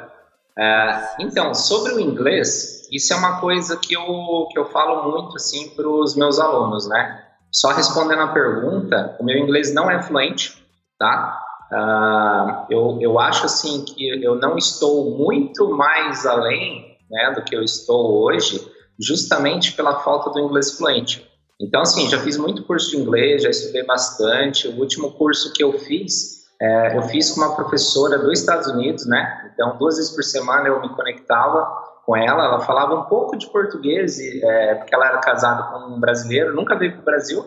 É, 0.58 1.16
então, 1.20 1.54
sobre 1.54 1.94
o 1.94 2.00
inglês, 2.00 2.88
isso 2.92 3.14
é 3.14 3.16
uma 3.16 3.40
coisa 3.40 3.78
que 3.78 3.94
eu, 3.94 4.48
que 4.50 4.58
eu 4.58 4.66
falo 4.66 5.12
muito 5.12 5.36
assim 5.36 5.70
para 5.76 5.88
os 5.88 6.16
meus 6.16 6.40
alunos, 6.40 6.90
né? 6.90 7.24
Só 7.52 7.70
respondendo 7.70 8.24
a 8.24 8.30
pergunta, 8.30 9.16
o 9.20 9.24
meu 9.24 9.38
inglês 9.38 9.76
não 9.76 9.92
é 9.92 10.02
fluente, 10.02 10.58
tá? 10.98 11.40
Uh, 11.72 12.66
eu, 12.72 12.98
eu 13.00 13.20
acho 13.20 13.46
assim 13.46 13.86
que 13.86 14.08
eu 14.24 14.34
não 14.36 14.58
estou 14.58 15.16
muito 15.16 15.70
mais 15.70 16.26
além 16.26 16.98
né, 17.12 17.32
do 17.36 17.44
que 17.44 17.56
eu 17.56 17.62
estou 17.62 18.24
hoje, 18.24 18.60
justamente 19.00 19.74
pela 19.74 20.00
falta 20.00 20.32
do 20.32 20.40
inglês 20.40 20.76
fluente. 20.76 21.30
Então, 21.62 21.82
assim, 21.82 22.10
já 22.10 22.20
fiz 22.20 22.38
muito 22.38 22.64
curso 22.64 22.90
de 22.90 22.98
inglês, 22.98 23.44
já 23.44 23.52
estudei 23.52 23.84
bastante. 23.84 24.68
O 24.68 24.80
último 24.80 25.12
curso 25.12 25.54
que 25.54 25.64
eu 25.64 25.78
fiz 25.78 26.45
é, 26.62 26.98
eu 26.98 27.02
fiz 27.04 27.32
com 27.32 27.42
uma 27.42 27.56
professora 27.56 28.18
dos 28.18 28.40
Estados 28.40 28.68
Unidos, 28.68 29.06
né? 29.06 29.52
Então, 29.54 29.78
duas 29.78 29.98
vezes 29.98 30.12
por 30.12 30.24
semana 30.24 30.68
eu 30.68 30.82
me 30.82 30.90
conectava 30.90 31.66
com 32.06 32.16
ela. 32.16 32.46
Ela 32.46 32.60
falava 32.62 32.96
um 32.96 33.04
pouco 33.04 33.38
de 33.38 33.48
português, 33.48 34.20
é, 34.20 34.76
porque 34.76 34.94
ela 34.94 35.08
era 35.08 35.18
casada 35.20 35.64
com 35.64 35.94
um 35.94 36.00
brasileiro, 36.00 36.56
nunca 36.56 36.76
veio 36.76 36.94
para 36.94 37.02
o 37.02 37.06
Brasil, 37.06 37.46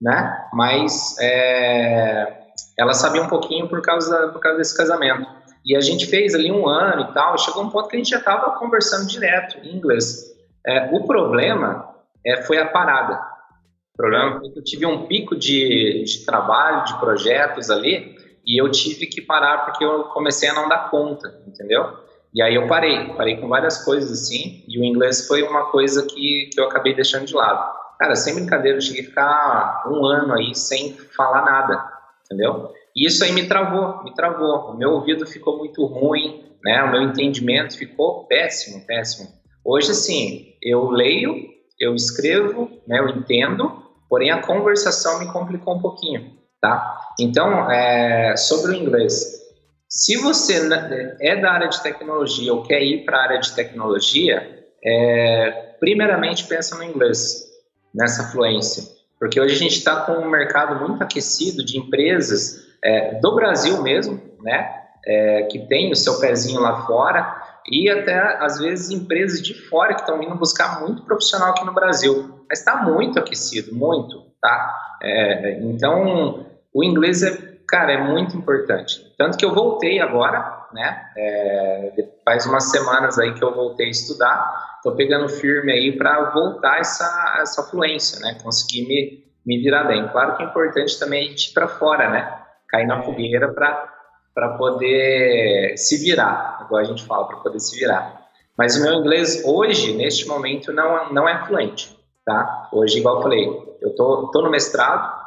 né? 0.00 0.48
Mas 0.52 1.16
é, 1.20 2.36
ela 2.76 2.94
sabia 2.94 3.22
um 3.22 3.28
pouquinho 3.28 3.68
por 3.68 3.80
causa, 3.80 4.28
por 4.28 4.40
causa 4.40 4.58
desse 4.58 4.76
casamento. 4.76 5.26
E 5.64 5.76
a 5.76 5.80
gente 5.80 6.06
fez 6.06 6.34
ali 6.34 6.50
um 6.50 6.66
ano 6.66 7.10
e 7.10 7.12
tal, 7.12 7.36
chegou 7.38 7.62
um 7.62 7.70
ponto 7.70 7.88
que 7.88 7.96
a 7.96 7.98
gente 7.98 8.10
já 8.10 8.18
estava 8.18 8.52
conversando 8.58 9.06
direto 9.06 9.58
em 9.58 9.76
inglês. 9.76 10.24
É, 10.66 10.88
o 10.92 11.06
problema 11.06 11.94
é, 12.24 12.42
foi 12.42 12.58
a 12.58 12.66
parada. 12.66 13.20
O 13.94 13.96
problema 13.96 14.38
foi 14.38 14.50
que 14.50 14.58
eu 14.58 14.64
tive 14.64 14.86
um 14.86 15.06
pico 15.06 15.36
de, 15.36 16.04
de 16.04 16.24
trabalho, 16.24 16.84
de 16.84 16.98
projetos 16.98 17.70
ali, 17.70 18.17
e 18.48 18.58
eu 18.58 18.70
tive 18.70 19.06
que 19.06 19.20
parar 19.20 19.66
porque 19.66 19.84
eu 19.84 20.04
comecei 20.04 20.48
a 20.48 20.54
não 20.54 20.70
dar 20.70 20.90
conta, 20.90 21.42
entendeu? 21.46 21.98
E 22.32 22.40
aí 22.40 22.54
eu 22.54 22.66
parei, 22.66 23.12
parei 23.12 23.36
com 23.36 23.46
várias 23.46 23.84
coisas 23.84 24.10
assim, 24.10 24.64
e 24.66 24.80
o 24.80 24.84
inglês 24.84 25.26
foi 25.26 25.42
uma 25.42 25.66
coisa 25.66 26.06
que, 26.06 26.48
que 26.50 26.58
eu 26.58 26.64
acabei 26.64 26.94
deixando 26.94 27.26
de 27.26 27.34
lado. 27.34 27.76
Cara, 27.98 28.16
sem 28.16 28.34
brincadeira, 28.34 28.78
eu 28.78 28.80
cheguei 28.80 29.02
a 29.02 29.06
ficar 29.06 29.84
um 29.90 30.06
ano 30.06 30.32
aí 30.32 30.54
sem 30.54 30.92
falar 30.92 31.44
nada, 31.44 31.92
entendeu? 32.24 32.72
E 32.96 33.06
isso 33.06 33.22
aí 33.22 33.32
me 33.32 33.46
travou, 33.46 34.02
me 34.02 34.14
travou. 34.14 34.70
O 34.70 34.76
meu 34.76 34.92
ouvido 34.92 35.26
ficou 35.26 35.58
muito 35.58 35.84
ruim, 35.84 36.44
né? 36.64 36.82
O 36.84 36.90
meu 36.90 37.02
entendimento 37.02 37.76
ficou 37.76 38.24
péssimo, 38.26 38.86
péssimo. 38.86 39.28
Hoje, 39.64 39.90
assim, 39.90 40.54
eu 40.62 40.88
leio, 40.90 41.34
eu 41.78 41.94
escrevo, 41.94 42.70
né? 42.86 42.98
Eu 42.98 43.08
entendo, 43.08 43.82
porém 44.08 44.30
a 44.30 44.40
conversação 44.40 45.18
me 45.18 45.30
complicou 45.30 45.76
um 45.76 45.80
pouquinho, 45.80 46.37
tá? 46.60 47.00
Então, 47.20 47.70
é, 47.70 48.36
sobre 48.36 48.72
o 48.72 48.74
inglês, 48.74 49.38
se 49.88 50.16
você 50.16 50.68
é 51.20 51.36
da 51.36 51.50
área 51.50 51.68
de 51.68 51.82
tecnologia 51.82 52.52
ou 52.52 52.62
quer 52.62 52.82
ir 52.82 53.04
para 53.04 53.18
a 53.18 53.22
área 53.22 53.40
de 53.40 53.52
tecnologia, 53.52 54.66
é, 54.84 55.74
primeiramente 55.80 56.44
pensa 56.44 56.76
no 56.76 56.84
inglês, 56.84 57.48
nessa 57.94 58.30
fluência, 58.30 58.84
porque 59.18 59.40
hoje 59.40 59.54
a 59.54 59.58
gente 59.58 59.78
está 59.78 60.02
com 60.02 60.12
um 60.12 60.28
mercado 60.28 60.78
muito 60.86 61.02
aquecido 61.02 61.64
de 61.64 61.78
empresas 61.78 62.66
é, 62.84 63.14
do 63.14 63.34
Brasil 63.34 63.82
mesmo, 63.82 64.20
né, 64.40 64.70
é, 65.06 65.42
que 65.44 65.66
tem 65.66 65.90
o 65.90 65.96
seu 65.96 66.20
pezinho 66.20 66.60
lá 66.60 66.86
fora. 66.86 67.42
E 67.70 67.90
até 67.90 68.18
às 68.42 68.58
vezes 68.58 68.90
empresas 68.90 69.42
de 69.42 69.52
fora 69.52 69.94
que 69.94 70.00
estão 70.00 70.22
indo 70.22 70.34
buscar 70.36 70.80
muito 70.80 71.02
profissional 71.02 71.50
aqui 71.50 71.64
no 71.64 71.74
Brasil, 71.74 72.44
mas 72.48 72.60
está 72.60 72.82
muito 72.82 73.18
aquecido, 73.18 73.74
muito, 73.74 74.22
tá? 74.40 74.74
É, 75.02 75.60
então 75.60 76.46
o 76.72 76.84
inglês 76.84 77.22
é, 77.22 77.36
cara, 77.66 77.92
é 77.92 77.98
muito 77.98 78.36
importante. 78.36 79.14
Tanto 79.16 79.36
que 79.36 79.44
eu 79.44 79.54
voltei 79.54 80.00
agora, 80.00 80.66
né? 80.72 81.10
É, 81.16 82.08
faz 82.24 82.46
umas 82.46 82.70
semanas 82.70 83.18
aí 83.18 83.34
que 83.34 83.42
eu 83.42 83.54
voltei 83.54 83.86
a 83.86 83.90
estudar. 83.90 84.76
Estou 84.76 84.94
pegando 84.94 85.28
firme 85.28 85.72
aí 85.72 85.96
para 85.96 86.30
voltar 86.30 86.78
essa, 86.78 87.38
essa 87.40 87.62
fluência, 87.64 88.20
né? 88.20 88.38
Conseguir 88.42 88.86
me, 88.86 89.24
me 89.44 89.62
virar 89.62 89.84
bem. 89.84 90.06
Claro 90.08 90.36
que 90.36 90.42
é 90.42 90.46
importante 90.46 90.98
também 90.98 91.26
a 91.26 91.30
gente 91.30 91.50
ir 91.50 91.54
para 91.54 91.68
fora, 91.68 92.10
né? 92.10 92.38
Cair 92.68 92.86
na 92.86 93.02
fogueira 93.02 93.52
para 93.52 94.48
poder 94.56 95.76
se 95.76 95.96
virar, 95.98 96.62
igual 96.64 96.80
a 96.80 96.84
gente 96.84 97.04
fala, 97.04 97.26
para 97.26 97.38
poder 97.38 97.60
se 97.60 97.78
virar. 97.78 98.28
Mas 98.56 98.76
o 98.76 98.82
meu 98.82 98.94
inglês 98.94 99.42
hoje, 99.44 99.96
neste 99.96 100.26
momento, 100.26 100.72
não, 100.72 101.12
não 101.12 101.28
é 101.28 101.46
fluente, 101.46 101.96
tá? 102.26 102.68
Hoje, 102.72 102.98
igual 102.98 103.16
eu 103.16 103.22
falei, 103.22 103.46
eu 103.80 103.94
tô, 103.94 104.30
tô 104.32 104.42
no 104.42 104.50
mestrado, 104.50 105.17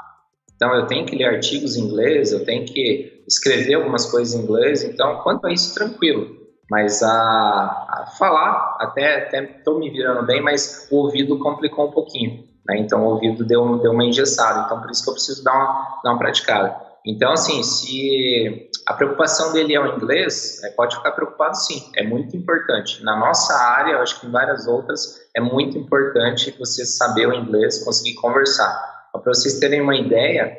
então, 0.62 0.76
eu 0.76 0.86
tenho 0.86 1.07
que 1.07 1.16
ler 1.16 1.26
artigos 1.26 1.76
em 1.76 1.86
inglês, 1.86 2.32
eu 2.32 2.45
tenho 2.45 2.64
que 2.66 3.24
escrever 3.28 3.74
algumas 3.74 4.05
coisas 4.05 4.36
em 4.36 4.43
inglês. 4.43 4.84
Então, 4.84 5.18
quanto 5.24 5.47
a 5.47 5.51
isso, 5.51 5.74
tranquilo. 5.74 6.38
Mas 6.70 7.01
a, 7.01 7.09
a 7.09 8.05
falar, 8.20 8.78
até 8.80 9.28
estou 9.57 9.80
me 9.80 9.89
virando 9.89 10.24
bem, 10.24 10.39
mas 10.39 10.88
o 10.91 10.97
ouvido 10.97 11.39
complicou 11.39 11.88
um 11.88 11.91
pouquinho. 11.91 12.43
Né? 12.68 12.78
Então, 12.78 13.03
o 13.03 13.09
ouvido 13.09 13.43
deu, 13.43 13.80
deu 13.80 13.91
uma 13.91 14.05
engessada. 14.05 14.66
Então, 14.68 14.80
por 14.80 14.91
isso 14.91 15.03
que 15.03 15.09
eu 15.09 15.14
preciso 15.16 15.43
dar 15.43 15.51
uma, 15.51 16.01
dar 16.03 16.12
uma 16.12 16.20
praticada. 16.20 16.80
Então, 17.03 17.32
assim, 17.32 17.64
se 17.64 18.70
a 18.86 18.93
preocupação 18.93 19.51
dele 19.53 19.74
é 19.74 19.80
o 19.80 19.95
inglês, 19.95 20.64
é, 20.64 20.70
pode 20.70 20.95
ficar 20.95 21.14
preocupado 21.14 21.57
sim, 21.57 21.89
é 21.95 22.03
muito 22.03 22.38
importante. 22.38 23.03
Na 23.03 23.18
nossa 23.18 23.55
área, 23.55 23.93
eu 23.93 24.01
acho 24.03 24.22
que 24.22 24.28
em 24.28 24.32
várias 24.32 24.68
outras, 24.68 25.22
é 25.36 25.41
muito 25.41 25.76
importante 25.76 26.55
você 26.59 26.86
saber 26.86 27.26
o 27.28 27.34
inglês, 27.34 27.84
conseguir 27.84 28.14
conversar. 28.14 29.01
Para 29.12 29.34
vocês 29.34 29.59
terem 29.59 29.82
uma 29.82 29.95
ideia, 29.95 30.57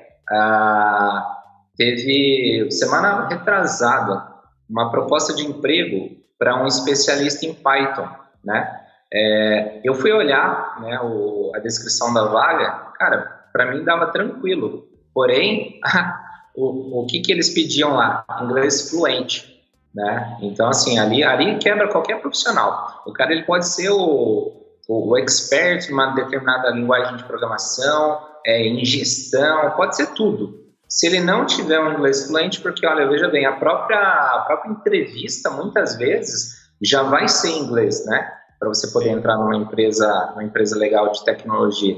teve 1.77 2.71
semana 2.71 3.29
retrasada 3.29 4.33
uma 4.69 4.91
proposta 4.91 5.35
de 5.35 5.47
emprego 5.47 6.17
para 6.39 6.63
um 6.63 6.67
especialista 6.67 7.47
em 7.47 7.55
Python, 7.55 8.09
né? 8.45 8.81
É, 9.15 9.81
eu 9.85 9.95
fui 9.95 10.11
olhar 10.11 10.81
né, 10.81 10.99
o, 11.03 11.53
a 11.55 11.59
descrição 11.59 12.15
da 12.15 12.25
vaga, 12.25 12.71
cara, 12.97 13.47
para 13.53 13.71
mim 13.71 13.85
dava 13.85 14.07
tranquilo. 14.07 14.89
Porém, 15.13 15.79
o, 16.57 17.03
o 17.03 17.07
que, 17.07 17.21
que 17.21 17.31
eles 17.31 17.51
pediam 17.51 17.95
lá? 17.95 18.25
Inglês 18.43 18.89
fluente, 18.89 19.63
né? 19.95 20.39
Então, 20.41 20.69
assim, 20.69 20.99
ali, 20.99 21.23
ali 21.23 21.59
quebra 21.59 21.89
qualquer 21.89 22.21
profissional. 22.23 23.03
O 23.07 23.13
cara 23.13 23.33
ele 23.33 23.43
pode 23.43 23.69
ser 23.69 23.91
o, 23.91 24.62
o, 24.89 25.13
o 25.13 25.19
expert 25.19 25.89
em 25.89 25.93
uma 25.93 26.15
determinada 26.15 26.71
linguagem 26.71 27.17
de 27.17 27.25
programação, 27.25 28.21
é, 28.45 28.67
em 28.67 28.85
gestão, 28.85 29.71
pode 29.73 29.97
ser 29.97 30.09
tudo. 30.15 30.61
Se 30.89 31.07
ele 31.07 31.21
não 31.21 31.47
tiver 31.47 31.81
um 31.81 31.93
inglês 31.93 32.27
fluente, 32.27 32.61
porque, 32.61 32.87
olha, 32.87 33.09
veja 33.09 33.29
bem, 33.29 33.47
a 33.47 33.53
própria, 33.53 33.99
a 33.99 34.45
própria 34.47 34.71
entrevista, 34.71 35.51
muitas 35.51 35.97
vezes, 35.97 36.71
já 36.83 37.03
vai 37.03 37.29
ser 37.29 37.49
em 37.49 37.61
inglês, 37.61 38.05
né? 38.05 38.31
Para 38.59 38.69
você 38.69 38.89
poder 38.89 39.09
entrar 39.09 39.37
numa 39.37 39.57
empresa, 39.57 40.07
numa 40.31 40.45
empresa 40.45 40.79
legal 40.79 41.11
de 41.11 41.25
tecnologia. 41.25 41.97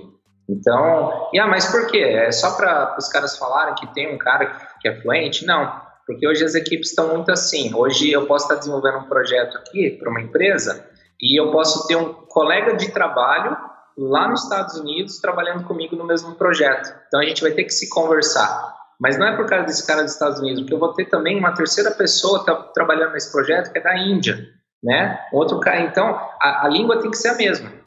Então, 0.49 1.29
e, 1.33 1.41
ah, 1.41 1.47
mas 1.47 1.67
por 1.67 1.87
quê? 1.87 1.99
É 1.99 2.31
só 2.31 2.55
para 2.55 2.97
os 2.99 3.09
caras 3.09 3.37
falarem 3.37 3.75
que 3.75 3.93
tem 3.95 4.15
um 4.15 4.19
cara 4.19 4.47
que 4.81 4.87
é 4.87 5.01
fluente? 5.01 5.45
Não, 5.45 5.73
porque 6.07 6.29
hoje 6.29 6.45
as 6.45 6.55
equipes 6.55 6.91
estão 6.91 7.09
muito 7.09 7.33
assim. 7.33 7.75
Hoje 7.75 8.13
eu 8.13 8.27
posso 8.27 8.45
estar 8.45 8.57
desenvolvendo 8.57 8.99
um 8.99 9.09
projeto 9.09 9.57
aqui 9.57 9.91
para 9.91 10.11
uma 10.11 10.21
empresa 10.21 10.87
e 11.21 11.41
eu 11.41 11.51
posso 11.51 11.87
ter 11.87 11.97
um 11.97 12.13
colega 12.13 12.77
de 12.77 12.91
trabalho 12.91 13.57
lá 13.97 14.29
nos 14.29 14.43
Estados 14.43 14.75
Unidos 14.77 15.19
trabalhando 15.19 15.65
comigo 15.65 15.97
no 15.97 16.05
mesmo 16.05 16.35
projeto. 16.35 16.93
Então 17.07 17.21
a 17.21 17.25
gente 17.25 17.43
vai 17.43 17.53
ter 17.53 17.65
que 17.65 17.73
se 17.73 17.89
conversar. 17.89 18.75
Mas 19.01 19.19
não 19.19 19.27
é 19.27 19.37
por 19.37 19.47
causa 19.47 19.67
desse 19.67 19.87
cara 19.87 20.03
dos 20.03 20.13
Estados 20.13 20.41
Unidos, 20.41 20.63
porque 20.63 20.75
eu 20.75 20.79
vou 20.79 20.93
ter 20.95 21.07
também 21.07 21.39
uma 21.39 21.53
terceira 21.53 21.91
pessoa 21.91 22.45
tá 22.45 22.55
trabalhando 22.55 23.13
nesse 23.13 23.31
projeto 23.31 23.73
que 23.73 23.79
é 23.79 23.83
da 23.83 23.97
Índia, 23.99 24.39
né? 24.83 25.19
Outro 25.33 25.61
cara. 25.61 25.81
Então 25.81 26.07
a, 26.41 26.67
a 26.67 26.69
língua 26.69 27.01
tem 27.01 27.11
que 27.11 27.19
ser 27.19 27.29
a 27.29 27.35
mesma. 27.35 27.84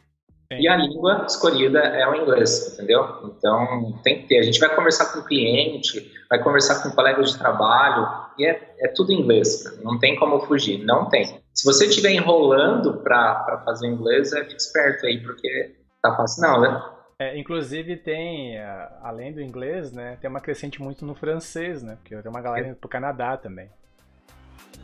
Sim. 0.51 0.61
E 0.61 0.67
a 0.67 0.77
língua 0.77 1.25
escolhida 1.27 1.79
é 1.79 2.07
o 2.07 2.15
inglês, 2.15 2.73
entendeu? 2.73 3.05
Então 3.25 3.99
tem 4.01 4.21
que 4.21 4.27
ter. 4.27 4.39
A 4.39 4.43
gente 4.43 4.59
vai 4.59 4.73
conversar 4.73 5.11
com 5.11 5.19
o 5.19 5.23
cliente, 5.25 6.09
vai 6.29 6.41
conversar 6.41 6.81
com 6.81 6.95
colegas 6.95 7.31
de 7.31 7.37
trabalho, 7.37 8.07
e 8.39 8.45
é, 8.45 8.75
é 8.79 8.87
tudo 8.87 9.11
inglês, 9.11 9.63
cara. 9.63 9.77
não 9.83 9.99
tem 9.99 10.15
como 10.15 10.39
fugir, 10.39 10.85
não 10.85 11.09
tem. 11.09 11.41
Se 11.53 11.65
você 11.65 11.87
estiver 11.87 12.11
enrolando 12.11 12.97
para 13.01 13.61
fazer 13.65 13.87
inglês, 13.87 14.31
é, 14.31 14.43
fique 14.43 14.61
esperto 14.61 15.05
aí, 15.05 15.19
porque 15.21 15.75
tá 16.01 16.15
fácil 16.15 16.43
não, 16.43 16.61
né? 16.61 16.83
É, 17.19 17.37
inclusive 17.37 17.97
tem, 17.97 18.57
além 19.01 19.33
do 19.33 19.41
inglês, 19.41 19.91
né, 19.91 20.17
tem 20.21 20.29
uma 20.29 20.39
crescente 20.39 20.79
muito 20.79 21.03
no 21.03 21.15
francês, 21.15 21.81
né? 21.81 21.97
Porque 22.01 22.15
tem 22.15 22.31
uma 22.31 22.41
galera 22.41 22.67
indo 22.67 22.75
pro 22.75 22.87
Canadá 22.87 23.35
também. 23.35 23.69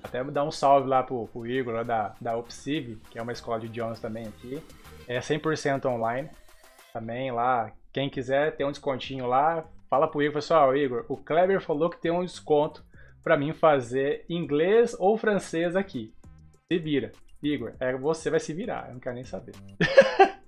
Até 0.03 0.23
dar 0.23 0.43
um 0.43 0.51
salve 0.51 0.89
lá 0.89 1.03
pro, 1.03 1.27
pro 1.27 1.45
Igor, 1.45 1.75
lá 1.75 1.83
da, 1.83 2.15
da 2.19 2.35
Opsiv, 2.35 2.97
que 3.09 3.19
é 3.19 3.21
uma 3.21 3.31
escola 3.31 3.59
de 3.59 3.67
idiomas 3.67 3.99
também 3.99 4.25
aqui. 4.25 4.61
É 5.07 5.19
100% 5.19 5.85
online. 5.85 6.29
Também 6.91 7.31
lá, 7.31 7.71
quem 7.91 8.09
quiser 8.09 8.55
ter 8.55 8.65
um 8.65 8.71
descontinho 8.71 9.27
lá, 9.27 9.65
fala 9.89 10.07
pro 10.07 10.21
Igor, 10.21 10.35
pessoal, 10.35 10.75
Igor, 10.75 11.05
o 11.09 11.17
Kleber 11.17 11.61
falou 11.61 11.89
que 11.89 11.99
tem 11.99 12.11
um 12.11 12.23
desconto 12.23 12.85
para 13.23 13.37
mim 13.37 13.53
fazer 13.53 14.25
inglês 14.29 14.95
ou 14.99 15.17
francês 15.17 15.75
aqui. 15.75 16.13
Se 16.71 16.77
vira. 16.77 17.11
Igor, 17.41 17.73
é, 17.79 17.95
você 17.95 18.29
vai 18.29 18.39
se 18.39 18.53
virar, 18.53 18.87
eu 18.87 18.93
não 18.93 18.99
quero 18.99 19.15
nem 19.15 19.23
saber. 19.23 19.53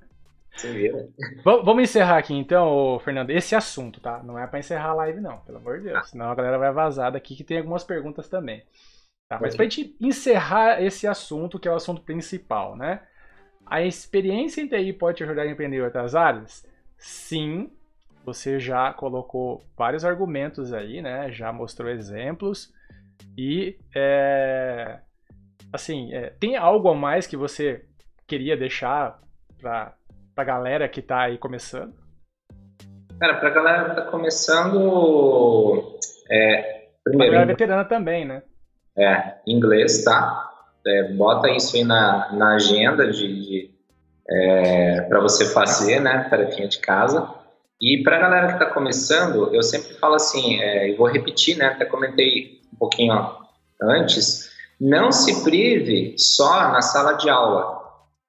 Se 0.55 0.71
vira. 0.71 1.09
Vamos 1.43 1.83
encerrar 1.83 2.17
aqui 2.17 2.33
então, 2.33 2.97
Fernando, 3.03 3.29
esse 3.29 3.53
assunto, 3.55 3.99
tá? 3.99 4.23
Não 4.23 4.39
é 4.39 4.47
para 4.47 4.59
encerrar 4.59 4.91
a 4.91 4.95
live 4.95 5.19
não, 5.19 5.39
pelo 5.39 5.57
amor 5.57 5.79
de 5.79 5.89
Deus. 5.89 6.09
Senão 6.09 6.29
a 6.29 6.35
galera 6.35 6.57
vai 6.57 6.71
vazar 6.71 7.11
daqui 7.11 7.35
que 7.35 7.43
tem 7.43 7.57
algumas 7.57 7.83
perguntas 7.83 8.29
também. 8.29 8.63
Tá? 9.27 9.37
Mas 9.41 9.55
pra 9.55 9.65
gente 9.65 9.95
encerrar 9.99 10.81
esse 10.81 11.05
assunto, 11.07 11.59
que 11.59 11.67
é 11.67 11.71
o 11.71 11.75
assunto 11.75 12.01
principal, 12.01 12.77
né? 12.77 13.01
A 13.65 13.81
experiência 13.81 14.61
em 14.61 14.67
TI 14.67 14.93
pode 14.93 15.17
te 15.17 15.23
ajudar 15.23 15.43
a 15.43 15.47
empreender 15.47 15.77
em 15.77 15.81
outras 15.81 16.13
áreas? 16.15 16.65
Sim, 16.97 17.71
você 18.23 18.59
já 18.59 18.93
colocou 18.93 19.63
vários 19.77 20.05
argumentos 20.05 20.73
aí, 20.73 21.01
né? 21.01 21.31
Já 21.31 21.51
mostrou 21.51 21.89
exemplos. 21.89 22.73
E, 23.37 23.77
é, 23.95 24.99
assim, 25.73 26.13
é, 26.13 26.31
tem 26.39 26.55
algo 26.55 26.89
a 26.89 26.95
mais 26.95 27.27
que 27.27 27.37
você 27.37 27.85
queria 28.27 28.55
deixar 28.55 29.19
para 29.59 29.93
a 30.35 30.43
galera 30.43 30.87
que 30.87 30.99
está 30.99 31.21
aí 31.23 31.37
começando? 31.37 31.93
Cara, 33.19 33.35
para 33.35 33.49
a 33.49 33.53
galera 33.53 33.83
que 33.85 33.89
está 33.91 34.11
começando, 34.11 35.97
é, 36.29 36.89
primeiro... 37.03 37.31
Pra 37.31 37.39
galera 37.39 37.45
veterana 37.45 37.85
também, 37.85 38.25
né? 38.25 38.43
É, 38.97 39.35
inglês, 39.47 40.03
tá? 40.03 40.54
É, 40.85 41.13
bota 41.13 41.49
isso 41.49 41.75
aí 41.75 41.83
na, 41.83 42.31
na 42.33 42.55
agenda 42.55 43.09
de, 43.11 43.27
de 43.27 43.71
é, 44.29 45.01
para 45.01 45.19
você 45.19 45.45
fazer, 45.45 45.99
né, 45.99 46.27
tarefinha 46.29 46.67
de 46.67 46.79
casa. 46.79 47.27
E 47.81 48.01
para 48.03 48.17
a 48.17 48.19
galera 48.19 48.47
que 48.47 48.53
está 48.53 48.65
começando, 48.67 49.53
eu 49.53 49.61
sempre 49.61 49.93
falo 49.95 50.15
assim, 50.15 50.61
é, 50.61 50.89
e 50.89 50.95
vou 50.95 51.07
repetir, 51.07 51.57
né, 51.57 51.67
até 51.67 51.85
comentei 51.85 52.61
um 52.73 52.77
pouquinho 52.77 53.13
antes, 53.81 54.49
não 54.79 55.11
se 55.11 55.43
prive 55.43 56.15
só 56.17 56.71
na 56.71 56.81
sala 56.81 57.13
de 57.13 57.29
aula, 57.29 57.81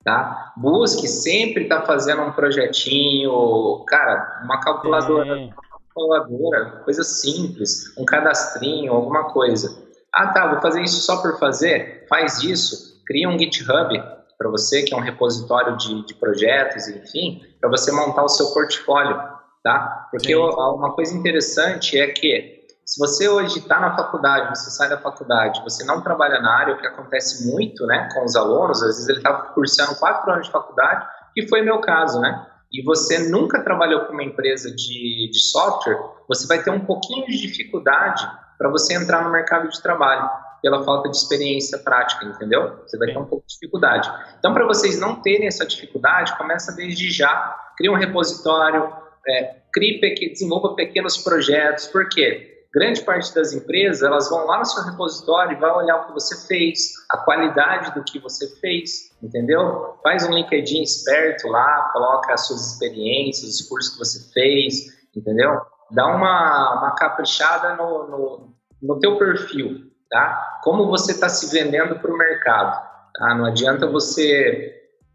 tá? 0.05 0.53
Busque 0.57 1.09
sempre 1.09 1.65
estar 1.65 1.81
tá 1.81 1.87
fazendo 1.87 2.23
um 2.23 2.33
projetinho, 2.33 3.85
cara, 3.87 4.43
uma 4.45 4.61
calculadora, 4.61 5.37
uma 5.37 5.55
calculadora, 5.95 6.83
coisa 6.85 7.03
simples, 7.03 7.97
um 7.97 8.05
cadastrinho, 8.05 8.93
alguma 8.93 9.25
coisa. 9.25 9.86
Ah, 10.17 10.29
tá, 10.29 10.47
vou 10.47 10.63
fazer 10.63 10.83
isso 10.83 11.03
só 11.03 11.21
por 11.21 11.39
fazer? 11.39 12.07
Faz 12.09 12.43
isso, 12.43 13.03
cria 13.07 13.29
um 13.29 13.39
GitHub 13.39 14.03
para 14.39 14.49
você, 14.49 14.83
que 14.83 14.95
é 14.95 14.97
um 14.97 15.03
repositório 15.03 15.77
de, 15.77 16.07
de 16.07 16.15
projetos, 16.15 16.89
enfim, 16.89 17.43
para 17.61 17.69
você 17.69 17.93
montar 17.93 18.25
o 18.25 18.29
seu 18.29 18.47
portfólio, 18.55 19.15
tá? 19.63 20.09
Porque 20.11 20.35
uma 20.35 20.95
coisa 20.95 21.15
interessante 21.15 21.99
é 21.99 22.07
que 22.09 22.65
se 22.87 22.99
você 22.99 23.29
hoje 23.29 23.59
está 23.59 23.79
na 23.79 23.95
faculdade, 23.95 24.57
você 24.57 24.71
sai 24.71 24.89
da 24.89 24.99
faculdade, 24.99 25.61
você 25.63 25.85
não 25.85 26.01
trabalha 26.01 26.41
na 26.41 26.51
área, 26.51 26.75
o 26.75 26.79
que 26.79 26.87
acontece 26.87 27.47
muito, 27.53 27.85
né, 27.85 28.09
com 28.15 28.25
os 28.25 28.37
alunos, 28.37 28.83
às 28.83 28.97
vezes 28.97 29.09
ele 29.11 29.19
está 29.19 29.35
cursando 29.35 29.97
quatro 29.97 30.33
anos 30.33 30.47
de 30.47 30.53
faculdade, 30.53 31.07
que 31.35 31.47
foi 31.47 31.61
meu 31.61 31.79
caso, 31.83 32.21
né? 32.21 32.47
E 32.73 32.83
você 32.83 33.29
nunca 33.29 33.63
trabalhou 33.63 34.07
com 34.07 34.15
uma 34.15 34.25
empresa 34.25 34.75
de, 34.75 35.31
de 35.31 35.41
software, 35.41 35.99
você 36.27 36.47
vai 36.47 36.63
ter 36.63 36.71
um 36.71 36.87
pouquinho 36.87 37.27
de 37.27 37.39
dificuldade 37.39 38.27
para 38.59 38.71
você 38.71 38.95
entrar 38.95 39.23
no 39.25 39.31
mercado 39.31 39.69
de 39.69 39.81
trabalho, 39.83 40.29
pela 40.63 40.83
falta 40.83 41.09
de 41.09 41.17
experiência 41.17 41.79
prática, 41.79 42.25
entendeu? 42.25 42.81
Você 42.87 42.99
vai 42.99 43.09
ter 43.09 43.19
um 43.19 43.25
pouco 43.25 43.47
de 43.47 43.55
dificuldade. 43.55 44.11
Então, 44.39 44.53
para 44.53 44.67
vocês 44.67 44.99
não 44.99 45.21
terem 45.23 45.47
essa 45.47 45.67
dificuldade, 45.67 46.37
começa 46.37 46.75
desde 46.75 47.11
já, 47.11 47.57
cria 47.77 47.93
um 47.93 47.97
repositório, 47.97 48.93
é, 49.29 49.57
crie, 49.73 50.01
desenvolva 50.01 50.75
pequenos 50.75 51.19
projetos, 51.19 51.87
por 51.87 52.09
quê? 52.09 52.53
Grande 52.75 53.01
parte 53.03 53.35
das 53.35 53.53
empresas, 53.53 54.03
elas 54.03 54.29
vão 54.29 54.45
lá 54.47 54.59
no 54.59 54.67
seu 54.67 54.85
repositório 54.85 55.57
e 55.57 55.61
vai 55.61 55.71
olhar 55.71 55.97
o 55.97 56.07
que 56.07 56.13
você 56.13 56.47
fez, 56.47 56.93
a 57.11 57.17
qualidade 57.19 57.95
do 57.95 58.05
que 58.05 58.19
você 58.19 58.49
fez, 58.61 59.17
entendeu? 59.23 59.99
Faz 60.03 60.27
um 60.27 60.33
LinkedIn 60.33 60.83
esperto 60.83 61.49
lá, 61.49 61.91
coloca 61.93 62.35
as 62.35 62.47
suas 62.47 62.73
experiências, 62.73 63.61
os 63.61 63.69
cursos 63.69 63.93
que 63.93 63.99
você 63.99 64.33
fez, 64.33 64.87
entendeu? 65.17 65.61
Dá 65.91 66.07
uma, 66.07 66.79
uma 66.79 66.95
caprichada 66.95 67.75
no, 67.77 68.07
no, 68.09 68.55
no 68.83 68.99
teu 68.99 69.19
perfil, 69.19 69.91
tá? 70.11 70.59
Como 70.63 70.87
você 70.87 71.13
está 71.13 71.29
se 71.29 71.51
vendendo 71.51 71.99
para 71.99 72.13
o 72.13 72.19
mercado, 72.19 72.83
tá? 73.15 73.35
Não 73.35 73.45
adianta 73.45 73.87
você, 73.87 74.75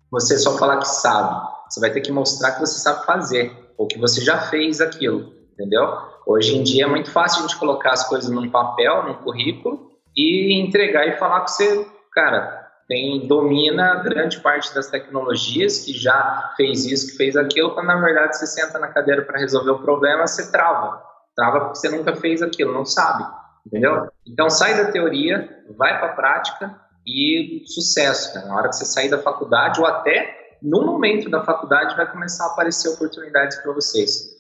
você 0.10 0.38
só 0.38 0.58
falar 0.58 0.78
que 0.78 0.88
sabe. 0.88 1.50
Você 1.70 1.80
vai 1.80 1.92
ter 1.92 2.02
que 2.02 2.12
mostrar 2.12 2.52
que 2.52 2.60
você 2.60 2.80
sabe 2.80 3.06
fazer, 3.06 3.74
ou 3.78 3.88
que 3.88 3.98
você 3.98 4.22
já 4.22 4.38
fez 4.38 4.82
aquilo, 4.82 5.34
entendeu? 5.54 5.88
Hoje 6.26 6.58
em 6.58 6.64
dia 6.64 6.84
é 6.84 6.88
muito 6.88 7.10
fácil 7.10 7.40
a 7.40 7.42
gente 7.48 7.58
colocar 7.58 7.92
as 7.92 8.08
coisas 8.08 8.30
num 8.30 8.50
papel, 8.50 9.04
num 9.04 9.16
currículo, 9.16 9.90
e 10.16 10.62
entregar 10.62 11.08
e 11.08 11.18
falar 11.18 11.42
que 11.42 11.52
você, 11.52 11.88
cara, 12.14 12.61
tem, 12.92 13.26
domina 13.26 14.04
grande 14.04 14.42
parte 14.42 14.76
das 14.76 14.90
tecnologias, 14.90 15.86
que 15.86 15.94
já 15.94 16.54
fez 16.58 16.86
isso, 16.86 17.12
que 17.12 17.16
fez 17.16 17.38
aquilo, 17.38 17.74
quando 17.74 17.88
na 17.88 18.02
verdade 18.02 18.36
você 18.36 18.46
senta 18.46 18.78
na 18.78 18.90
cadeira 18.90 19.22
para 19.22 19.40
resolver 19.40 19.72
o 19.72 19.80
problema, 19.80 20.28
você 20.28 20.52
trava. 20.52 21.02
Trava 21.34 21.62
porque 21.62 21.78
você 21.78 21.88
nunca 21.88 22.14
fez 22.18 22.42
aquilo, 22.42 22.74
não 22.74 22.84
sabe. 22.84 23.24
Entendeu? 23.66 24.10
Então 24.28 24.50
sai 24.50 24.76
da 24.76 24.92
teoria, 24.92 25.64
vai 25.78 26.00
para 26.00 26.12
a 26.12 26.16
prática 26.16 26.82
e 27.08 27.64
sucesso. 27.66 28.38
Né? 28.38 28.44
Na 28.44 28.58
hora 28.58 28.68
que 28.68 28.76
você 28.76 28.84
sair 28.84 29.10
da 29.10 29.20
faculdade 29.20 29.80
ou 29.80 29.88
até 29.88 30.58
no 30.62 30.86
momento 30.86 31.30
da 31.30 31.46
faculdade 31.46 31.96
vai 31.96 32.12
começar 32.12 32.44
a 32.44 32.48
aparecer 32.48 32.90
oportunidades 32.90 33.56
para 33.62 33.72
vocês. 33.72 34.38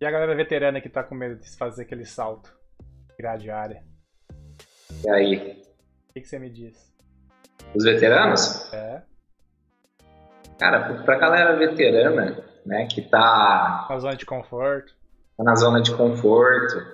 E 0.00 0.04
a 0.04 0.10
galera 0.10 0.34
veterana 0.34 0.80
que 0.80 0.88
tá 0.88 1.04
com 1.04 1.14
medo 1.14 1.36
de 1.36 1.56
fazer 1.56 1.82
aquele 1.82 2.04
salto, 2.04 2.52
virar 3.16 3.36
de 3.36 3.52
área? 3.52 3.84
E 5.04 5.10
aí? 5.10 5.69
O 6.10 6.12
que, 6.12 6.22
que 6.22 6.28
você 6.28 6.40
me 6.40 6.50
diz? 6.50 6.92
Os 7.72 7.84
veteranos? 7.84 8.68
É. 8.72 9.02
Cara, 10.58 10.92
pra 11.04 11.16
galera 11.16 11.56
veterana, 11.56 12.36
né, 12.66 12.86
que 12.86 13.00
tá. 13.00 13.86
Na 13.88 13.98
zona 14.00 14.16
de 14.16 14.26
conforto. 14.26 14.92
Tá 15.36 15.44
na 15.44 15.54
zona 15.54 15.80
de 15.80 15.94
conforto. 15.94 16.84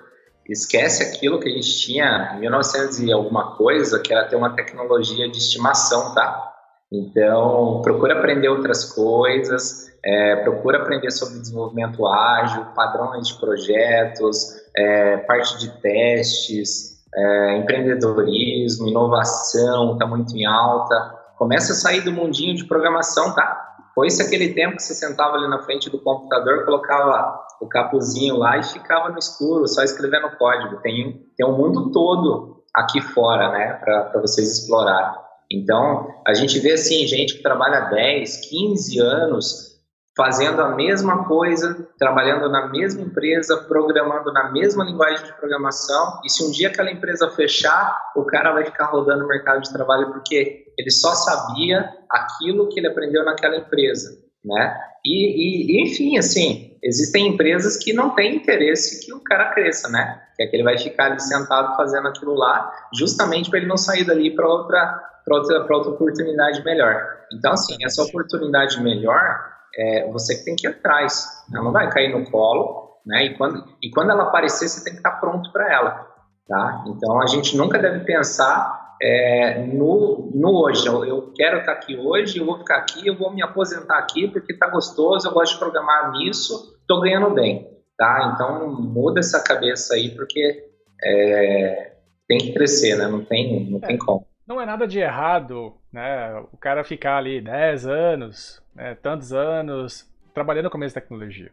Esquece 0.47 1.01
aquilo 1.01 1.39
que 1.39 1.49
a 1.49 1.51
gente 1.51 1.79
tinha 1.79 2.33
em 2.35 2.41
1900 2.41 2.99
e 2.99 3.11
alguma 3.11 3.55
coisa, 3.55 3.99
que 3.99 4.13
era 4.13 4.27
ter 4.27 4.35
uma 4.35 4.55
tecnologia 4.55 5.27
de 5.27 5.37
estimação, 5.39 6.13
tá? 6.13 6.53
Então, 6.91 7.81
procura 7.81 8.19
aprender 8.19 8.49
outras 8.49 8.85
coisas, 8.85 9.91
é, 10.05 10.35
procura 10.43 10.83
aprender 10.83 11.09
sobre 11.09 11.39
desenvolvimento 11.39 12.05
ágil, 12.05 12.65
padrões 12.75 13.27
de 13.27 13.39
projetos, 13.39 14.55
é, 14.75 15.17
parte 15.17 15.57
de 15.57 15.69
testes, 15.81 16.96
é, 17.17 17.57
empreendedorismo, 17.57 18.87
inovação, 18.87 19.93
está 19.93 20.05
muito 20.05 20.37
em 20.37 20.45
alta. 20.45 21.15
Começa 21.37 21.73
a 21.73 21.75
sair 21.75 22.01
do 22.01 22.11
mundinho 22.11 22.55
de 22.55 22.65
programação, 22.65 23.33
tá? 23.33 23.63
Foi-se 23.95 24.21
aquele 24.21 24.53
tempo 24.53 24.75
que 24.75 24.83
você 24.83 24.93
sentava 24.93 25.35
ali 25.35 25.47
na 25.49 25.63
frente 25.63 25.89
do 25.89 25.99
computador, 25.99 26.63
colocava 26.65 27.39
o 27.59 27.67
capuzinho 27.67 28.37
lá 28.37 28.57
e 28.57 28.63
ficava 28.63 29.09
no 29.09 29.17
escuro, 29.17 29.67
só 29.67 29.81
escrevendo 29.81 30.37
código. 30.37 30.79
Tem, 30.81 31.25
tem 31.35 31.47
um 31.47 31.57
mundo 31.57 31.91
todo 31.91 32.63
aqui 32.75 33.01
fora, 33.01 33.51
né, 33.51 33.73
para 33.83 34.21
vocês 34.21 34.59
explorarem. 34.59 35.19
Então, 35.51 36.07
a 36.27 36.35
gente 36.35 36.59
vê 36.59 36.73
assim, 36.73 37.07
gente 37.07 37.37
que 37.37 37.41
trabalha 37.41 37.89
10, 37.89 38.49
15 38.49 38.99
anos 38.99 39.76
fazendo 40.17 40.59
a 40.63 40.75
mesma 40.75 41.25
coisa, 41.25 41.87
trabalhando 41.99 42.49
na 42.49 42.67
mesma 42.69 43.03
empresa, 43.03 43.55
programando 43.67 44.33
na 44.33 44.51
mesma 44.51 44.83
linguagem 44.83 45.23
de 45.23 45.33
programação, 45.33 46.19
e 46.25 46.29
se 46.29 46.43
um 46.43 46.51
dia 46.51 46.69
aquela 46.69 46.91
empresa 46.91 47.29
fechar, 47.29 47.95
o 48.15 48.25
cara 48.25 48.51
vai 48.51 48.65
ficar 48.65 48.85
rodando 48.85 49.21
no 49.21 49.27
mercado 49.27 49.61
de 49.61 49.71
trabalho 49.71 50.11
porque 50.11 50.65
ele 50.75 50.89
só 50.89 51.13
sabia 51.13 51.87
aquilo 52.09 52.67
que 52.67 52.79
ele 52.79 52.87
aprendeu 52.87 53.23
naquela 53.23 53.57
empresa, 53.57 54.09
né? 54.43 54.75
E, 55.05 55.77
e 55.77 55.83
enfim, 55.83 56.17
assim, 56.17 56.75
existem 56.83 57.27
empresas 57.27 57.77
que 57.77 57.93
não 57.93 58.15
têm 58.15 58.37
interesse 58.37 59.05
que 59.05 59.13
o 59.13 59.23
cara 59.23 59.53
cresça, 59.53 59.87
né? 59.87 60.19
Que 60.35 60.43
é 60.43 60.47
que 60.47 60.55
ele 60.55 60.63
vai 60.63 60.79
ficar 60.79 61.11
ali 61.11 61.19
sentado 61.19 61.77
fazendo 61.77 62.07
aquilo 62.07 62.33
lá, 62.33 62.71
justamente 62.91 63.51
para 63.51 63.59
ele 63.59 63.67
não 63.67 63.77
sair 63.77 64.03
dali 64.03 64.35
para 64.35 64.47
outra, 64.47 64.99
outra, 65.29 65.59
outra 65.69 65.91
oportunidade 65.91 66.63
melhor. 66.65 67.05
Então, 67.31 67.53
assim, 67.53 67.75
essa 67.83 68.01
oportunidade 68.01 68.81
melhor 68.81 69.56
é 69.77 70.09
você 70.11 70.35
que 70.35 70.45
tem 70.45 70.55
que 70.55 70.67
ir 70.67 70.71
atrás. 70.71 71.45
Ela 71.53 71.63
não 71.63 71.71
vai 71.71 71.89
cair 71.89 72.11
no 72.11 72.29
colo, 72.29 72.97
né? 73.05 73.25
E 73.25 73.37
quando, 73.37 73.63
e 73.81 73.89
quando 73.91 74.11
ela 74.11 74.23
aparecer, 74.23 74.67
você 74.67 74.83
tem 74.83 74.93
que 74.93 74.99
estar 74.99 75.11
pronto 75.19 75.51
para 75.51 75.71
ela, 75.71 76.07
tá? 76.47 76.83
Então 76.87 77.21
a 77.21 77.27
gente 77.27 77.55
nunca 77.55 77.77
deve 77.77 78.03
pensar 78.03 78.95
é, 79.01 79.63
no, 79.65 80.31
no 80.33 80.63
hoje. 80.63 80.85
Eu, 80.87 81.05
eu, 81.05 81.31
quero 81.33 81.59
estar 81.59 81.73
aqui 81.73 81.95
hoje, 81.95 82.39
eu 82.39 82.45
vou 82.45 82.57
ficar 82.57 82.77
aqui, 82.77 83.05
eu 83.05 83.15
vou 83.15 83.33
me 83.33 83.41
aposentar 83.41 83.97
aqui 83.97 84.27
porque 84.27 84.53
está 84.53 84.67
gostoso, 84.67 85.27
eu 85.27 85.33
gosto 85.33 85.53
de 85.53 85.59
programar 85.59 86.11
nisso, 86.11 86.75
estou 86.81 87.01
ganhando 87.01 87.33
bem, 87.33 87.67
tá? 87.97 88.33
Então 88.33 88.69
muda 88.71 89.19
essa 89.19 89.43
cabeça 89.43 89.93
aí 89.93 90.09
porque 90.15 90.65
é, 91.03 91.93
tem 92.27 92.39
que 92.39 92.53
crescer, 92.53 92.97
né? 92.97 93.07
Não 93.07 93.23
tem, 93.23 93.69
não 93.69 93.77
é, 93.77 93.87
tem 93.87 93.97
como. 93.97 94.25
Não 94.45 94.61
é 94.61 94.65
nada 94.65 94.87
de 94.87 94.99
errado, 94.99 95.73
né? 95.91 96.43
O 96.51 96.57
cara 96.57 96.83
ficar 96.83 97.17
ali 97.17 97.41
10 97.41 97.85
anos, 97.85 98.61
né, 98.77 98.95
tantos 98.95 99.33
anos 99.33 100.09
trabalhando 100.33 100.69
com 100.69 100.77
a 100.77 100.79
mesma 100.79 101.01
tecnologia. 101.01 101.51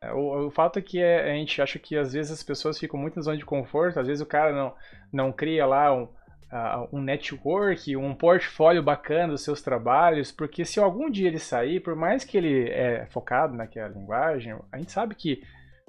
É, 0.00 0.12
o, 0.12 0.46
o, 0.46 0.50
fato 0.50 0.78
é 0.78 0.82
que 0.82 1.00
é, 1.00 1.32
a 1.32 1.34
gente 1.34 1.60
acha 1.60 1.78
que 1.78 1.96
às 1.96 2.12
vezes 2.12 2.30
as 2.30 2.42
pessoas 2.42 2.78
ficam 2.78 3.00
muito 3.00 3.16
na 3.16 3.22
zona 3.22 3.36
de 3.36 3.44
conforto, 3.44 3.98
às 3.98 4.06
vezes 4.06 4.22
o 4.22 4.26
cara 4.26 4.52
não, 4.52 4.74
não 5.12 5.32
cria 5.32 5.66
lá 5.66 5.92
um, 5.92 6.04
uh, 6.04 6.88
um 6.92 7.00
network, 7.00 7.96
um 7.96 8.14
portfólio 8.14 8.82
bacana 8.82 9.32
dos 9.32 9.42
seus 9.42 9.60
trabalhos, 9.60 10.30
porque 10.30 10.64
se 10.64 10.78
algum 10.78 11.10
dia 11.10 11.26
ele 11.26 11.38
sair, 11.38 11.80
por 11.80 11.96
mais 11.96 12.22
que 12.22 12.36
ele 12.36 12.70
é 12.70 13.06
focado 13.06 13.56
naquela 13.56 13.88
linguagem, 13.88 14.56
a 14.70 14.78
gente 14.78 14.92
sabe 14.92 15.16
que 15.16 15.42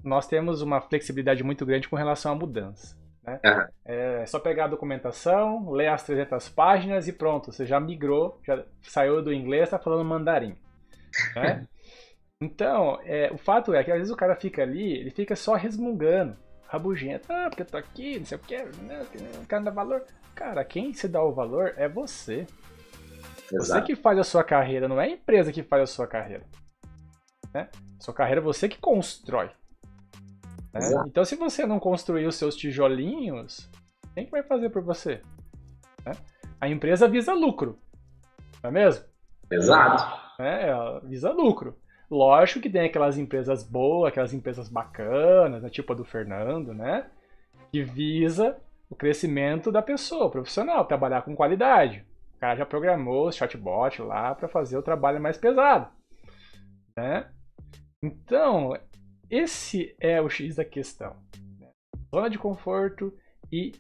nós 0.04 0.26
temos 0.26 0.62
uma 0.62 0.82
flexibilidade 0.82 1.44
muito 1.44 1.66
grande 1.66 1.90
com 1.90 1.96
relação 1.96 2.32
à 2.32 2.36
mudança. 2.36 2.98
Né? 3.30 3.40
Uhum. 3.46 3.68
É 3.86 4.26
só 4.26 4.40
pegar 4.40 4.66
a 4.66 4.70
documentação, 4.70 5.70
ler 5.72 5.88
as 5.88 6.04
300 6.04 6.50
páginas 6.50 7.08
e 7.08 7.14
pronto, 7.14 7.52
você 7.52 7.66
já 7.66 7.80
migrou, 7.80 8.40
já 8.46 8.64
saiu 8.82 9.22
do 9.22 9.34
inglês, 9.34 9.64
está 9.64 9.78
falando 9.78 10.04
mandarim. 10.04 10.58
Né? 11.36 11.68
então, 12.42 13.00
é, 13.04 13.32
o 13.32 13.38
fato 13.38 13.74
é 13.74 13.84
que 13.84 13.92
às 13.92 13.98
vezes 13.98 14.14
o 14.14 14.18
cara 14.18 14.36
fica 14.36 14.64
ali, 14.64 14.94
ele 14.94 15.12
fica 15.12 15.36
só 15.36 15.54
resmungando, 15.54 16.36
rabugento. 16.68 17.32
Ah, 17.32 17.48
porque 17.50 17.62
eu 17.62 17.68
tô 17.68 17.78
aqui, 17.78 18.18
não 18.20 18.26
sei 18.26 18.38
o 18.38 18.42
que, 18.42 18.58
né? 18.58 19.06
o 19.42 19.46
cara 19.46 19.64
dá 19.64 19.72
valor. 19.72 20.04
Cara, 20.36 20.64
quem 20.64 20.94
se 20.94 21.08
dá 21.08 21.22
o 21.22 21.34
valor 21.34 21.74
é 21.78 21.88
você. 21.88 22.48
Exato. 23.52 23.82
Você 23.82 23.82
que 23.82 23.96
faz 23.96 24.18
a 24.18 24.24
sua 24.24 24.44
carreira, 24.44 24.88
não 24.88 25.02
é 25.02 25.06
a 25.06 25.10
empresa 25.10 25.52
que 25.52 25.64
faz 25.64 25.84
a 25.84 25.88
sua 25.88 26.08
carreira. 26.08 26.44
Né? 27.54 27.68
Sua 28.00 28.14
carreira 28.14 28.40
é 28.40 28.44
você 28.44 28.70
que 28.70 28.78
constrói. 28.78 29.50
Né? 30.80 31.04
Então, 31.08 31.26
se 31.26 31.36
você 31.36 31.66
não 31.66 31.80
construir 31.80 32.26
os 32.26 32.36
seus 32.36 32.56
tijolinhos, 32.56 33.70
quem 34.14 34.26
que 34.26 34.32
vai 34.32 34.44
fazer 34.44 34.70
por 34.70 34.82
você? 34.82 35.22
Né? 36.06 36.12
A 36.60 36.68
empresa 36.68 37.08
visa 37.08 37.34
lucro, 37.34 37.78
não 38.64 38.70
é 38.70 38.74
mesmo? 38.74 39.06
Exato. 39.52 40.42
É, 40.42 40.70
ela 40.70 41.00
visa 41.02 41.32
lucro. 41.32 41.76
Lógico 42.10 42.62
que 42.62 42.70
tem 42.70 42.86
aquelas 42.86 43.18
empresas 43.18 43.64
boas, 43.64 44.10
aquelas 44.10 44.34
empresas 44.34 44.68
bacanas, 44.68 45.62
né, 45.62 45.70
tipo 45.70 45.94
a 45.94 45.96
do 45.96 46.04
Fernando, 46.04 46.74
né? 46.74 47.06
Que 47.72 47.84
visa 47.84 48.58
o 48.90 48.96
crescimento 48.96 49.72
da 49.72 49.82
pessoa, 49.82 50.32
profissional, 50.32 50.86
trabalhar 50.86 51.22
com 51.22 51.36
qualidade. 51.36 52.04
O 52.36 52.40
cara 52.40 52.56
já 52.56 52.66
programou 52.66 53.28
o 53.28 53.32
chatbot 53.32 54.02
lá 54.02 54.34
para 54.34 54.48
fazer 54.48 54.78
o 54.78 54.82
trabalho 54.82 55.22
mais 55.22 55.38
pesado, 55.38 55.88
né? 56.98 57.28
Então, 58.02 58.76
esse 59.30 59.96
é 60.00 60.22
o 60.22 60.30
X 60.30 60.56
da 60.56 60.66
questão. 60.66 61.16
Né? 61.60 61.68
Zona 62.14 62.30
de 62.30 62.38
conforto 62.38 63.14
e 63.52 63.74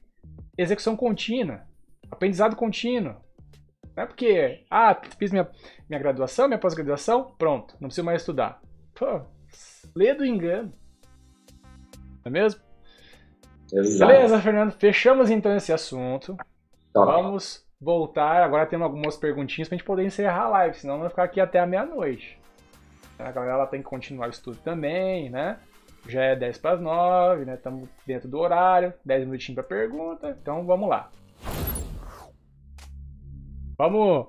execução 0.58 0.96
contínua, 0.96 1.62
aprendizado 2.12 2.56
contínuo. 2.56 3.16
Não 3.96 4.04
é 4.04 4.06
porque, 4.06 4.64
ah, 4.70 5.00
fiz 5.18 5.32
minha, 5.32 5.50
minha 5.90 6.00
graduação, 6.00 6.48
minha 6.48 6.60
pós-graduação, 6.60 7.36
pronto, 7.38 7.76
não 7.80 7.90
preciso 7.90 8.06
mais 8.06 8.22
estudar. 8.22 8.62
Pô, 8.96 9.22
lê 9.96 10.14
do 10.14 10.26
engano. 10.26 10.72
Não 11.62 12.26
é 12.26 12.30
mesmo? 12.30 12.62
Exato. 13.72 14.12
Beleza, 14.12 14.42
Fernando, 14.42 14.72
fechamos 14.72 15.30
então 15.30 15.56
esse 15.56 15.72
assunto. 15.72 16.36
Top. 16.94 17.12
Vamos 17.12 17.66
voltar. 17.80 18.44
Agora 18.44 18.66
temos 18.66 18.86
algumas 18.86 19.16
perguntinhas 19.16 19.68
pra 19.68 19.78
gente 19.78 19.86
poder 19.86 20.06
encerrar 20.06 20.44
a 20.44 20.50
live, 20.50 20.78
senão 20.78 21.00
vai 21.00 21.10
ficar 21.10 21.24
aqui 21.24 21.40
até 21.40 21.60
a 21.60 21.66
meia-noite. 21.66 22.39
A 23.20 23.32
galera 23.32 23.68
tem 23.68 23.82
que 23.82 23.90
continuar 23.90 24.28
o 24.28 24.32
estudo 24.32 24.58
também, 24.64 25.30
né? 25.30 25.58
Já 26.08 26.24
é 26.24 26.36
10 26.38 26.58
para 26.60 26.76
as 26.76 26.82
9, 26.82 27.44
né? 27.44 27.56
Estamos 27.56 27.90
dentro 28.08 28.30
do 28.30 28.40
horário, 28.40 28.94
10 29.04 29.26
minutinhos 29.26 29.56
para 29.56 29.64
pergunta, 29.64 30.38
então 30.42 30.66
vamos 30.66 30.88
lá. 30.88 31.12
Vamos 33.78 34.28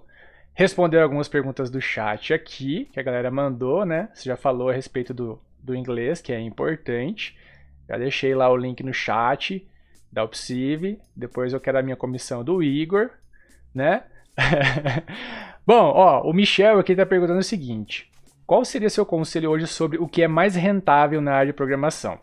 responder 0.53 1.01
algumas 1.01 1.29
perguntas 1.29 1.71
do 1.71 1.81
chat 1.81 2.35
aqui, 2.35 2.87
que 2.87 2.99
a 2.99 3.03
galera 3.03 3.31
mandou, 3.31 3.87
né? 3.87 4.09
Você 4.13 4.29
já 4.29 4.37
falou 4.37 4.69
a 4.69 4.73
respeito 4.73 5.15
do, 5.15 5.41
do 5.63 5.77
inglês, 5.77 6.21
que 6.21 6.33
é 6.33 6.41
importante. 6.41 7.39
Já 7.89 7.97
deixei 7.97 8.35
lá 8.35 8.51
o 8.51 8.57
link 8.57 8.83
no 8.83 8.93
chat 8.93 9.65
da 10.11 10.25
Opsive. 10.25 11.01
Depois 11.15 11.53
eu 11.53 11.61
quero 11.61 11.79
a 11.79 11.83
minha 11.83 11.97
comissão 11.97 12.43
do 12.43 12.61
Igor, 12.61 13.11
né? 13.73 14.03
Bom, 15.65 15.93
ó, 15.95 16.29
o 16.29 16.33
Michel 16.33 16.81
aqui 16.81 16.93
está 16.93 17.07
perguntando 17.07 17.39
o 17.39 17.45
seguinte: 17.45 18.11
qual 18.51 18.65
seria 18.65 18.91
seu 18.91 19.07
conselho 19.07 19.49
hoje 19.49 19.69
sobre 19.69 19.97
o 19.97 20.09
que 20.09 20.25
é 20.25 20.27
mais 20.27 20.57
rentável 20.57 21.21
na 21.21 21.35
área 21.35 21.53
de 21.53 21.57
programação? 21.57 22.19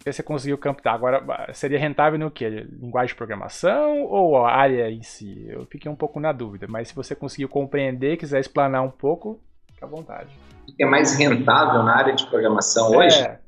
Se 0.00 0.12
você 0.12 0.20
conseguiu 0.20 0.58
captar. 0.58 0.94
Agora, 0.94 1.48
seria 1.52 1.78
rentável 1.78 2.18
no 2.18 2.28
que? 2.28 2.44
Linguagem 2.48 3.10
de 3.10 3.14
programação 3.14 4.02
ou 4.02 4.44
a 4.44 4.50
área 4.50 4.90
em 4.90 5.04
si? 5.04 5.46
Eu 5.48 5.64
fiquei 5.66 5.88
um 5.88 5.94
pouco 5.94 6.18
na 6.18 6.32
dúvida, 6.32 6.66
mas 6.68 6.88
se 6.88 6.94
você 6.94 7.14
conseguiu 7.14 7.48
compreender, 7.48 8.16
quiser 8.16 8.40
explanar 8.40 8.82
um 8.82 8.90
pouco, 8.90 9.40
fique 9.68 9.84
à 9.84 9.86
vontade. 9.86 10.36
O 10.68 10.74
que 10.74 10.82
é 10.82 10.86
mais 10.88 11.16
rentável 11.16 11.84
na 11.84 11.96
área 11.96 12.12
de 12.12 12.26
programação 12.26 12.92
é. 12.94 13.06
hoje? 13.06 13.38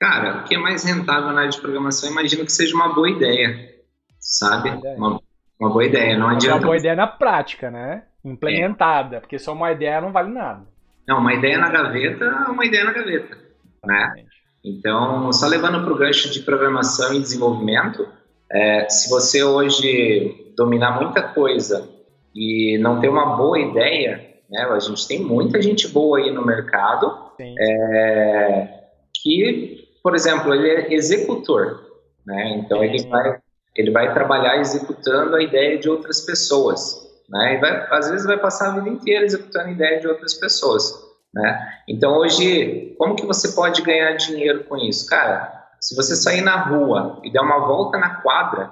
Cara, 0.00 0.40
o 0.40 0.42
que 0.42 0.56
é 0.56 0.58
mais 0.58 0.82
rentável 0.82 1.30
na 1.30 1.38
área 1.38 1.50
de 1.50 1.60
programação, 1.60 2.10
imagino 2.10 2.44
que 2.44 2.50
seja 2.50 2.74
uma 2.74 2.92
boa 2.92 3.08
ideia, 3.08 3.76
sabe? 4.18 4.70
Uma, 4.96 5.20
uma 5.60 5.70
boa 5.70 5.84
ideia, 5.84 6.18
não 6.18 6.30
adianta. 6.30 6.56
Uma 6.56 6.66
boa 6.66 6.76
ideia 6.76 6.96
na 6.96 7.06
prática, 7.06 7.70
né? 7.70 8.02
Implementada, 8.24 9.16
é. 9.16 9.20
porque 9.20 9.38
só 9.38 9.52
uma 9.52 9.72
ideia 9.72 10.00
não 10.00 10.12
vale 10.12 10.32
nada. 10.32 10.66
Não, 11.06 11.18
uma 11.18 11.34
ideia 11.34 11.58
na 11.58 11.68
gaveta 11.68 12.24
é 12.24 12.50
uma 12.50 12.64
ideia 12.64 12.84
na 12.84 12.92
gaveta, 12.92 13.36
né? 13.84 14.14
Então, 14.64 15.30
só 15.32 15.46
levando 15.46 15.84
para 15.84 15.92
o 15.92 15.98
gancho 15.98 16.30
de 16.30 16.40
programação 16.40 17.12
e 17.12 17.20
desenvolvimento, 17.20 18.08
é, 18.50 18.88
se 18.88 19.10
você 19.10 19.44
hoje 19.44 20.52
dominar 20.56 20.98
muita 21.02 21.22
coisa 21.22 21.86
e 22.34 22.78
não 22.78 23.00
ter 23.00 23.08
uma 23.08 23.36
boa 23.36 23.58
ideia, 23.58 24.34
né? 24.50 24.62
A 24.62 24.78
gente 24.78 25.06
tem 25.06 25.20
muita 25.20 25.60
gente 25.60 25.88
boa 25.88 26.18
aí 26.18 26.30
no 26.30 26.44
mercado 26.44 27.32
é, 27.38 28.84
que, 29.12 29.88
por 30.02 30.14
exemplo, 30.14 30.54
ele 30.54 30.68
é 30.68 30.94
executor, 30.94 31.84
né? 32.26 32.56
Então 32.56 32.82
ele 32.82 33.06
vai 33.06 33.38
ele 33.76 33.90
vai 33.90 34.14
trabalhar 34.14 34.60
executando 34.60 35.34
a 35.34 35.42
ideia 35.42 35.76
de 35.76 35.90
outras 35.90 36.20
pessoas, 36.20 37.12
né? 37.34 37.56
E 37.56 37.58
vai, 37.58 37.88
às 37.90 38.08
vezes 38.08 38.24
vai 38.24 38.38
passar 38.38 38.68
a 38.68 38.74
vida 38.74 38.88
inteira 38.88 39.24
executando 39.24 39.70
ideia 39.70 40.00
de 40.00 40.06
outras 40.06 40.34
pessoas, 40.34 40.94
né? 41.34 41.68
Então 41.88 42.16
hoje, 42.16 42.94
como 42.96 43.16
que 43.16 43.26
você 43.26 43.48
pode 43.48 43.82
ganhar 43.82 44.12
dinheiro 44.12 44.62
com 44.64 44.76
isso, 44.76 45.08
cara? 45.08 45.52
Se 45.80 45.96
você 45.96 46.14
sair 46.14 46.42
na 46.42 46.62
rua 46.62 47.20
e 47.24 47.32
der 47.32 47.40
uma 47.40 47.58
volta 47.58 47.98
na 47.98 48.22
quadra, 48.22 48.70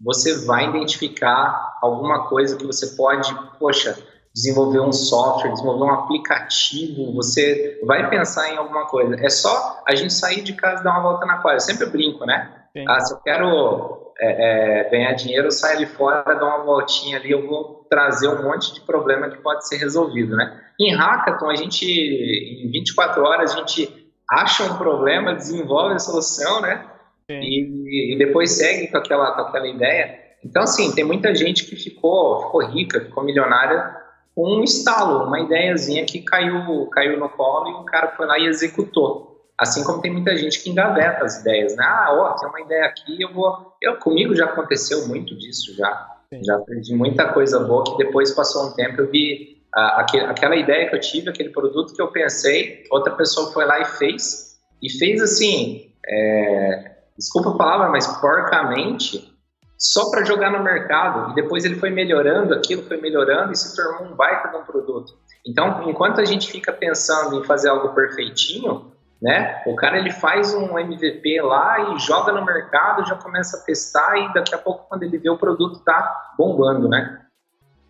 você 0.00 0.46
vai 0.46 0.68
identificar 0.68 1.76
alguma 1.82 2.28
coisa 2.28 2.56
que 2.56 2.64
você 2.64 2.94
pode, 2.96 3.34
poxa, 3.58 3.98
desenvolver 4.32 4.80
um 4.80 4.92
software, 4.92 5.50
desenvolver 5.50 5.84
um 5.84 5.94
aplicativo, 5.94 7.12
você 7.14 7.80
vai 7.84 8.08
pensar 8.08 8.48
em 8.50 8.56
alguma 8.56 8.86
coisa. 8.86 9.16
É 9.20 9.28
só 9.28 9.82
a 9.86 9.94
gente 9.94 10.12
sair 10.12 10.42
de 10.42 10.52
casa 10.54 10.80
e 10.80 10.84
dar 10.84 10.92
uma 10.92 11.02
volta 11.02 11.26
na 11.26 11.38
quadra. 11.38 11.56
Eu 11.56 11.60
sempre 11.60 11.86
brinco, 11.86 12.24
né? 12.24 12.64
Sim. 12.72 12.84
Ah, 12.88 13.00
se 13.00 13.12
eu 13.12 13.18
quero 13.18 14.03
é, 14.20 14.80
é, 14.80 14.90
ganhar 14.90 15.12
dinheiro, 15.12 15.48
eu 15.48 15.50
saio 15.50 15.76
ali 15.76 15.86
fora, 15.86 16.34
dou 16.34 16.48
uma 16.48 16.64
voltinha 16.64 17.18
ali, 17.18 17.30
eu 17.30 17.46
vou 17.46 17.86
trazer 17.90 18.28
um 18.28 18.42
monte 18.42 18.72
de 18.72 18.80
problema 18.80 19.28
que 19.28 19.38
pode 19.38 19.66
ser 19.68 19.76
resolvido, 19.76 20.36
né? 20.36 20.60
Em 20.78 20.94
Hackathon, 20.94 21.50
a 21.50 21.56
gente, 21.56 21.84
em 21.86 22.70
24 22.70 23.22
horas, 23.22 23.54
a 23.54 23.58
gente 23.58 24.12
acha 24.28 24.64
um 24.64 24.76
problema, 24.76 25.34
desenvolve 25.34 25.94
a 25.94 25.98
solução, 25.98 26.60
né? 26.60 26.84
E, 27.28 28.14
e, 28.14 28.18
depois 28.18 28.52
segue 28.52 28.88
com 28.88 28.98
aquela, 28.98 29.32
com 29.32 29.40
aquela 29.42 29.66
ideia. 29.66 30.18
Então, 30.44 30.62
assim, 30.62 30.94
tem 30.94 31.04
muita 31.04 31.34
gente 31.34 31.64
que 31.64 31.74
ficou, 31.74 32.42
ficou 32.42 32.66
rica, 32.66 33.00
ficou 33.00 33.24
milionária 33.24 33.96
com 34.34 34.58
um 34.58 34.64
estalo, 34.64 35.26
uma 35.26 35.40
ideiazinha 35.40 36.04
que 36.04 36.20
caiu, 36.20 36.86
caiu 36.86 37.18
no 37.18 37.28
colo 37.28 37.70
e 37.70 37.74
o 37.74 37.84
cara 37.84 38.08
foi 38.08 38.26
lá 38.26 38.38
e 38.38 38.46
executou. 38.46 39.33
Assim 39.58 39.84
como 39.84 40.00
tem 40.00 40.12
muita 40.12 40.36
gente 40.36 40.62
que 40.62 40.70
engaveta 40.70 41.24
as 41.24 41.40
ideias, 41.40 41.76
né? 41.76 41.84
Ah, 41.84 42.08
ó, 42.10 42.32
tem 42.32 42.48
uma 42.48 42.60
ideia 42.60 42.86
aqui, 42.86 43.22
eu 43.22 43.32
vou. 43.32 43.72
Eu, 43.80 43.96
comigo 43.96 44.34
já 44.34 44.46
aconteceu 44.46 45.06
muito 45.06 45.36
disso 45.36 45.74
já. 45.76 46.16
Sim. 46.28 46.42
Já 46.44 46.56
aprendi 46.56 46.94
muita 46.94 47.32
coisa 47.32 47.60
boa 47.60 47.84
que 47.84 47.96
depois 47.96 48.32
passou 48.32 48.66
um 48.66 48.72
tempo 48.74 49.00
eu 49.00 49.10
vi 49.10 49.62
ah, 49.74 50.00
aquele, 50.00 50.24
aquela 50.24 50.56
ideia 50.56 50.88
que 50.88 50.96
eu 50.96 51.00
tive, 51.00 51.30
aquele 51.30 51.50
produto 51.50 51.94
que 51.94 52.02
eu 52.02 52.08
pensei, 52.08 52.84
outra 52.90 53.12
pessoa 53.14 53.52
foi 53.52 53.64
lá 53.64 53.80
e 53.80 53.84
fez, 53.84 54.56
e 54.80 54.90
fez 54.90 55.20
assim, 55.20 55.92
é, 56.06 56.92
desculpa 57.16 57.50
a 57.50 57.56
palavra, 57.56 57.88
mas 57.88 58.06
porcamente, 58.20 59.32
só 59.78 60.10
para 60.10 60.24
jogar 60.24 60.50
no 60.50 60.62
mercado 60.62 61.32
e 61.32 61.34
depois 61.34 61.64
ele 61.64 61.74
foi 61.76 61.90
melhorando, 61.90 62.54
aquilo 62.54 62.82
foi 62.84 63.00
melhorando 63.00 63.52
e 63.52 63.56
se 63.56 63.74
tornou 63.74 64.12
um 64.12 64.16
baita 64.16 64.48
de 64.48 64.56
um 64.56 64.64
produto. 64.64 65.12
Então, 65.46 65.88
enquanto 65.88 66.20
a 66.20 66.24
gente 66.24 66.50
fica 66.50 66.72
pensando 66.72 67.38
em 67.38 67.44
fazer 67.44 67.68
algo 67.68 67.94
perfeitinho, 67.94 68.92
né? 69.24 69.62
O 69.64 69.74
cara 69.74 69.96
ele 69.96 70.10
faz 70.10 70.52
um 70.52 70.78
MVP 70.78 71.40
lá 71.40 71.94
e 71.94 71.98
joga 71.98 72.30
no 72.30 72.44
mercado, 72.44 73.08
já 73.08 73.14
começa 73.14 73.56
a 73.56 73.60
testar 73.62 74.18
e 74.18 74.34
daqui 74.34 74.54
a 74.54 74.58
pouco 74.58 74.86
quando 74.86 75.02
ele 75.02 75.16
vê 75.16 75.30
o 75.30 75.38
produto 75.38 75.82
tá 75.82 76.34
bombando, 76.36 76.90
né? 76.90 77.22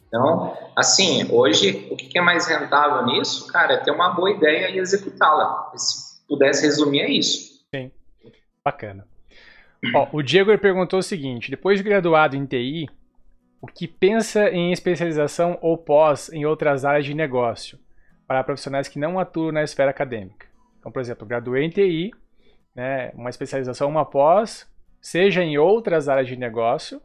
Então, 0.07 0.57
assim, 0.77 1.29
hoje 1.33 1.89
o 1.91 1.97
que 1.97 2.17
é 2.17 2.23
mais 2.23 2.47
rentável 2.47 3.05
nisso, 3.05 3.49
cara, 3.53 3.73
é 3.73 3.77
ter 3.79 3.91
uma 3.91 4.11
boa 4.11 4.31
ideia 4.31 4.71
e 4.71 4.79
executá-la. 4.79 5.73
Se 5.75 6.25
pudesse 6.29 6.65
resumir 6.65 7.01
é 7.01 7.11
isso. 7.11 7.65
Sim, 7.75 7.91
bacana. 8.65 9.05
Ó, 9.93 10.07
o 10.13 10.23
Diego 10.23 10.57
perguntou 10.57 11.01
o 11.01 11.03
seguinte: 11.03 11.51
depois 11.51 11.79
de 11.79 11.83
graduado 11.83 12.37
em 12.37 12.47
TI, 12.47 12.89
o 13.61 13.67
que 13.67 13.89
pensa 13.89 14.49
em 14.51 14.71
especialização 14.71 15.59
ou 15.61 15.77
pós 15.77 16.33
em 16.33 16.47
outras 16.47 16.85
áreas 16.85 17.05
de 17.05 17.13
negócio 17.13 17.77
para 18.25 18.45
profissionais 18.45 18.87
que 18.87 19.01
não 19.01 19.19
atuam 19.19 19.51
na 19.51 19.65
esfera 19.65 19.91
acadêmica? 19.91 20.54
Então, 20.85 20.93
por 20.93 21.01
exemplo, 21.01 21.27
graduei 21.27 21.65
em 21.65 21.71
TI, 21.71 22.11
né, 22.77 23.11
uma 23.15 23.31
especialização, 23.31 23.89
uma 23.89 24.05
pós, 24.05 24.71
seja 25.01 25.43
em 25.43 25.57
outras 25.57 26.11
áreas 26.11 26.29
de 26.29 26.37
negócio, 26.37 27.01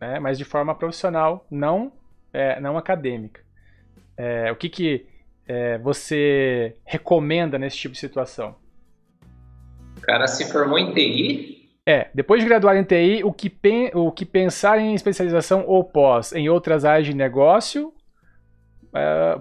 né, 0.00 0.18
mas 0.18 0.36
de 0.36 0.44
forma 0.44 0.74
profissional, 0.74 1.46
não, 1.48 1.92
é, 2.32 2.60
não 2.60 2.76
acadêmica. 2.76 3.40
É, 4.16 4.50
o 4.50 4.56
que, 4.56 4.68
que 4.68 5.06
é, 5.46 5.78
você 5.78 6.74
recomenda 6.84 7.60
nesse 7.60 7.76
tipo 7.76 7.94
de 7.94 8.00
situação? 8.00 8.56
O 9.98 10.00
cara 10.00 10.26
se 10.26 10.50
formou 10.50 10.76
em 10.76 10.92
TI, 10.92 11.70
é, 11.86 12.08
depois 12.12 12.42
de 12.42 12.48
graduar 12.48 12.76
em 12.76 12.82
TI, 12.82 13.22
o 13.22 13.32
que, 13.32 13.48
pen, 13.48 13.92
o 13.94 14.10
que 14.10 14.26
pensar 14.26 14.80
em 14.80 14.94
especialização 14.94 15.64
ou 15.64 15.84
pós 15.84 16.32
em 16.32 16.48
outras 16.48 16.84
áreas 16.84 17.06
de 17.06 17.14
negócio 17.14 17.94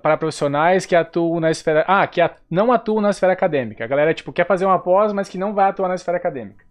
para 0.01 0.17
profissionais 0.17 0.85
que 0.85 0.95
atuam 0.95 1.39
na 1.39 1.51
esfera. 1.51 1.83
Ah, 1.87 2.05
que 2.07 2.21
at, 2.21 2.37
não 2.49 2.71
atuam 2.71 3.01
na 3.01 3.09
esfera 3.09 3.33
acadêmica. 3.33 3.83
A 3.83 3.87
galera, 3.87 4.13
tipo, 4.13 4.31
quer 4.31 4.47
fazer 4.47 4.65
uma 4.65 4.79
pós, 4.79 5.11
mas 5.13 5.27
que 5.27 5.37
não 5.37 5.53
vai 5.53 5.69
atuar 5.69 5.89
na 5.89 5.95
esfera 5.95 6.17
acadêmica. 6.17 6.65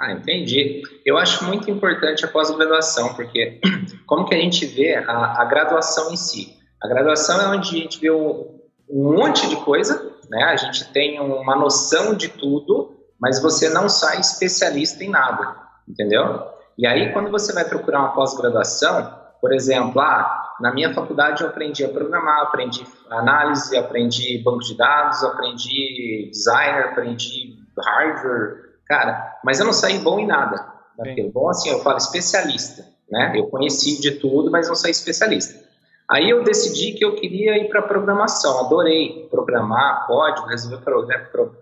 Ah, 0.00 0.12
entendi. 0.12 0.82
Eu 1.04 1.16
acho 1.16 1.44
muito 1.44 1.70
importante 1.70 2.24
a 2.24 2.28
pós-graduação, 2.28 3.14
porque 3.14 3.60
como 4.06 4.24
que 4.24 4.34
a 4.34 4.38
gente 4.38 4.66
vê 4.66 4.96
a, 4.96 5.42
a, 5.42 5.44
graduação 5.44 6.12
em 6.12 6.16
si? 6.16 6.56
A 6.82 6.88
graduação 6.88 7.40
é 7.40 7.56
onde 7.56 7.76
a 7.76 7.80
gente 7.80 8.00
vê 8.00 8.10
um, 8.10 8.58
um 8.90 9.14
monte 9.16 9.48
de 9.48 9.56
coisa, 9.56 10.12
né? 10.28 10.44
A 10.44 10.56
gente 10.56 10.92
tem 10.92 11.20
uma 11.20 11.54
noção 11.54 12.14
de 12.14 12.28
tudo 12.28 12.94
mas 13.24 13.40
você 13.40 13.70
não 13.70 13.88
sai 13.88 14.20
especialista 14.20 15.02
em 15.02 15.08
nada, 15.08 15.56
entendeu? 15.88 16.42
E 16.76 16.86
aí, 16.86 17.10
quando 17.10 17.30
você 17.30 17.54
vai 17.54 17.64
procurar 17.64 18.00
uma 18.00 18.12
pós-graduação, 18.12 19.18
por 19.40 19.50
exemplo, 19.54 19.98
ah, 19.98 20.43
na 20.60 20.72
minha 20.72 20.92
faculdade 20.94 21.42
eu 21.42 21.48
aprendi 21.48 21.84
a 21.84 21.88
programar, 21.88 22.42
aprendi 22.42 22.86
análise, 23.10 23.76
aprendi 23.76 24.38
banco 24.38 24.60
de 24.60 24.76
dados, 24.76 25.22
aprendi 25.24 26.28
designer, 26.30 26.86
aprendi 26.86 27.58
hardware, 27.78 28.74
cara, 28.86 29.38
mas 29.44 29.58
eu 29.58 29.66
não 29.66 29.72
saí 29.72 29.98
bom 29.98 30.18
em 30.18 30.26
nada. 30.26 30.72
Daquilo. 30.96 31.32
Bom, 31.32 31.48
assim, 31.48 31.70
eu 31.70 31.80
falo 31.80 31.96
especialista, 31.96 32.86
né? 33.10 33.32
Eu 33.34 33.48
conheci 33.48 34.00
de 34.00 34.12
tudo, 34.12 34.50
mas 34.50 34.68
não 34.68 34.76
saí 34.76 34.92
especialista. 34.92 35.64
Aí 36.08 36.28
eu 36.28 36.44
decidi 36.44 36.92
que 36.92 37.04
eu 37.04 37.16
queria 37.16 37.56
ir 37.56 37.68
para 37.68 37.82
programação, 37.82 38.66
adorei 38.66 39.26
programar, 39.30 40.06
código, 40.06 40.46
resolver 40.46 40.82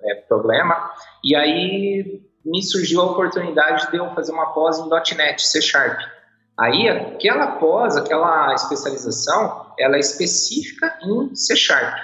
é, 0.04 0.14
problema, 0.28 0.90
e 1.24 1.36
aí 1.36 2.20
me 2.44 2.62
surgiu 2.62 3.00
a 3.00 3.04
oportunidade 3.04 3.90
de 3.90 3.96
eu 3.96 4.10
fazer 4.10 4.32
uma 4.32 4.52
pós 4.52 4.78
em 4.78 4.88
.NET, 5.16 5.46
C 5.46 5.62
Sharp. 5.62 6.00
Aí 6.58 6.88
aquela 6.88 7.52
pós, 7.52 7.96
aquela 7.96 8.54
especialização, 8.54 9.72
ela 9.78 9.96
é 9.96 10.00
específica 10.00 10.98
em 11.02 11.34
C 11.34 11.56
Sharp. 11.56 11.98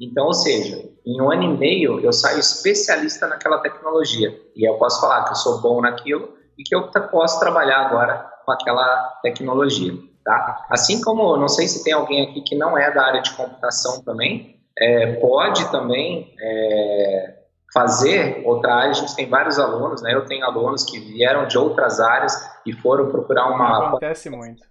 Então, 0.00 0.26
ou 0.26 0.34
seja, 0.34 0.82
em 1.04 1.20
um 1.20 1.30
ano 1.30 1.42
e 1.42 1.58
meio 1.58 2.00
eu 2.00 2.12
saio 2.12 2.38
especialista 2.38 3.26
naquela 3.26 3.58
tecnologia 3.58 4.34
e 4.56 4.68
eu 4.68 4.74
posso 4.78 5.00
falar 5.00 5.24
que 5.24 5.32
eu 5.32 5.36
sou 5.36 5.60
bom 5.60 5.80
naquilo 5.80 6.34
e 6.58 6.62
que 6.62 6.74
eu 6.74 6.90
posso 7.10 7.38
trabalhar 7.38 7.86
agora 7.86 8.26
com 8.44 8.52
aquela 8.52 9.18
tecnologia. 9.22 9.92
Tá? 10.24 10.66
Assim 10.70 11.00
como, 11.02 11.36
não 11.36 11.48
sei 11.48 11.68
se 11.68 11.84
tem 11.84 11.92
alguém 11.92 12.28
aqui 12.28 12.42
que 12.42 12.54
não 12.54 12.76
é 12.76 12.90
da 12.90 13.04
área 13.04 13.22
de 13.22 13.32
computação 13.32 14.02
também, 14.02 14.60
é, 14.78 15.14
pode 15.14 15.70
também 15.70 16.34
é, 16.40 17.39
fazer 17.72 18.42
outra 18.44 18.74
área. 18.74 18.90
A 18.90 18.94
gente 18.94 19.14
tem 19.14 19.28
vários 19.28 19.58
alunos, 19.58 20.02
né? 20.02 20.14
Eu 20.14 20.24
tenho 20.24 20.44
alunos 20.44 20.84
que 20.84 20.98
vieram 20.98 21.46
de 21.46 21.58
outras 21.58 22.00
áreas 22.00 22.50
e 22.66 22.72
foram 22.72 23.10
procurar 23.10 23.48
uma. 23.48 23.88
Acontece 23.88 24.28
muito. 24.28 24.62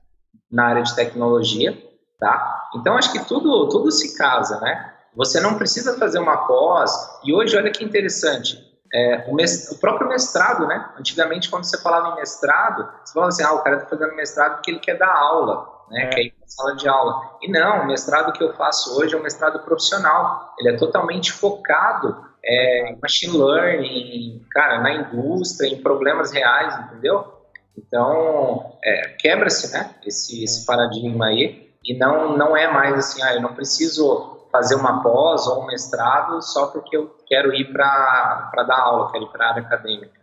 Na 0.51 0.67
área 0.67 0.83
de 0.83 0.95
tecnologia, 0.95 1.77
tá? 2.19 2.69
Então, 2.75 2.97
acho 2.97 3.11
que 3.11 3.23
tudo, 3.25 3.69
tudo 3.69 3.91
se 3.91 4.17
casa, 4.17 4.59
né? 4.59 4.93
Você 5.15 5.39
não 5.39 5.55
precisa 5.55 5.97
fazer 5.97 6.19
uma 6.19 6.47
pós. 6.47 6.91
E 7.23 7.33
hoje, 7.33 7.55
olha 7.57 7.71
que 7.71 7.83
interessante. 7.83 8.67
É, 8.91 9.27
o, 9.27 9.35
o, 9.35 9.79
próprio 9.79 10.07
mestrado, 10.09 10.65
né? 10.65 10.89
Antigamente, 10.97 11.49
quando 11.49 11.63
você 11.63 11.79
falava 11.79 12.09
em 12.09 12.15
mestrado, 12.15 12.89
você 13.03 13.13
falava 13.13 13.29
assim, 13.29 13.43
ah, 13.43 13.53
o 13.53 13.63
cara 13.63 13.77
está 13.77 13.87
fazendo 13.87 14.15
mestrado 14.15 14.55
porque 14.55 14.71
ele 14.71 14.79
quer 14.79 14.97
dar 14.97 15.13
aula, 15.13 15.67
né? 15.91 16.05
É. 16.05 16.09
Quer 16.09 16.21
ir 16.21 16.31
para 16.31 16.47
sala 16.47 16.75
de 16.75 16.87
aula. 16.87 17.37
E 17.41 17.51
não, 17.51 17.83
o 17.83 17.87
mestrado 17.87 18.33
que 18.33 18.43
eu 18.43 18.53
faço 18.55 18.99
hoje 18.99 19.13
é 19.13 19.17
um 19.17 19.21
mestrado 19.21 19.59
profissional. 19.59 20.55
Ele 20.59 20.69
é 20.69 20.77
totalmente 20.77 21.31
focado 21.31 22.28
é, 22.43 22.91
em 22.91 22.99
machine 22.99 23.37
learning, 23.37 24.45
cara, 24.51 24.79
na 24.79 24.93
indústria, 24.93 25.67
em 25.67 25.81
problemas 25.81 26.31
reais, 26.31 26.77
entendeu? 26.85 27.39
Então, 27.77 28.77
é, 28.83 29.09
quebra-se, 29.19 29.71
né? 29.73 29.95
Esse, 30.05 30.43
esse 30.43 30.65
paradigma 30.65 31.27
aí. 31.27 31.69
E 31.83 31.97
não, 31.97 32.37
não 32.37 32.55
é 32.55 32.71
mais 32.71 32.93
assim, 32.95 33.21
ah, 33.23 33.33
eu 33.33 33.41
não 33.41 33.53
preciso 33.53 34.47
fazer 34.51 34.75
uma 34.75 35.01
pós 35.01 35.47
ou 35.47 35.63
um 35.63 35.67
mestrado 35.67 36.41
só 36.41 36.67
porque 36.67 36.97
eu 36.97 37.15
quero 37.27 37.53
ir 37.53 37.71
para 37.71 38.51
dar 38.67 38.79
aula, 38.79 39.11
quero 39.11 39.25
ir 39.25 39.31
para 39.31 39.45
a 39.45 39.49
área 39.49 39.61
acadêmica. 39.61 40.19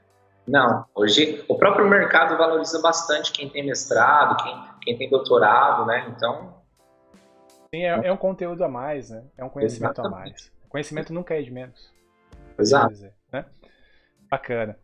Não, 0.47 0.85
hoje 0.95 1.45
o 1.49 1.57
próprio 1.57 1.89
mercado 1.89 2.37
valoriza 2.37 2.81
bastante 2.81 3.33
quem 3.33 3.49
tem 3.49 3.65
mestrado, 3.67 4.37
quem, 4.43 4.63
quem 4.83 4.99
tem 4.99 5.11
doutorado, 5.11 5.87
né? 5.87 6.07
Então. 6.09 6.55
Sim, 7.75 7.83
é, 7.83 8.07
é 8.07 8.13
um 8.13 8.17
conteúdo 8.17 8.63
a 8.63 8.69
mais, 8.69 9.11
né? 9.11 9.25
É 9.37 9.45
um 9.45 9.49
conhecimento 9.49 10.01
Exatamente. 10.01 10.15
a 10.15 10.31
mais. 10.31 10.53
O 10.65 10.69
conhecimento 10.69 11.13
nunca 11.13 11.35
é 11.35 11.43
de 11.43 11.51
menos. 11.51 11.96
Exato. 12.59 12.89
Dizer, 12.89 13.13
né? 13.33 13.45
Bacana. 14.31 14.77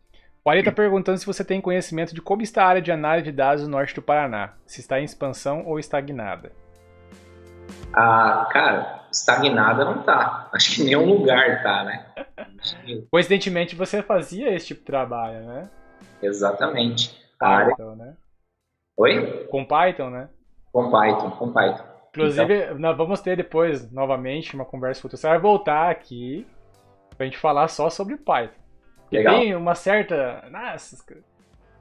O 0.45 0.49
Ari 0.49 0.59
está 0.59 0.71
perguntando 0.71 1.17
se 1.17 1.25
você 1.25 1.43
tem 1.43 1.61
conhecimento 1.61 2.13
de 2.13 2.21
como 2.21 2.41
está 2.41 2.63
a 2.63 2.67
área 2.67 2.81
de 2.81 2.91
análise 2.91 3.25
de 3.25 3.31
dados 3.31 3.63
no 3.63 3.69
norte 3.69 3.95
do 3.95 4.01
Paraná. 4.01 4.53
Se 4.65 4.81
está 4.81 4.99
em 4.99 5.05
expansão 5.05 5.65
ou 5.65 5.79
estagnada. 5.79 6.51
Ah, 7.93 8.49
cara, 8.51 9.05
estagnada 9.09 9.85
não 9.85 10.03
tá. 10.03 10.49
Acho 10.51 10.75
que 10.75 10.83
nenhum 10.83 11.05
lugar 11.05 11.63
tá, 11.63 11.83
né? 11.85 12.05
Coincidentemente 13.09 13.75
você 13.75 14.01
fazia 14.01 14.53
esse 14.53 14.67
tipo 14.67 14.81
de 14.81 14.85
trabalho, 14.85 15.45
né? 15.45 15.69
Exatamente. 16.21 17.17
A 17.39 17.65
Python, 17.65 17.91
área... 17.91 17.95
né? 17.95 18.13
Oi? 18.97 19.47
Com 19.49 19.65
Python, 19.65 20.09
né? 20.09 20.29
Com 20.71 20.91
Python, 20.91 21.31
com 21.31 21.53
Python. 21.53 21.83
Inclusive, 22.09 22.63
então... 22.63 22.79
nós 22.79 22.97
vamos 22.97 23.21
ter 23.21 23.37
depois, 23.37 23.89
novamente, 23.91 24.55
uma 24.55 24.65
conversa 24.65 25.01
futura. 25.01 25.17
Você 25.17 25.27
vai 25.27 25.39
voltar 25.39 25.89
aqui 25.89 26.45
pra 27.15 27.25
gente 27.25 27.37
falar 27.37 27.67
só 27.67 27.89
sobre 27.89 28.17
Python. 28.17 28.61
Legal. 29.11 29.39
tem 29.39 29.55
uma 29.55 29.75
certa. 29.75 30.43
Nossa, 30.49 30.97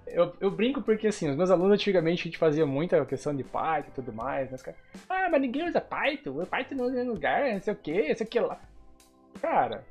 eu, 0.06 0.32
eu 0.40 0.50
brinco 0.50 0.82
porque, 0.82 1.06
assim, 1.06 1.30
os 1.30 1.36
meus 1.36 1.50
alunos 1.50 1.72
antigamente 1.72 2.20
a 2.20 2.24
gente 2.24 2.38
fazia 2.38 2.66
muita 2.66 3.04
questão 3.06 3.34
de 3.34 3.42
Python 3.42 3.88
e 3.88 3.94
tudo 3.94 4.12
mais, 4.12 4.50
né? 4.50 4.58
Cara, 4.58 4.76
ah, 5.08 5.28
mas 5.30 5.40
ninguém 5.40 5.68
usa 5.68 5.80
Python, 5.80 6.44
Python 6.44 6.74
não 6.74 6.86
usa 6.86 7.02
lugar, 7.04 7.50
não 7.52 7.60
sei 7.60 7.72
o 7.72 7.76
que, 7.76 8.08
não 8.08 8.14
sei 8.14 8.26
o 8.26 8.28
que 8.28 8.40
lá. 8.40 8.60
Cara. 9.40 9.84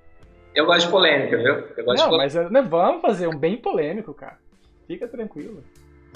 Eu 0.53 0.65
gosto 0.65 0.85
de 0.85 0.91
polêmica, 0.91 1.37
viu? 1.37 1.67
Eu 1.75 1.85
gosto 1.85 2.05
não, 2.05 2.17
mas 2.17 2.35
né, 2.35 2.61
vamos 2.61 3.01
fazer 3.01 3.27
um 3.27 3.37
bem 3.37 3.57
polêmico, 3.57 4.13
cara. 4.13 4.37
Fica 4.85 5.07
tranquilo. 5.07 5.63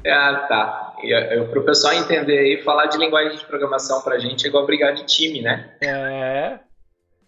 Ah, 0.05 0.45
tá. 0.47 0.95
E, 1.01 1.11
eu, 1.11 1.47
pro 1.47 1.63
pessoal 1.63 1.93
entender 1.93 2.38
aí, 2.38 2.61
falar 2.61 2.86
de 2.88 2.97
linguagem 2.97 3.38
de 3.38 3.45
programação 3.45 4.01
pra 4.01 4.19
gente 4.19 4.45
é 4.45 4.49
igual 4.49 4.65
brigar 4.65 4.93
de 4.93 5.05
time, 5.05 5.41
né? 5.41 5.73
É. 5.82 6.59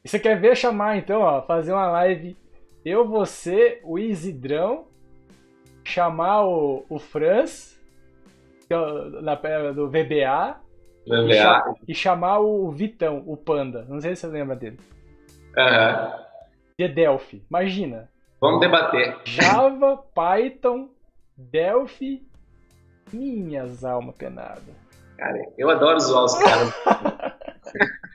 E 0.07 0.09
você 0.09 0.17
quer 0.17 0.39
ver 0.39 0.55
chamar 0.55 0.95
então, 0.95 1.19
ó, 1.19 1.41
fazer 1.41 1.73
uma 1.73 1.91
live 1.91 2.37
eu, 2.85 3.05
você, 3.05 3.81
o 3.83 3.99
Isidrão 3.99 4.87
chamar 5.83 6.45
o, 6.45 6.85
o 6.87 6.97
Franz, 6.97 7.77
é 8.69 9.21
na, 9.21 9.35
do 9.73 9.89
VBA, 9.89 10.61
VBA. 11.05 11.75
E, 11.85 11.91
e, 11.91 11.93
chamar 11.93 12.39
o 12.39 12.71
Vitão, 12.71 13.21
o 13.27 13.35
Panda. 13.35 13.85
Não 13.89 13.99
sei 13.99 14.15
se 14.15 14.21
você 14.21 14.27
lembra 14.27 14.55
dele. 14.55 14.79
Uhum. 15.57 16.23
De 16.79 16.87
Delphi. 16.87 17.43
Imagina. 17.49 18.09
Vamos 18.39 18.61
debater. 18.61 19.17
Java, 19.25 19.97
Python, 20.15 20.87
Delphi. 21.35 22.25
Minhas 23.11 23.83
almas 23.83 24.15
penadas. 24.15 24.63
Cara, 25.17 25.37
eu 25.57 25.69
adoro 25.69 25.99
zoar 25.99 26.23
os 26.23 26.37
caras. 26.37 26.73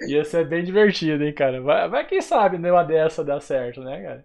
Ia 0.08 0.24
ser 0.24 0.46
bem 0.46 0.64
divertido, 0.64 1.24
hein, 1.24 1.32
cara? 1.32 1.60
Vai, 1.60 1.88
vai 1.88 2.04
quem 2.04 2.20
sabe 2.20 2.58
numa 2.58 2.82
dessa 2.82 3.24
dar 3.24 3.40
certo, 3.40 3.80
né, 3.80 4.02
cara? 4.02 4.24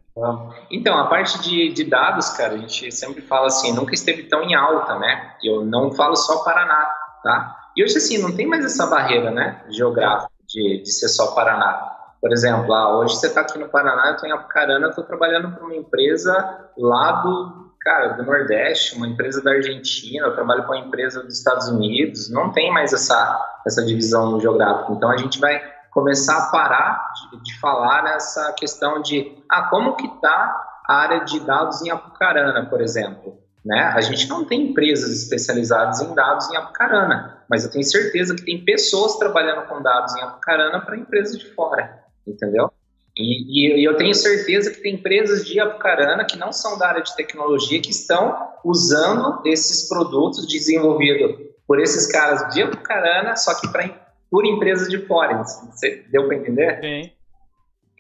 Então, 0.72 0.98
a 0.98 1.08
parte 1.08 1.42
de, 1.42 1.70
de, 1.74 1.84
dados, 1.84 2.30
cara, 2.30 2.54
a 2.54 2.58
gente 2.58 2.92
sempre 2.92 3.22
fala 3.22 3.48
assim, 3.48 3.74
nunca 3.74 3.94
esteve 3.94 4.24
tão 4.24 4.44
em 4.44 4.54
alta, 4.56 4.98
né? 5.00 5.34
Eu 5.44 5.66
não 5.66 5.92
falo 5.92 6.16
só 6.16 6.44
Paraná, 6.44 6.92
tá? 7.24 7.56
E 7.76 7.84
hoje, 7.84 7.98
assim, 7.98 8.22
não 8.22 8.36
tem 8.36 8.48
mais 8.48 8.64
essa 8.64 8.86
barreira, 8.86 9.32
né, 9.32 9.64
geográfica 9.70 10.32
de, 10.48 10.84
de 10.84 10.92
ser 10.92 11.10
só 11.10 11.34
Paraná. 11.34 11.92
Por 12.22 12.32
exemplo, 12.32 12.74
ah, 12.74 12.98
hoje 12.98 13.18
você 13.18 13.28
está 13.28 13.42
aqui 13.42 13.58
no 13.58 13.68
Paraná, 13.68 14.08
eu 14.08 14.14
estou 14.14 14.30
em 14.30 14.32
Apucarana, 14.32 14.88
estou 14.88 15.04
trabalhando 15.04 15.52
para 15.52 15.66
uma 15.66 15.76
empresa 15.76 16.70
lá 16.78 17.12
do, 17.22 17.63
cara, 17.84 18.14
do 18.14 18.24
Nordeste, 18.24 18.96
uma 18.96 19.08
empresa 19.08 19.42
da 19.44 19.52
Argentina, 19.52 20.28
eu 20.28 20.34
trabalho 20.34 20.64
com 20.64 20.74
uma 20.74 20.86
empresa 20.86 21.22
dos 21.22 21.38
Estados 21.38 21.68
Unidos, 21.68 22.30
não 22.30 22.52
tem 22.52 22.72
mais 22.72 22.94
essa, 22.94 23.60
essa 23.66 23.86
divisão 23.86 24.40
geográfica. 24.40 24.94
Então 24.94 25.10
a 25.10 25.18
gente 25.18 25.40
vai 25.40 25.62
começar 25.92 26.38
a 26.38 26.52
parar 26.52 27.14
de, 27.32 27.44
de 27.44 27.60
falar 27.60 28.04
nessa 28.04 28.54
questão 28.54 29.02
de, 29.02 29.38
ah, 29.50 29.64
como 29.70 29.96
que 29.96 30.08
está 30.08 30.70
a 30.88 30.96
área 30.96 31.20
de 31.26 31.40
dados 31.42 31.82
em 31.82 31.92
Apucarana, 31.92 32.66
por 32.66 32.82
exemplo. 32.82 33.38
Né? 33.64 33.80
A 33.80 34.02
gente 34.02 34.28
não 34.28 34.44
tem 34.46 34.72
empresas 34.72 35.12
especializadas 35.12 36.02
em 36.02 36.14
dados 36.14 36.50
em 36.52 36.58
Apucarana, 36.58 37.44
mas 37.50 37.64
eu 37.64 37.72
tenho 37.72 37.84
certeza 37.84 38.36
que 38.36 38.44
tem 38.44 38.64
pessoas 38.64 39.18
trabalhando 39.18 39.68
com 39.68 39.82
dados 39.82 40.16
em 40.16 40.22
Apucarana 40.22 40.82
para 40.82 40.98
empresas 40.98 41.38
de 41.38 41.46
fora, 41.54 42.04
entendeu? 42.28 42.72
E, 43.16 43.80
e, 43.80 43.84
eu 43.84 43.96
tenho 43.96 44.14
certeza 44.14 44.72
que 44.72 44.82
tem 44.82 44.96
empresas 44.96 45.46
de 45.46 45.60
Apucarana 45.60 46.26
que 46.26 46.38
não 46.38 46.52
são 46.52 46.78
da 46.80 46.88
área 46.88 47.04
de 47.04 47.16
tecnologia 47.16 47.80
que 47.80 47.92
estão 47.92 48.36
usando 48.66 49.42
esses 49.46 49.88
produtos 49.88 50.48
desenvolvidos 50.48 51.36
por 51.68 51.80
esses 51.80 52.08
caras 52.08 52.54
de 52.54 52.64
Apucarana, 52.64 53.36
só 53.36 53.60
que 53.60 53.72
pra, 53.72 53.88
por 54.32 54.46
empresas 54.46 54.90
de 54.90 54.98
fora. 55.06 55.44
Você 55.44 56.06
deu 56.12 56.28
para 56.28 56.38
entender? 56.38 56.80
Sim. 56.82 57.12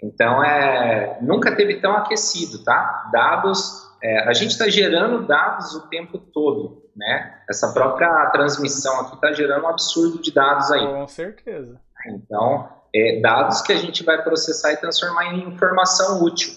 Então, 0.04 0.44
é, 0.44 1.20
nunca 1.22 1.56
teve 1.56 1.80
tão 1.80 1.94
aquecido, 1.94 2.64
tá? 2.64 3.10
Dados, 3.14 3.88
é, 4.04 4.28
a 4.28 4.34
gente 4.34 4.52
está 4.52 4.68
gerando 4.68 5.26
dados 5.26 5.74
o 5.76 5.88
tempo 5.88 6.18
todo, 6.18 6.84
né? 6.96 7.42
Essa 7.50 7.72
própria 7.72 8.30
transmissão 8.32 9.00
aqui 9.02 9.16
está 9.16 9.32
gerando 9.32 9.64
um 9.64 9.70
absurdo 9.70 10.22
de 10.22 10.34
dados 10.34 10.72
aí. 10.72 10.86
Com 10.86 11.08
certeza. 11.08 11.80
Então, 12.08 12.68
é, 12.94 13.20
dados 13.20 13.62
que 13.62 13.74
a 13.74 13.78
gente 13.78 14.04
vai 14.04 14.22
processar 14.24 14.74
e 14.74 14.78
transformar 14.78 15.34
em 15.34 15.48
informação 15.48 16.24
útil. 16.24 16.54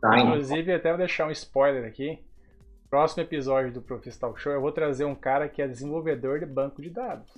Tá? 0.00 0.18
Inclusive, 0.18 0.74
até 0.74 0.88
vou 0.88 0.98
deixar 0.98 1.26
um 1.26 1.30
spoiler 1.30 1.86
aqui. 1.86 2.18
Próximo 2.90 3.22
episódio 3.22 3.72
do 3.72 3.82
Profis 3.82 4.16
Talk 4.16 4.40
Show, 4.40 4.52
eu 4.52 4.60
vou 4.60 4.72
trazer 4.72 5.04
um 5.04 5.14
cara 5.14 5.48
que 5.48 5.60
é 5.60 5.68
desenvolvedor 5.68 6.40
de 6.40 6.46
banco 6.46 6.80
de 6.80 6.90
dados. 6.90 7.32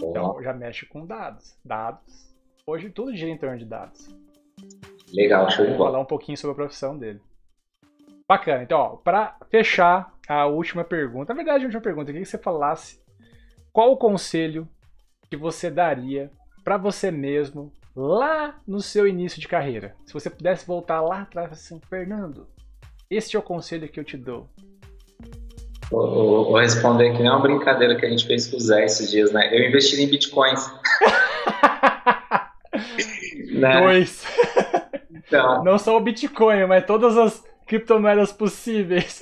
Então, 0.00 0.40
já 0.42 0.52
mexe 0.52 0.86
com 0.86 1.04
dados. 1.04 1.56
Dados. 1.64 2.34
Hoje, 2.66 2.90
tudo 2.90 3.14
gira 3.16 3.30
em 3.30 3.38
torno 3.38 3.58
de 3.58 3.64
dados. 3.64 4.08
Legal, 5.12 5.50
show 5.50 5.64
de 5.64 5.72
bola. 5.72 5.78
Vou 5.78 5.86
falar 5.86 6.00
um 6.00 6.06
pouquinho 6.06 6.36
sobre 6.36 6.52
a 6.52 6.56
profissão 6.56 6.96
dele. 6.96 7.20
Bacana. 8.28 8.62
Então, 8.62 9.00
para 9.02 9.36
fechar 9.50 10.12
a 10.28 10.46
última 10.46 10.84
pergunta, 10.84 11.32
na 11.32 11.36
verdade, 11.36 11.64
a 11.64 11.66
última 11.66 11.82
pergunta, 11.82 12.10
eu 12.10 12.12
queria 12.12 12.22
que 12.22 12.30
você 12.30 12.38
falasse 12.38 13.02
qual 13.72 13.92
o 13.92 13.96
conselho 13.96 14.68
que 15.30 15.36
você 15.36 15.70
daria 15.70 16.30
para 16.64 16.76
você 16.76 17.10
mesmo 17.10 17.72
lá 17.94 18.58
no 18.66 18.80
seu 18.80 19.06
início 19.06 19.40
de 19.40 19.48
carreira? 19.48 19.94
Se 20.06 20.12
você 20.12 20.30
pudesse 20.30 20.66
voltar 20.66 21.00
lá 21.00 21.22
atrás 21.22 21.52
assim, 21.52 21.80
Fernando, 21.88 22.46
este 23.10 23.36
é 23.36 23.38
o 23.38 23.42
conselho 23.42 23.88
que 23.88 23.98
eu 23.98 24.04
te 24.04 24.16
dou. 24.16 24.48
Vou, 25.90 26.44
vou 26.44 26.58
responder 26.58 27.16
que 27.16 27.22
não 27.22 27.32
é 27.32 27.34
uma 27.36 27.42
brincadeira 27.42 27.96
que 27.96 28.04
a 28.04 28.10
gente 28.10 28.26
fez 28.26 28.46
com 28.46 28.56
o 28.56 28.60
Zé 28.60 28.84
esses 28.84 29.10
dias, 29.10 29.32
né? 29.32 29.48
Eu 29.52 29.68
investi 29.68 30.00
em 30.02 30.08
bitcoins. 30.08 30.70
né? 33.52 33.80
Dois. 33.80 34.24
Então. 35.10 35.64
Não 35.64 35.78
só 35.78 35.96
o 35.96 36.00
Bitcoin, 36.00 36.66
mas 36.66 36.86
todas 36.86 37.16
as 37.16 37.44
criptomoedas 37.66 38.32
possíveis. 38.32 39.18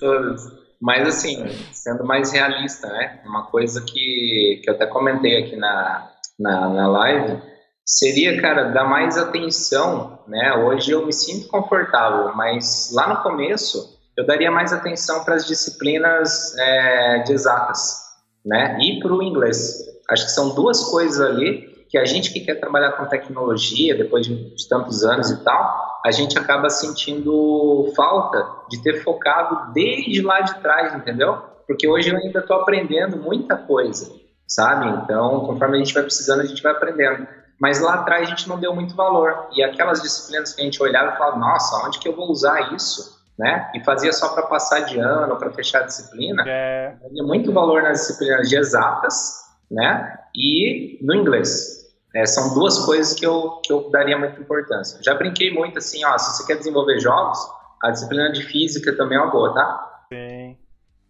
Todas. 0.00 0.63
Mas, 0.84 1.08
assim, 1.08 1.42
sendo 1.72 2.04
mais 2.04 2.30
realista, 2.30 2.86
né? 2.88 3.18
Uma 3.24 3.46
coisa 3.46 3.80
que, 3.80 4.60
que 4.62 4.68
eu 4.68 4.74
até 4.74 4.84
comentei 4.84 5.42
aqui 5.42 5.56
na, 5.56 6.10
na, 6.38 6.68
na 6.68 6.88
live 6.88 7.42
seria, 7.86 8.38
cara, 8.38 8.64
dar 8.64 8.84
mais 8.84 9.16
atenção, 9.16 10.18
né? 10.28 10.52
Hoje 10.56 10.90
eu 10.90 11.06
me 11.06 11.12
sinto 11.12 11.48
confortável, 11.48 12.36
mas 12.36 12.90
lá 12.92 13.08
no 13.08 13.22
começo 13.22 13.98
eu 14.14 14.26
daria 14.26 14.50
mais 14.50 14.74
atenção 14.74 15.24
para 15.24 15.36
as 15.36 15.46
disciplinas 15.46 16.54
é, 16.58 17.18
de 17.20 17.32
exatas, 17.32 18.02
né? 18.44 18.76
E 18.78 19.00
para 19.00 19.14
o 19.14 19.22
inglês. 19.22 19.78
Acho 20.10 20.26
que 20.26 20.32
são 20.32 20.54
duas 20.54 20.84
coisas 20.90 21.18
ali 21.18 21.73
que 21.94 21.98
a 21.98 22.04
gente 22.04 22.32
que 22.32 22.40
quer 22.40 22.56
trabalhar 22.56 22.90
com 22.90 23.06
tecnologia, 23.06 23.96
depois 23.96 24.26
de, 24.26 24.52
tantos 24.68 25.04
anos 25.04 25.30
e 25.30 25.44
tal, 25.44 26.00
a 26.04 26.10
gente 26.10 26.36
acaba 26.36 26.68
sentindo 26.68 27.92
falta 27.94 28.44
de 28.68 28.82
ter 28.82 29.04
focado 29.04 29.72
desde 29.72 30.20
lá 30.20 30.40
de 30.40 30.56
trás, 30.56 30.92
entendeu? 30.92 31.40
Porque 31.68 31.86
hoje 31.86 32.10
eu 32.10 32.16
ainda 32.16 32.40
estou 32.40 32.56
aprendendo 32.56 33.16
muita 33.18 33.56
coisa, 33.56 34.12
sabe? 34.44 34.88
Então, 34.88 35.46
conforme 35.46 35.76
a 35.76 35.78
gente 35.78 35.94
vai 35.94 36.02
precisando, 36.02 36.40
a 36.40 36.46
gente 36.46 36.60
vai 36.60 36.72
aprendendo. 36.72 37.28
Mas 37.60 37.80
lá 37.80 37.94
atrás 37.94 38.26
a 38.26 38.30
gente 38.30 38.48
não 38.48 38.58
deu 38.58 38.74
muito 38.74 38.96
valor. 38.96 39.46
E 39.52 39.62
aquelas 39.62 40.02
disciplinas 40.02 40.52
que 40.52 40.62
a 40.62 40.64
gente 40.64 40.82
olhava 40.82 41.14
e 41.14 41.16
falava, 41.16 41.38
nossa, 41.38 41.86
onde 41.86 42.00
que 42.00 42.08
eu 42.08 42.16
vou 42.16 42.28
usar 42.28 42.74
isso? 42.74 43.22
Né? 43.38 43.70
E 43.72 43.84
fazia 43.84 44.12
só 44.12 44.34
para 44.34 44.42
passar 44.42 44.80
de 44.80 44.98
ano, 44.98 45.36
para 45.36 45.52
fechar 45.52 45.82
a 45.82 45.86
disciplina. 45.86 46.42
É. 46.44 46.96
muito 47.22 47.52
valor 47.52 47.84
nas 47.84 48.00
disciplinas 48.00 48.48
de 48.48 48.56
exatas, 48.56 49.44
né? 49.70 50.18
E 50.34 50.98
no 51.00 51.14
inglês. 51.14 51.83
É, 52.14 52.24
são 52.26 52.54
duas 52.54 52.78
coisas 52.86 53.12
que 53.12 53.26
eu, 53.26 53.60
que 53.64 53.72
eu 53.72 53.90
daria 53.90 54.16
muita 54.16 54.40
importância. 54.40 55.00
Já 55.02 55.14
brinquei 55.14 55.52
muito 55.52 55.78
assim, 55.78 56.04
ó, 56.04 56.16
se 56.16 56.36
você 56.36 56.46
quer 56.46 56.58
desenvolver 56.58 57.00
jogos, 57.00 57.38
a 57.82 57.90
disciplina 57.90 58.30
de 58.30 58.42
física 58.44 58.96
também 58.96 59.18
é 59.18 59.20
uma 59.20 59.32
boa, 59.32 59.52
tá? 59.52 60.06
Sim, 60.12 60.56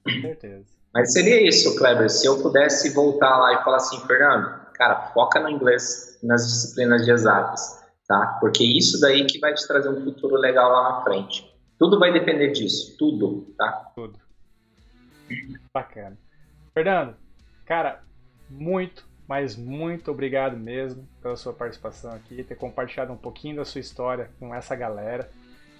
com 0.02 0.10
certeza. 0.22 0.64
Mas 0.94 1.12
seria 1.12 1.46
isso, 1.46 1.76
Kleber, 1.76 2.08
se 2.08 2.26
eu 2.26 2.40
pudesse 2.40 2.94
voltar 2.94 3.36
lá 3.36 3.52
e 3.52 3.64
falar 3.64 3.76
assim, 3.76 4.00
Fernando, 4.06 4.64
cara, 4.74 5.10
foca 5.12 5.40
no 5.40 5.50
inglês 5.50 6.18
nas 6.22 6.46
disciplinas 6.46 7.04
de 7.04 7.10
exatas, 7.10 7.84
tá? 8.08 8.38
Porque 8.40 8.64
isso 8.64 8.98
daí 9.00 9.26
que 9.26 9.38
vai 9.38 9.52
te 9.52 9.66
trazer 9.66 9.90
um 9.90 10.02
futuro 10.02 10.36
legal 10.36 10.70
lá 10.70 10.90
na 10.90 11.02
frente. 11.02 11.52
Tudo 11.78 11.98
vai 11.98 12.12
depender 12.12 12.52
disso, 12.52 12.96
tudo, 12.96 13.54
tá? 13.58 13.92
Tudo. 13.94 14.18
Bacana. 15.72 16.16
Fernando, 16.72 17.16
cara, 17.66 18.02
muito 18.48 19.04
mas 19.26 19.56
muito 19.56 20.10
obrigado 20.10 20.56
mesmo 20.56 21.08
pela 21.22 21.36
sua 21.36 21.52
participação 21.52 22.12
aqui, 22.12 22.44
ter 22.44 22.54
compartilhado 22.54 23.12
um 23.12 23.16
pouquinho 23.16 23.56
da 23.56 23.64
sua 23.64 23.80
história 23.80 24.30
com 24.38 24.54
essa 24.54 24.76
galera. 24.76 25.30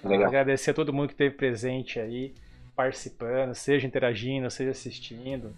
Legal. 0.03 0.27
Agradecer 0.27 0.71
a 0.71 0.73
todo 0.73 0.93
mundo 0.93 1.07
que 1.07 1.13
esteve 1.13 1.35
presente 1.35 1.99
aí, 1.99 2.33
participando, 2.75 3.53
seja 3.53 3.85
interagindo, 3.85 4.49
seja 4.49 4.71
assistindo. 4.71 5.55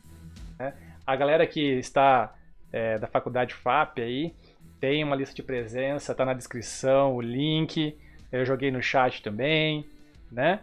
Né? 0.60 0.74
A 1.06 1.16
galera 1.16 1.48
que 1.48 1.62
está 1.62 2.34
é, 2.72 2.98
da 2.98 3.08
faculdade 3.08 3.54
FAP 3.54 4.00
aí, 4.00 4.34
tem 4.80 5.04
uma 5.04 5.16
lista 5.16 5.34
de 5.34 5.44
presença, 5.44 6.14
tá 6.14 6.26
na 6.26 6.34
descrição, 6.34 7.16
o 7.16 7.22
link. 7.22 7.98
Eu 8.32 8.46
joguei 8.46 8.70
no 8.70 8.82
chat 8.82 9.24
também, 9.24 9.90
né? 10.32 10.60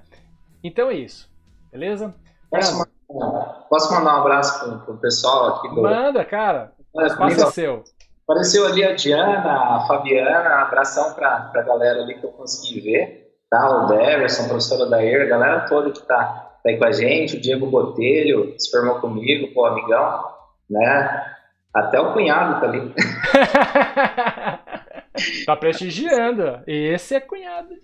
Então 0.62 0.90
é 0.90 0.94
isso, 0.94 1.30
beleza? 1.72 2.14
Posso, 2.50 2.78
mandar, 2.78 3.66
posso 3.68 3.92
mandar 3.92 4.16
um 4.16 4.20
abraço 4.20 4.60
pro, 4.60 4.78
pro 4.80 4.96
pessoal 4.98 5.56
aqui 5.56 5.68
do. 5.68 5.82
Manda, 5.82 6.24
cara. 6.24 6.73
O 6.94 7.02
espaço 7.02 7.42
é 7.42 7.50
seu. 7.50 7.84
Apareceu 8.26 8.66
ali 8.66 8.82
a 8.84 8.94
Diana, 8.94 9.76
a 9.76 9.80
Fabiana, 9.86 10.62
abração 10.62 11.12
pra, 11.12 11.40
pra 11.52 11.62
galera 11.62 12.00
ali 12.00 12.14
que 12.14 12.24
eu 12.24 12.30
consegui 12.30 12.80
ver, 12.80 13.34
tá? 13.50 13.84
O 13.84 13.86
Deverson, 13.88 14.48
professora 14.48 14.88
da 14.88 15.04
ER, 15.04 15.22
a 15.22 15.26
galera 15.26 15.66
toda 15.66 15.90
que 15.90 16.00
tá, 16.06 16.58
tá 16.62 16.70
aí 16.70 16.78
com 16.78 16.86
a 16.86 16.92
gente, 16.92 17.36
o 17.36 17.40
Diego 17.40 17.66
Botelho, 17.66 18.54
se 18.58 18.70
formou 18.70 18.98
comigo, 19.00 19.52
pô, 19.52 19.66
amigão, 19.66 20.24
né? 20.70 21.34
Até 21.74 22.00
o 22.00 22.14
cunhado 22.14 22.60
tá 22.60 22.66
ali. 22.66 22.94
tá 25.44 25.56
prestigiando. 25.56 26.62
Esse 26.66 27.16
é 27.16 27.20
cunhado. 27.20 27.74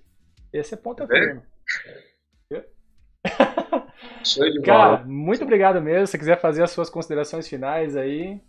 Esse 0.52 0.74
é 0.74 0.76
ponta 0.76 1.04
é 1.04 1.06
firme. 1.06 1.42
Show 4.24 4.50
de 4.50 4.62
Cara, 4.62 4.96
bola. 4.96 5.04
muito 5.06 5.42
obrigado 5.42 5.80
mesmo. 5.82 6.06
Se 6.06 6.18
quiser 6.18 6.40
fazer 6.40 6.62
as 6.62 6.70
suas 6.70 6.88
considerações 6.88 7.48
finais 7.48 7.96
aí. 7.96 8.40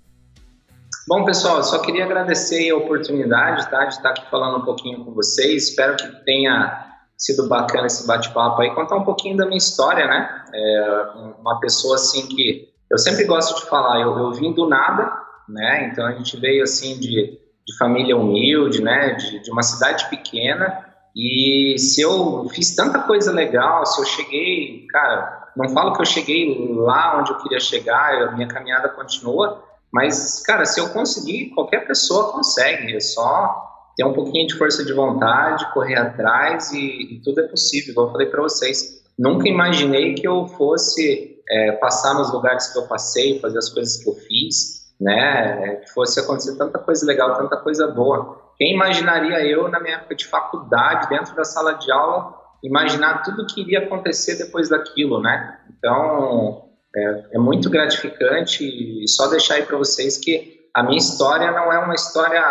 Bom, 1.07 1.25
pessoal, 1.25 1.63
só 1.63 1.79
queria 1.79 2.05
agradecer 2.05 2.69
a 2.69 2.77
oportunidade 2.77 3.69
tá, 3.71 3.85
de 3.85 3.95
estar 3.95 4.09
aqui 4.11 4.29
falando 4.29 4.59
um 4.59 4.65
pouquinho 4.65 5.03
com 5.03 5.13
vocês. 5.13 5.69
Espero 5.69 5.97
que 5.97 6.07
tenha 6.23 6.91
sido 7.17 7.47
bacana 7.47 7.87
esse 7.87 8.05
bate-papo 8.05 8.61
aí. 8.61 8.73
Contar 8.75 8.97
um 8.97 9.03
pouquinho 9.03 9.35
da 9.35 9.45
minha 9.45 9.57
história, 9.57 10.05
né? 10.05 10.45
É 10.53 11.05
uma 11.39 11.59
pessoa 11.59 11.95
assim 11.95 12.27
que 12.27 12.69
eu 12.89 12.99
sempre 12.99 13.23
gosto 13.23 13.59
de 13.59 13.67
falar. 13.67 13.99
Eu, 13.99 14.15
eu 14.15 14.31
vim 14.31 14.53
do 14.53 14.69
nada, 14.69 15.11
né? 15.49 15.89
Então 15.91 16.05
a 16.05 16.11
gente 16.11 16.39
veio 16.39 16.63
assim 16.63 16.99
de, 16.99 17.39
de 17.67 17.77
família 17.79 18.15
humilde, 18.15 18.81
né? 18.83 19.15
De, 19.15 19.39
de 19.41 19.51
uma 19.51 19.63
cidade 19.63 20.07
pequena. 20.07 20.85
E 21.15 21.79
se 21.79 22.01
eu 22.01 22.47
fiz 22.53 22.75
tanta 22.75 22.99
coisa 22.99 23.31
legal, 23.31 23.85
se 23.87 23.99
eu 23.99 24.05
cheguei, 24.05 24.85
cara, 24.87 25.49
não 25.57 25.67
falo 25.69 25.93
que 25.93 26.01
eu 26.01 26.05
cheguei 26.05 26.73
lá 26.75 27.19
onde 27.19 27.31
eu 27.31 27.37
queria 27.39 27.59
chegar, 27.59 28.21
a 28.21 28.31
minha 28.33 28.47
caminhada 28.47 28.87
continua, 28.89 29.63
mas, 29.91 30.41
cara, 30.43 30.65
se 30.65 30.79
eu 30.79 30.89
conseguir, 30.89 31.49
qualquer 31.49 31.85
pessoa 31.85 32.31
consegue, 32.31 32.95
é 32.95 32.99
só 32.99 33.69
ter 33.95 34.05
um 34.05 34.13
pouquinho 34.13 34.47
de 34.47 34.57
força 34.57 34.85
de 34.85 34.93
vontade, 34.93 35.71
correr 35.73 35.95
atrás 35.95 36.71
e, 36.71 37.15
e 37.15 37.21
tudo 37.21 37.41
é 37.41 37.47
possível, 37.47 37.91
igual 37.91 38.07
eu 38.07 38.11
falei 38.11 38.27
para 38.27 38.41
vocês. 38.41 39.01
Nunca 39.19 39.47
imaginei 39.47 40.15
que 40.15 40.27
eu 40.27 40.47
fosse 40.47 41.37
é, 41.49 41.73
passar 41.73 42.13
nos 42.13 42.31
lugares 42.31 42.71
que 42.71 42.79
eu 42.79 42.87
passei, 42.87 43.39
fazer 43.39 43.57
as 43.57 43.69
coisas 43.69 44.01
que 44.01 44.09
eu 44.09 44.13
fiz, 44.13 44.93
né? 44.99 45.75
Que 45.77 45.91
fosse 45.91 46.19
acontecer 46.19 46.57
tanta 46.57 46.79
coisa 46.79 47.05
legal, 47.05 47.35
tanta 47.35 47.57
coisa 47.57 47.87
boa. 47.87 48.39
Quem 48.57 48.73
imaginaria 48.73 49.45
eu, 49.45 49.67
na 49.67 49.79
minha 49.79 49.95
época 49.95 50.15
de 50.15 50.25
faculdade, 50.27 51.09
dentro 51.09 51.35
da 51.35 51.43
sala 51.43 51.73
de 51.73 51.91
aula, 51.91 52.33
imaginar 52.63 53.23
tudo 53.23 53.45
que 53.45 53.61
iria 53.61 53.79
acontecer 53.79 54.35
depois 54.35 54.69
daquilo, 54.69 55.19
né? 55.19 55.59
Então, 55.69 56.70
é, 56.95 57.23
é 57.33 57.37
muito 57.37 57.69
gratificante 57.69 58.63
e 58.63 59.07
só 59.07 59.27
deixar 59.27 59.55
aí 59.55 59.63
para 59.63 59.77
vocês 59.77 60.17
que 60.17 60.61
a 60.73 60.83
minha 60.83 60.97
história 60.97 61.51
não 61.51 61.71
é 61.71 61.79
uma 61.79 61.95
história 61.95 62.41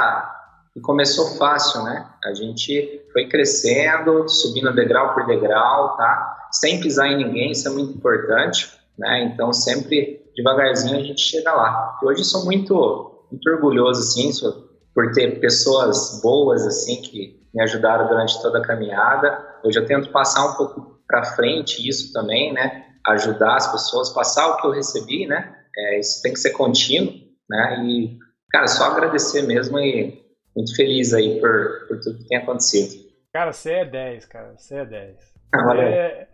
que 0.73 0.81
começou 0.81 1.37
fácil, 1.37 1.83
né? 1.83 2.07
A 2.25 2.33
gente 2.33 3.03
foi 3.13 3.27
crescendo, 3.27 4.29
subindo 4.29 4.75
degrau 4.75 5.15
por 5.15 5.27
degrau, 5.27 5.97
tá? 5.97 6.49
Sem 6.53 6.81
pisar 6.81 7.09
em 7.09 7.17
ninguém, 7.17 7.51
isso 7.51 7.69
é 7.69 7.71
muito 7.71 7.97
importante, 7.97 8.71
né? 8.99 9.25
Então, 9.25 9.53
sempre 9.53 10.23
devagarzinho 10.37 10.97
a 10.97 11.03
gente 11.03 11.21
chega 11.21 11.53
lá. 11.53 11.99
E 12.03 12.07
hoje 12.07 12.25
sou 12.25 12.45
muito, 12.45 13.27
muito 13.31 13.51
orgulhoso, 13.51 14.01
assim, 14.01 14.31
por 14.95 15.13
ter 15.13 15.41
pessoas 15.41 16.21
boas, 16.23 16.67
assim, 16.67 17.03
que 17.03 17.41
me 17.53 17.63
ajudaram 17.63 18.07
durante 18.07 18.41
toda 18.41 18.59
a 18.59 18.63
caminhada. 18.63 19.39
Hoje 19.65 19.79
eu 19.79 19.87
tento 19.87 20.11
passar 20.11 20.47
um 20.47 20.55
pouco 20.55 21.01
para 21.07 21.25
frente 21.25 21.87
isso 21.89 22.13
também, 22.13 22.53
né? 22.53 22.90
Ajudar 23.07 23.57
as 23.57 23.71
pessoas, 23.71 24.11
passar 24.11 24.49
o 24.49 24.57
que 24.57 24.67
eu 24.67 24.73
recebi, 24.73 25.27
né? 25.27 25.57
É, 25.77 25.99
isso 25.99 26.23
tem 26.23 26.33
que 26.33 26.39
ser 26.39 26.51
contínuo, 26.51 27.13
né? 27.49 27.85
E, 27.85 28.19
cara, 28.51 28.67
só 28.67 28.85
agradecer 28.85 29.43
mesmo 29.43 29.79
e 29.79 30.21
muito 30.55 30.75
feliz 30.77 31.15
aí 31.15 31.41
por, 31.41 31.87
por 31.89 32.01
tudo 32.01 32.19
que 32.19 32.29
tem 32.29 32.39
acontecido. 32.39 33.11
Cara, 33.33 33.53
você 33.53 33.73
é 33.73 33.85
10, 33.85 34.27
cara. 34.27 34.55
Você 34.57 34.77
é 34.77 34.85
10. 34.85 35.17
Valeu. 35.53 35.83
É, 35.83 36.29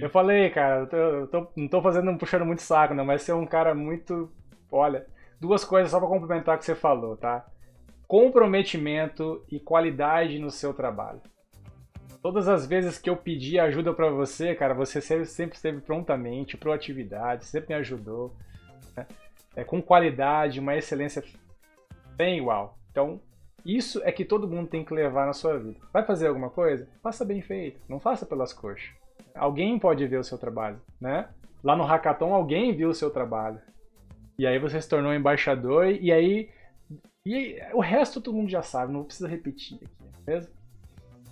eu 0.00 0.10
falei, 0.10 0.50
cara, 0.50 0.80
eu, 0.80 0.86
tô, 0.86 0.96
eu 0.96 1.26
tô, 1.26 1.48
não 1.56 1.68
tô 1.68 1.82
fazendo, 1.82 2.16
puxando 2.16 2.44
muito 2.44 2.62
saco, 2.62 2.94
não, 2.94 3.04
mas 3.04 3.22
você 3.22 3.32
é 3.32 3.34
um 3.34 3.46
cara 3.46 3.74
muito. 3.74 4.30
Olha, 4.70 5.06
duas 5.40 5.64
coisas 5.64 5.90
só 5.90 5.98
pra 5.98 6.08
complementar 6.08 6.56
o 6.56 6.58
que 6.58 6.64
você 6.64 6.74
falou, 6.74 7.16
tá? 7.16 7.46
Comprometimento 8.06 9.44
e 9.50 9.58
qualidade 9.58 10.38
no 10.38 10.50
seu 10.50 10.72
trabalho. 10.74 11.20
Todas 12.24 12.48
as 12.48 12.64
vezes 12.64 12.96
que 12.96 13.10
eu 13.10 13.18
pedi 13.18 13.58
ajuda 13.58 13.92
para 13.92 14.08
você, 14.08 14.54
cara, 14.54 14.72
você 14.72 14.98
sempre, 15.02 15.56
esteve 15.56 15.82
prontamente, 15.82 16.56
proatividade, 16.56 17.44
sempre 17.44 17.74
me 17.74 17.80
ajudou. 17.80 18.34
Né? 18.96 19.06
É, 19.54 19.62
com 19.62 19.82
qualidade, 19.82 20.58
uma 20.58 20.74
excelência 20.74 21.22
bem 22.16 22.38
igual. 22.38 22.78
Então, 22.90 23.20
isso 23.62 24.00
é 24.04 24.10
que 24.10 24.24
todo 24.24 24.48
mundo 24.48 24.70
tem 24.70 24.82
que 24.82 24.94
levar 24.94 25.26
na 25.26 25.34
sua 25.34 25.58
vida. 25.58 25.78
Vai 25.92 26.02
fazer 26.02 26.28
alguma 26.28 26.48
coisa? 26.48 26.88
Faça 27.02 27.26
bem 27.26 27.42
feito, 27.42 27.78
não 27.86 28.00
faça 28.00 28.24
pelas 28.24 28.54
coxas. 28.54 28.88
Alguém 29.34 29.78
pode 29.78 30.06
ver 30.06 30.16
o 30.16 30.24
seu 30.24 30.38
trabalho, 30.38 30.80
né? 30.98 31.28
Lá 31.62 31.76
no 31.76 31.84
hackathon 31.84 32.32
alguém 32.32 32.74
viu 32.74 32.88
o 32.88 32.94
seu 32.94 33.10
trabalho. 33.10 33.60
E 34.38 34.46
aí 34.46 34.58
você 34.58 34.80
se 34.80 34.88
tornou 34.88 35.12
embaixador 35.12 35.88
e 35.90 36.10
aí 36.10 36.48
e 37.26 37.60
o 37.74 37.80
resto 37.80 38.18
todo 38.18 38.34
mundo 38.34 38.48
já 38.48 38.62
sabe, 38.62 38.94
não 38.94 39.04
precisa 39.04 39.28
repetir 39.28 39.76
aqui, 39.76 40.08
mesmo? 40.26 40.54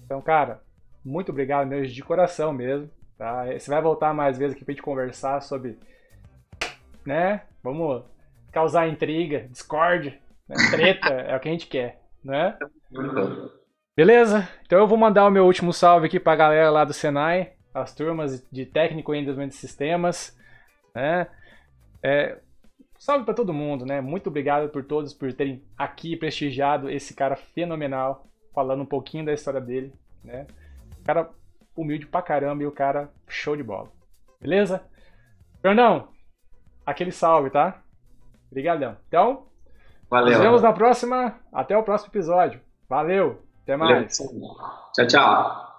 Então, 0.04 0.20
cara, 0.20 0.60
muito 1.04 1.30
obrigado 1.30 1.66
mesmo, 1.66 1.92
de 1.92 2.02
coração 2.02 2.52
mesmo, 2.52 2.90
tá? 3.18 3.46
Você 3.46 3.70
vai 3.70 3.82
voltar 3.82 4.14
mais 4.14 4.38
vezes 4.38 4.54
aqui 4.54 4.64
pra 4.64 4.72
gente 4.72 4.82
conversar 4.82 5.40
sobre, 5.40 5.78
né? 7.04 7.42
Vamos 7.62 8.04
causar 8.52 8.88
intriga, 8.88 9.48
discórdia, 9.48 10.18
né? 10.48 10.56
treta, 10.70 11.08
é 11.28 11.36
o 11.36 11.40
que 11.40 11.48
a 11.48 11.52
gente 11.52 11.66
quer, 11.66 12.00
né? 12.24 12.56
Beleza? 13.96 14.48
Então 14.64 14.78
eu 14.78 14.86
vou 14.86 14.98
mandar 14.98 15.26
o 15.26 15.30
meu 15.30 15.44
último 15.44 15.72
salve 15.72 16.06
aqui 16.06 16.20
pra 16.20 16.36
galera 16.36 16.70
lá 16.70 16.84
do 16.84 16.92
Senai, 16.92 17.52
as 17.74 17.94
turmas 17.94 18.46
de 18.50 18.66
técnico 18.66 19.14
em 19.14 19.20
desenvolvimento 19.20 19.52
de 19.52 19.58
sistemas, 19.58 20.38
né? 20.94 21.26
É, 22.02 22.38
salve 22.98 23.24
para 23.24 23.34
todo 23.34 23.52
mundo, 23.52 23.84
né? 23.84 24.00
Muito 24.00 24.28
obrigado 24.28 24.68
por 24.68 24.84
todos 24.84 25.12
por 25.12 25.32
terem 25.32 25.62
aqui 25.76 26.16
prestigiado 26.16 26.88
esse 26.88 27.14
cara 27.14 27.36
fenomenal, 27.36 28.26
falando 28.54 28.82
um 28.82 28.86
pouquinho 28.86 29.24
da 29.24 29.32
história 29.32 29.60
dele, 29.60 29.92
né? 30.22 30.46
Cara 31.04 31.30
humilde 31.76 32.06
pra 32.06 32.22
caramba 32.22 32.62
e 32.62 32.66
o 32.66 32.72
cara 32.72 33.10
show 33.28 33.56
de 33.56 33.62
bola. 33.62 33.90
Beleza? 34.40 34.82
Fernandão, 35.60 36.08
aquele 36.84 37.12
salve, 37.12 37.50
tá? 37.50 37.82
Obrigadão. 38.50 38.96
Então, 39.08 39.46
Valeu. 40.10 40.32
nos 40.32 40.42
vemos 40.42 40.62
na 40.62 40.72
próxima. 40.72 41.38
Até 41.52 41.76
o 41.76 41.82
próximo 41.82 42.10
episódio. 42.10 42.60
Valeu. 42.88 43.42
Até 43.62 43.76
mais. 43.76 44.18
Valeu. 44.18 44.40
Tchau, 44.92 45.06
tchau. 45.06 45.71